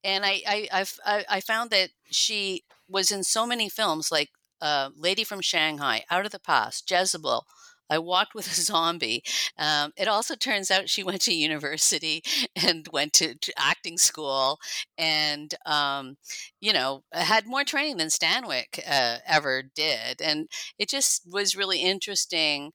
and 0.04 0.24
I 0.24 0.42
I 0.46 0.68
I've, 0.72 0.98
I, 1.04 1.24
I 1.28 1.40
found 1.40 1.70
that 1.70 1.90
she 2.10 2.62
was 2.88 3.10
in 3.10 3.24
so 3.24 3.46
many 3.46 3.68
films 3.68 4.12
like 4.12 4.30
uh, 4.60 4.90
Lady 4.96 5.24
from 5.24 5.40
Shanghai, 5.40 6.04
Out 6.10 6.24
of 6.24 6.32
the 6.32 6.38
Past, 6.38 6.88
Jezebel. 6.90 7.46
I 7.92 7.98
walked 7.98 8.34
with 8.34 8.46
a 8.46 8.54
zombie. 8.60 9.22
Um, 9.58 9.92
it 9.96 10.08
also 10.08 10.34
turns 10.34 10.70
out 10.70 10.88
she 10.88 11.04
went 11.04 11.20
to 11.22 11.34
university 11.34 12.22
and 12.56 12.88
went 12.92 13.12
to, 13.14 13.34
to 13.34 13.52
acting 13.58 13.98
school 13.98 14.58
and, 14.96 15.54
um, 15.66 16.16
you 16.60 16.72
know, 16.72 17.02
had 17.12 17.46
more 17.46 17.64
training 17.64 17.98
than 17.98 18.08
Stanwyck 18.08 18.80
uh, 18.88 19.18
ever 19.26 19.62
did. 19.74 20.20
And 20.22 20.48
it 20.78 20.88
just 20.88 21.22
was 21.30 21.56
really 21.56 21.82
interesting 21.82 22.72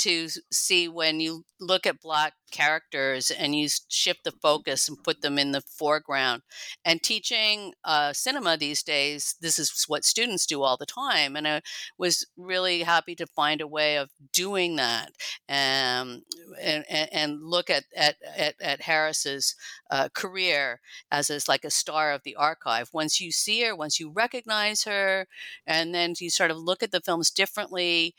to 0.00 0.28
see 0.50 0.88
when 0.88 1.20
you 1.20 1.44
look 1.60 1.86
at 1.86 2.00
black 2.00 2.32
characters 2.50 3.30
and 3.30 3.54
you 3.54 3.68
shift 3.88 4.24
the 4.24 4.32
focus 4.32 4.88
and 4.88 5.02
put 5.02 5.20
them 5.20 5.38
in 5.38 5.52
the 5.52 5.60
foreground. 5.60 6.42
And 6.84 7.02
teaching 7.02 7.74
uh, 7.84 8.12
cinema 8.12 8.56
these 8.56 8.82
days, 8.82 9.36
this 9.40 9.58
is 9.58 9.84
what 9.86 10.04
students 10.04 10.46
do 10.46 10.62
all 10.62 10.76
the 10.76 10.86
time. 10.86 11.36
And 11.36 11.46
I 11.46 11.60
was 11.98 12.26
really 12.36 12.82
happy 12.82 13.14
to 13.16 13.26
find 13.26 13.60
a 13.60 13.66
way 13.66 13.96
of 13.96 14.10
doing 14.32 14.76
that 14.76 15.12
um, 15.48 16.22
and, 16.60 16.84
and, 16.88 17.08
and, 17.12 17.40
look 17.42 17.70
at, 17.70 17.84
at, 17.96 18.16
at, 18.36 18.54
at 18.60 18.82
Harris's 18.82 19.54
uh, 19.90 20.08
career 20.14 20.80
as, 21.10 21.30
as 21.30 21.48
like 21.48 21.64
a 21.64 21.70
star 21.70 22.12
of 22.12 22.22
the 22.24 22.36
archive. 22.36 22.90
Once 22.92 23.20
you 23.20 23.30
see 23.32 23.62
her, 23.62 23.76
once 23.76 24.00
you 24.00 24.10
recognize 24.10 24.84
her, 24.84 25.26
and 25.66 25.94
then 25.94 26.14
you 26.18 26.30
sort 26.30 26.50
of 26.50 26.56
look 26.56 26.82
at 26.82 26.90
the 26.90 27.00
films 27.00 27.30
differently 27.30 28.14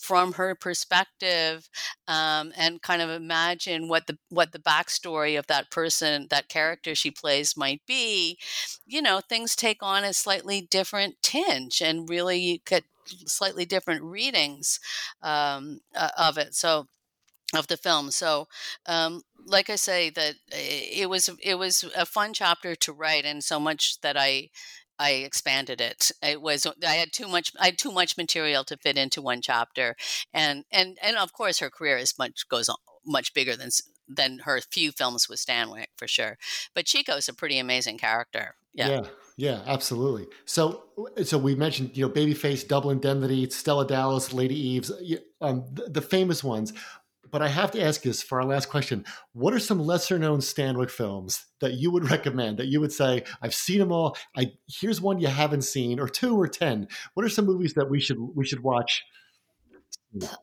from 0.00 0.32
her 0.34 0.54
perspective 0.54 1.68
um, 2.08 2.52
and 2.56 2.82
kind 2.82 3.02
of 3.02 3.10
imagine 3.10 3.88
what 3.88 4.06
the 4.06 4.18
what 4.28 4.52
the 4.52 4.58
backstory 4.58 5.38
of 5.38 5.46
that 5.46 5.70
person 5.70 6.26
that 6.30 6.48
character 6.48 6.94
she 6.94 7.10
plays 7.10 7.56
might 7.56 7.82
be 7.86 8.38
you 8.86 9.02
know 9.02 9.20
things 9.20 9.54
take 9.56 9.82
on 9.82 10.04
a 10.04 10.12
slightly 10.12 10.60
different 10.60 11.16
tinge 11.22 11.80
and 11.80 12.08
really 12.08 12.38
you 12.38 12.58
get 12.66 12.84
slightly 13.26 13.64
different 13.64 14.02
readings 14.02 14.78
um, 15.22 15.80
uh, 15.94 16.10
of 16.18 16.38
it 16.38 16.54
so 16.54 16.86
of 17.54 17.66
the 17.66 17.76
film 17.76 18.10
so 18.10 18.48
um, 18.86 19.22
like 19.46 19.68
i 19.68 19.76
say 19.76 20.08
that 20.10 20.34
eh, 20.52 20.88
it 20.92 21.10
was 21.10 21.28
it 21.42 21.56
was 21.56 21.84
a 21.96 22.06
fun 22.06 22.32
chapter 22.32 22.74
to 22.74 22.92
write 22.92 23.24
and 23.24 23.44
so 23.44 23.60
much 23.60 24.00
that 24.00 24.16
i 24.16 24.48
I 25.02 25.10
expanded 25.10 25.80
it. 25.80 26.12
It 26.22 26.40
was 26.40 26.66
I 26.86 26.94
had 26.94 27.12
too 27.12 27.26
much 27.26 27.52
I 27.60 27.66
had 27.66 27.78
too 27.78 27.90
much 27.90 28.16
material 28.16 28.62
to 28.64 28.76
fit 28.76 28.96
into 28.96 29.20
one 29.20 29.42
chapter, 29.42 29.96
and 30.32 30.64
and 30.70 30.96
and 31.02 31.16
of 31.16 31.32
course 31.32 31.58
her 31.58 31.70
career 31.70 31.96
is 31.96 32.18
much 32.18 32.48
goes 32.48 32.68
on 32.68 32.76
much 33.04 33.34
bigger 33.34 33.56
than 33.56 33.70
than 34.08 34.40
her 34.40 34.60
few 34.60 34.92
films 34.92 35.28
with 35.28 35.40
Stanwyck 35.40 35.86
for 35.96 36.06
sure. 36.06 36.38
But 36.74 36.86
Chico 36.86 37.16
is 37.16 37.28
a 37.28 37.34
pretty 37.34 37.58
amazing 37.58 37.98
character. 37.98 38.54
Yeah. 38.72 38.88
yeah. 38.88 39.02
Yeah, 39.38 39.62
absolutely. 39.66 40.26
So, 40.44 40.84
so 41.24 41.38
we 41.38 41.54
mentioned, 41.54 41.96
you 41.96 42.06
know, 42.06 42.12
Babyface, 42.12 42.68
Double 42.68 42.90
Indemnity, 42.90 43.48
Stella 43.48 43.86
Dallas, 43.86 44.32
Lady 44.34 44.54
Eves, 44.54 44.92
um, 45.40 45.64
the, 45.72 45.88
the 45.88 46.02
famous 46.02 46.44
ones 46.44 46.74
but 47.32 47.42
I 47.42 47.48
have 47.48 47.72
to 47.72 47.82
ask 47.82 48.02
this 48.02 48.22
for 48.22 48.40
our 48.40 48.46
last 48.46 48.68
question. 48.68 49.04
What 49.32 49.54
are 49.54 49.58
some 49.58 49.80
lesser 49.80 50.18
known 50.18 50.40
Stanwyck 50.40 50.90
films 50.90 51.44
that 51.60 51.74
you 51.74 51.90
would 51.90 52.10
recommend 52.10 52.58
that 52.58 52.66
you 52.66 52.80
would 52.80 52.92
say, 52.92 53.24
I've 53.40 53.54
seen 53.54 53.78
them 53.78 53.90
all. 53.90 54.16
I 54.36 54.52
here's 54.68 55.00
one 55.00 55.18
you 55.18 55.28
haven't 55.28 55.62
seen, 55.62 55.98
or 55.98 56.08
two 56.08 56.38
or 56.40 56.46
ten. 56.46 56.86
What 57.14 57.24
are 57.24 57.30
some 57.30 57.46
movies 57.46 57.74
that 57.74 57.90
we 57.90 57.98
should 57.98 58.18
we 58.18 58.46
should 58.46 58.62
watch? 58.62 59.02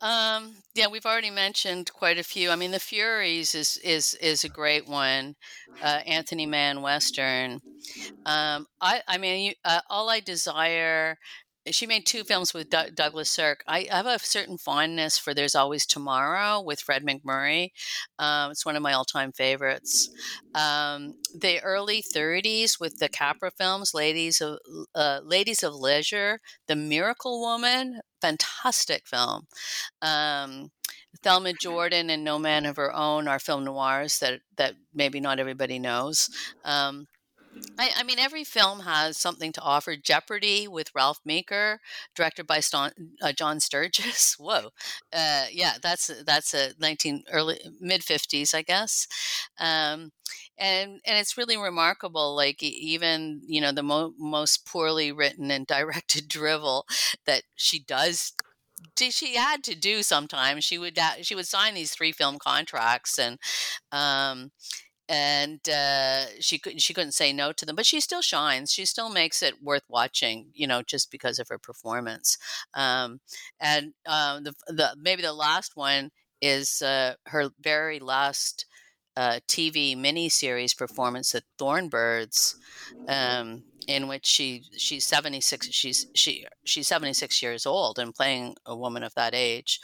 Um, 0.02 0.56
yeah, 0.74 0.88
we've 0.88 1.06
already 1.06 1.30
mentioned 1.30 1.94
quite 1.94 2.18
a 2.18 2.24
few. 2.24 2.50
I 2.50 2.56
mean, 2.56 2.72
The 2.72 2.80
Furies 2.80 3.54
is 3.54 3.78
is 3.78 4.16
is 4.16 4.44
a 4.44 4.50
great 4.50 4.88
one. 4.88 5.36
Uh, 5.82 6.02
Anthony 6.08 6.48
Mann 6.48 6.82
Western. 6.82 7.62
Um, 8.26 8.66
I 8.82 9.04
I 9.08 9.18
mean, 9.20 9.46
you, 9.46 9.54
uh, 9.64 9.82
all 9.90 10.10
I 10.10 10.22
desire 10.22 11.18
she 11.72 11.88
made 11.88 12.06
two 12.06 12.24
films 12.24 12.54
with 12.54 12.70
D- 12.70 12.92
Douglas 12.94 13.30
Sirk. 13.30 13.64
I 13.68 13.88
have 13.90 14.06
a 14.06 14.20
certain 14.20 14.58
fondness 14.58 15.18
for 15.18 15.34
There's 15.34 15.56
Always 15.56 15.86
Tomorrow 15.86 16.62
with 16.62 16.80
Fred 16.80 17.04
MacMurray. 17.06 17.70
Um, 18.18 18.52
it's 18.52 18.66
one 18.66 18.76
of 18.76 18.82
my 18.82 18.94
all 18.94 19.06
time 19.06 19.32
favorites. 19.32 20.10
Um, 20.56 21.16
the 21.34 21.62
early 21.62 22.02
30s 22.02 22.80
with 22.80 22.98
the 22.98 23.10
Capra 23.10 23.52
films, 23.52 23.94
Ladies 23.94 24.42
of, 24.42 24.60
uh, 24.96 25.22
Ladies 25.24 25.64
of 25.64 25.76
Leisure, 25.76 26.40
The 26.68 26.76
Miracle 26.76 27.42
Woman, 27.42 28.02
fantastic 28.22 29.08
film. 29.08 29.48
Um, 30.02 30.72
Thelma 31.24 31.54
Jordan 31.54 32.10
and 32.10 32.24
No 32.24 32.40
Man 32.40 32.66
of 32.66 32.78
Her 32.78 32.94
Own 32.94 33.28
are 33.28 33.40
film 33.40 33.66
noirs 33.66 34.20
that, 34.20 34.42
that 34.58 34.76
maybe 34.94 35.20
not 35.20 35.40
everybody 35.40 35.80
knows. 35.80 36.30
Um, 36.64 37.08
I, 37.78 37.92
I, 37.98 38.04
mean, 38.04 38.20
every 38.20 38.44
film 38.44 38.82
has 38.82 39.18
something 39.18 39.52
to 39.54 39.62
offer. 39.62 39.96
Jeopardy 39.96 40.68
with 40.68 40.94
Ralph 40.94 41.20
Meeker, 41.26 41.80
directed 42.16 42.46
by 42.46 42.60
Ston, 42.60 42.92
uh, 43.22 43.32
John 43.32 43.60
Sturges. 43.60 44.36
Whoa, 44.40 44.70
uh, 45.14 45.46
yeah, 45.52 45.74
that's 45.82 46.12
that's 46.26 46.54
a 46.54 46.72
nineteen 46.80 47.24
early 47.32 47.60
mid 47.80 48.04
fifties, 48.04 48.54
I 48.54 48.62
guess. 48.62 49.08
Um, 49.60 50.12
and 50.58 51.00
and 51.06 51.18
it's 51.18 51.38
really 51.38 51.58
remarkable. 51.58 52.36
Like 52.36 52.62
even 52.62 53.42
you 53.46 53.62
know 53.62 53.72
the 53.72 53.84
mo- 53.84 54.14
most 54.18 54.66
poorly 54.66 55.12
written 55.12 55.52
and 55.52 55.66
directed 55.68 56.28
drivel 56.28 56.86
that 57.26 57.44
she 57.56 57.80
does 57.80 58.34
she 58.98 59.36
had 59.36 59.64
to 59.64 59.76
do 59.76 60.02
sometimes 60.04 60.64
she 60.64 60.78
would 60.78 60.98
she 61.22 61.36
would 61.36 61.48
sign 61.48 61.74
these 61.74 61.92
three 61.92 62.12
film 62.12 62.38
contracts 62.40 63.20
and 63.20 63.38
um 63.92 64.52
and 65.10 65.68
uh, 65.68 66.26
she 66.40 66.60
couldn't 66.60 66.80
she 66.80 66.94
couldn't 66.94 67.14
say 67.14 67.34
no 67.34 67.52
to 67.52 67.66
them. 67.66 67.76
But 67.76 67.88
she 67.88 68.00
still 68.00 68.22
shines. 68.22 68.72
She 68.72 68.86
still 68.86 69.10
makes 69.10 69.42
it 69.42 69.62
worth 69.62 69.84
watching, 69.90 70.52
you 70.54 70.68
know, 70.68 70.84
just 70.84 71.12
because 71.12 71.40
of 71.40 71.50
her 71.50 71.58
performance. 71.58 72.38
Um, 72.76 73.20
and 73.60 73.94
um, 74.06 74.44
the 74.44 74.54
the 74.68 74.96
maybe 74.98 75.24
the 75.24 75.34
last 75.34 75.76
one 75.76 76.12
is 76.42 76.82
uh, 76.84 77.16
her 77.26 77.50
very 77.60 78.00
last 78.00 78.66
uh, 79.18 79.40
TV 79.48 79.98
miniseries 79.98 80.78
performance 80.78 81.34
at 81.34 81.44
Thorn 81.58 81.90
Birds, 81.90 82.56
um, 83.08 83.64
in 83.88 84.08
which 84.08 84.28
she 84.28 84.64
she's 84.78 85.08
seventy 85.08 85.42
six 85.42 85.68
she's 85.72 86.06
she 86.14 86.46
she's 86.64 86.88
seventy 86.88 87.14
six 87.14 87.42
years 87.42 87.66
old 87.66 87.98
and 87.98 88.14
playing 88.14 88.56
a 88.66 88.78
woman 88.78 89.04
of 89.04 89.16
that 89.16 89.34
age 89.34 89.80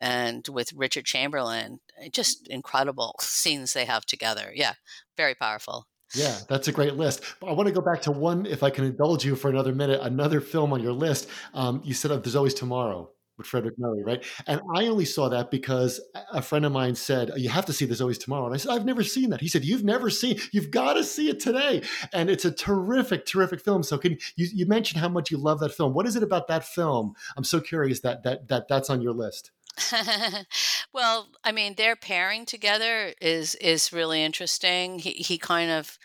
and 0.00 0.46
with 0.48 0.72
Richard 0.72 1.04
Chamberlain. 1.04 1.80
Just 2.12 2.48
incredible 2.48 3.14
scenes 3.20 3.72
they 3.72 3.84
have 3.84 4.06
together. 4.06 4.52
Yeah, 4.54 4.74
very 5.16 5.34
powerful. 5.34 5.86
Yeah, 6.14 6.36
that's 6.48 6.66
a 6.68 6.72
great 6.72 6.94
list. 6.94 7.22
But 7.40 7.48
I 7.48 7.52
want 7.52 7.68
to 7.68 7.74
go 7.74 7.80
back 7.80 8.02
to 8.02 8.10
one, 8.10 8.46
if 8.46 8.62
I 8.62 8.70
can 8.70 8.84
indulge 8.84 9.24
you 9.24 9.36
for 9.36 9.48
another 9.48 9.72
minute, 9.72 10.00
another 10.02 10.40
film 10.40 10.72
on 10.72 10.82
your 10.82 10.92
list. 10.92 11.28
Um, 11.54 11.82
you 11.84 11.94
said 11.94 12.10
There's 12.10 12.34
Always 12.34 12.54
Tomorrow 12.54 13.10
with 13.40 13.46
Fred 13.46 13.64
MacMurray, 13.64 14.04
right? 14.04 14.24
And 14.46 14.60
I 14.74 14.86
only 14.86 15.04
saw 15.04 15.28
that 15.30 15.50
because 15.50 16.00
a 16.32 16.42
friend 16.42 16.64
of 16.64 16.72
mine 16.72 16.94
said, 16.94 17.30
You 17.36 17.48
have 17.48 17.64
to 17.66 17.72
see 17.72 17.84
There's 17.84 18.00
Always 18.00 18.18
Tomorrow. 18.18 18.46
And 18.46 18.54
I 18.54 18.56
said, 18.58 18.72
I've 18.72 18.84
never 18.84 19.02
seen 19.02 19.30
that. 19.30 19.40
He 19.40 19.48
said, 19.48 19.64
You've 19.64 19.84
never 19.84 20.10
seen, 20.10 20.38
you've 20.52 20.70
got 20.70 20.94
to 20.94 21.04
see 21.04 21.28
it 21.28 21.40
today. 21.40 21.82
And 22.12 22.28
it's 22.28 22.44
a 22.44 22.50
terrific, 22.50 23.24
terrific 23.24 23.60
film. 23.60 23.82
So 23.82 23.96
can 23.96 24.18
you, 24.36 24.48
you 24.52 24.66
mentioned 24.66 25.00
how 25.00 25.08
much 25.08 25.30
you 25.30 25.38
love 25.38 25.60
that 25.60 25.72
film. 25.72 25.94
What 25.94 26.06
is 26.06 26.16
it 26.16 26.22
about 26.22 26.48
that 26.48 26.64
film? 26.64 27.14
I'm 27.36 27.44
so 27.44 27.60
curious 27.60 28.00
that 28.00 28.24
that 28.24 28.48
that 28.48 28.68
that's 28.68 28.90
on 28.90 29.00
your 29.00 29.12
list. 29.12 29.52
well, 30.92 31.28
I 31.44 31.52
mean, 31.52 31.74
their 31.74 31.96
pairing 31.96 32.46
together 32.46 33.12
is 33.20 33.54
is 33.56 33.92
really 33.92 34.22
interesting. 34.22 34.98
He 34.98 35.12
he 35.12 35.38
kind 35.38 35.70
of 35.70 35.98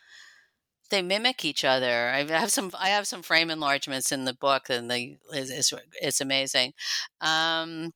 they 0.90 1.02
mimic 1.02 1.44
each 1.44 1.64
other. 1.64 2.10
I 2.10 2.24
have 2.26 2.52
some 2.52 2.72
I 2.80 2.90
have 2.90 3.08
some 3.08 3.22
frame 3.22 3.50
enlargements 3.50 4.12
in 4.12 4.26
the 4.26 4.34
book, 4.34 4.70
and 4.70 4.90
the 4.90 5.18
it's 5.34 5.74
it's, 6.02 6.22
amazing. 6.22 6.74
Um, 7.22 7.92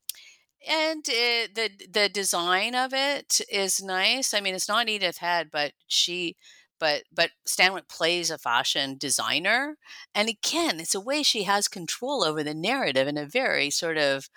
and 0.68 1.04
it, 1.08 1.56
the 1.56 1.70
the 1.92 2.10
design 2.10 2.76
of 2.76 2.94
it 2.94 3.42
is 3.52 3.82
nice. 3.82 4.34
I 4.34 4.42
mean, 4.42 4.56
it's 4.56 4.70
not 4.70 4.90
Edith 4.90 5.18
Head, 5.18 5.50
but 5.52 5.74
she 5.88 6.36
but 6.80 7.04
but 7.14 7.32
Stanwyck 7.48 7.88
plays 7.90 8.32
a 8.32 8.38
fashion 8.38 8.98
designer, 8.98 9.78
and 10.16 10.30
again, 10.30 10.80
it's 10.80 10.96
a 10.96 11.00
way 11.02 11.24
she 11.24 11.44
has 11.44 11.68
control 11.68 12.24
over 12.24 12.44
the 12.44 12.54
narrative 12.54 13.08
in 13.08 13.18
a 13.18 13.26
very 13.26 13.70
sort 13.70 13.98
of 13.98 14.30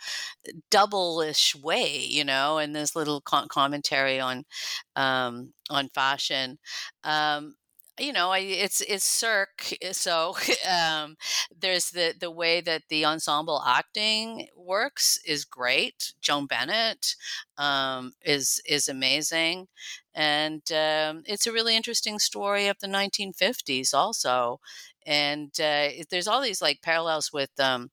double-ish 0.70 1.54
way, 1.56 1.98
you 1.98 2.24
know. 2.24 2.58
And 2.58 2.74
this 2.74 2.96
little 2.96 3.20
commentary 3.20 4.20
on 4.20 4.44
um, 4.96 5.52
on 5.70 5.88
fashion. 5.90 6.58
Um, 7.04 7.54
you 8.00 8.12
know, 8.12 8.30
I, 8.30 8.38
it's 8.38 8.80
it's 8.82 9.04
Sirk, 9.04 9.74
eh, 9.82 9.92
so 9.92 10.34
um, 10.70 11.16
there's 11.56 11.90
the 11.90 12.14
the 12.18 12.30
way 12.30 12.60
that 12.60 12.82
the 12.88 13.04
ensemble 13.04 13.62
acting 13.66 14.48
works 14.56 15.18
is 15.26 15.44
great. 15.44 16.14
Joan 16.20 16.46
Bennett 16.46 17.14
um, 17.58 18.12
is 18.24 18.60
is 18.66 18.88
amazing, 18.88 19.68
and 20.14 20.62
um, 20.72 21.22
it's 21.26 21.46
a 21.46 21.52
really 21.52 21.76
interesting 21.76 22.18
story 22.18 22.68
of 22.68 22.78
the 22.80 22.88
1950s 22.88 23.92
also. 23.94 24.60
And 25.06 25.50
uh, 25.60 25.88
there's 26.10 26.28
all 26.28 26.40
these 26.40 26.62
like 26.62 26.80
parallels 26.82 27.32
with 27.32 27.50
um, 27.60 27.90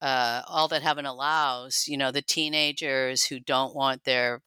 uh, 0.00 0.42
all 0.48 0.68
that 0.68 0.82
heaven 0.82 1.06
allows. 1.06 1.86
You 1.88 1.96
know, 1.98 2.10
the 2.12 2.22
teenagers 2.22 3.24
who 3.24 3.40
don't 3.40 3.74
want 3.76 4.04
their 4.04 4.42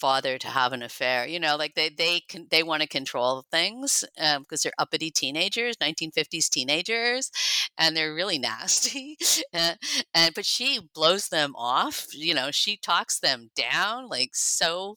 father 0.00 0.38
to 0.38 0.48
have 0.48 0.72
an 0.72 0.82
affair. 0.82 1.26
You 1.26 1.40
know, 1.40 1.56
like 1.56 1.74
they 1.74 1.88
they 1.90 2.20
can 2.20 2.46
they 2.50 2.62
want 2.62 2.82
to 2.82 2.88
control 2.88 3.44
things 3.50 4.04
because 4.16 4.36
um, 4.36 4.44
they're 4.62 4.72
uppity 4.78 5.10
teenagers, 5.10 5.76
1950s 5.76 6.48
teenagers, 6.48 7.30
and 7.78 7.96
they're 7.96 8.14
really 8.14 8.38
nasty. 8.50 9.16
and, 9.52 9.78
and 10.14 10.34
but 10.34 10.46
she 10.46 10.80
blows 10.94 11.28
them 11.28 11.54
off. 11.56 12.06
You 12.12 12.34
know, 12.34 12.50
she 12.50 12.76
talks 12.76 13.20
them 13.20 13.50
down 13.54 14.08
like 14.08 14.30
so. 14.34 14.96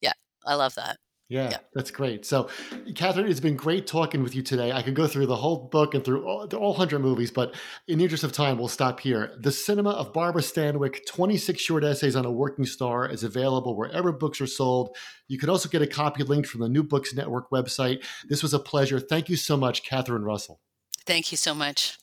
Yeah, 0.00 0.12
I 0.46 0.54
love 0.54 0.74
that. 0.76 0.98
Yeah, 1.28 1.50
yeah, 1.50 1.58
that's 1.74 1.90
great. 1.90 2.26
So, 2.26 2.50
Catherine, 2.94 3.30
it's 3.30 3.40
been 3.40 3.56
great 3.56 3.86
talking 3.86 4.22
with 4.22 4.34
you 4.34 4.42
today. 4.42 4.72
I 4.72 4.82
could 4.82 4.94
go 4.94 5.06
through 5.06 5.26
the 5.26 5.36
whole 5.36 5.68
book 5.68 5.94
and 5.94 6.04
through 6.04 6.26
all, 6.26 6.46
all 6.54 6.70
100 6.70 6.98
movies, 6.98 7.30
but 7.30 7.54
in 7.88 7.96
the 7.98 8.04
interest 8.04 8.24
of 8.24 8.32
time, 8.32 8.58
we'll 8.58 8.68
stop 8.68 9.00
here. 9.00 9.32
The 9.40 9.50
Cinema 9.50 9.90
of 9.90 10.12
Barbara 10.12 10.42
Stanwyck, 10.42 11.06
26 11.06 11.60
short 11.60 11.82
essays 11.82 12.14
on 12.14 12.26
a 12.26 12.30
working 12.30 12.66
star, 12.66 13.08
is 13.08 13.24
available 13.24 13.74
wherever 13.74 14.12
books 14.12 14.40
are 14.42 14.46
sold. 14.46 14.94
You 15.26 15.38
can 15.38 15.48
also 15.48 15.68
get 15.68 15.80
a 15.80 15.86
copy 15.86 16.22
linked 16.24 16.48
from 16.48 16.60
the 16.60 16.68
New 16.68 16.82
Books 16.82 17.14
Network 17.14 17.50
website. 17.50 18.04
This 18.28 18.42
was 18.42 18.52
a 18.52 18.58
pleasure. 18.58 19.00
Thank 19.00 19.30
you 19.30 19.36
so 19.36 19.56
much, 19.56 19.82
Catherine 19.82 20.24
Russell. 20.24 20.60
Thank 21.06 21.32
you 21.32 21.38
so 21.38 21.54
much. 21.54 21.98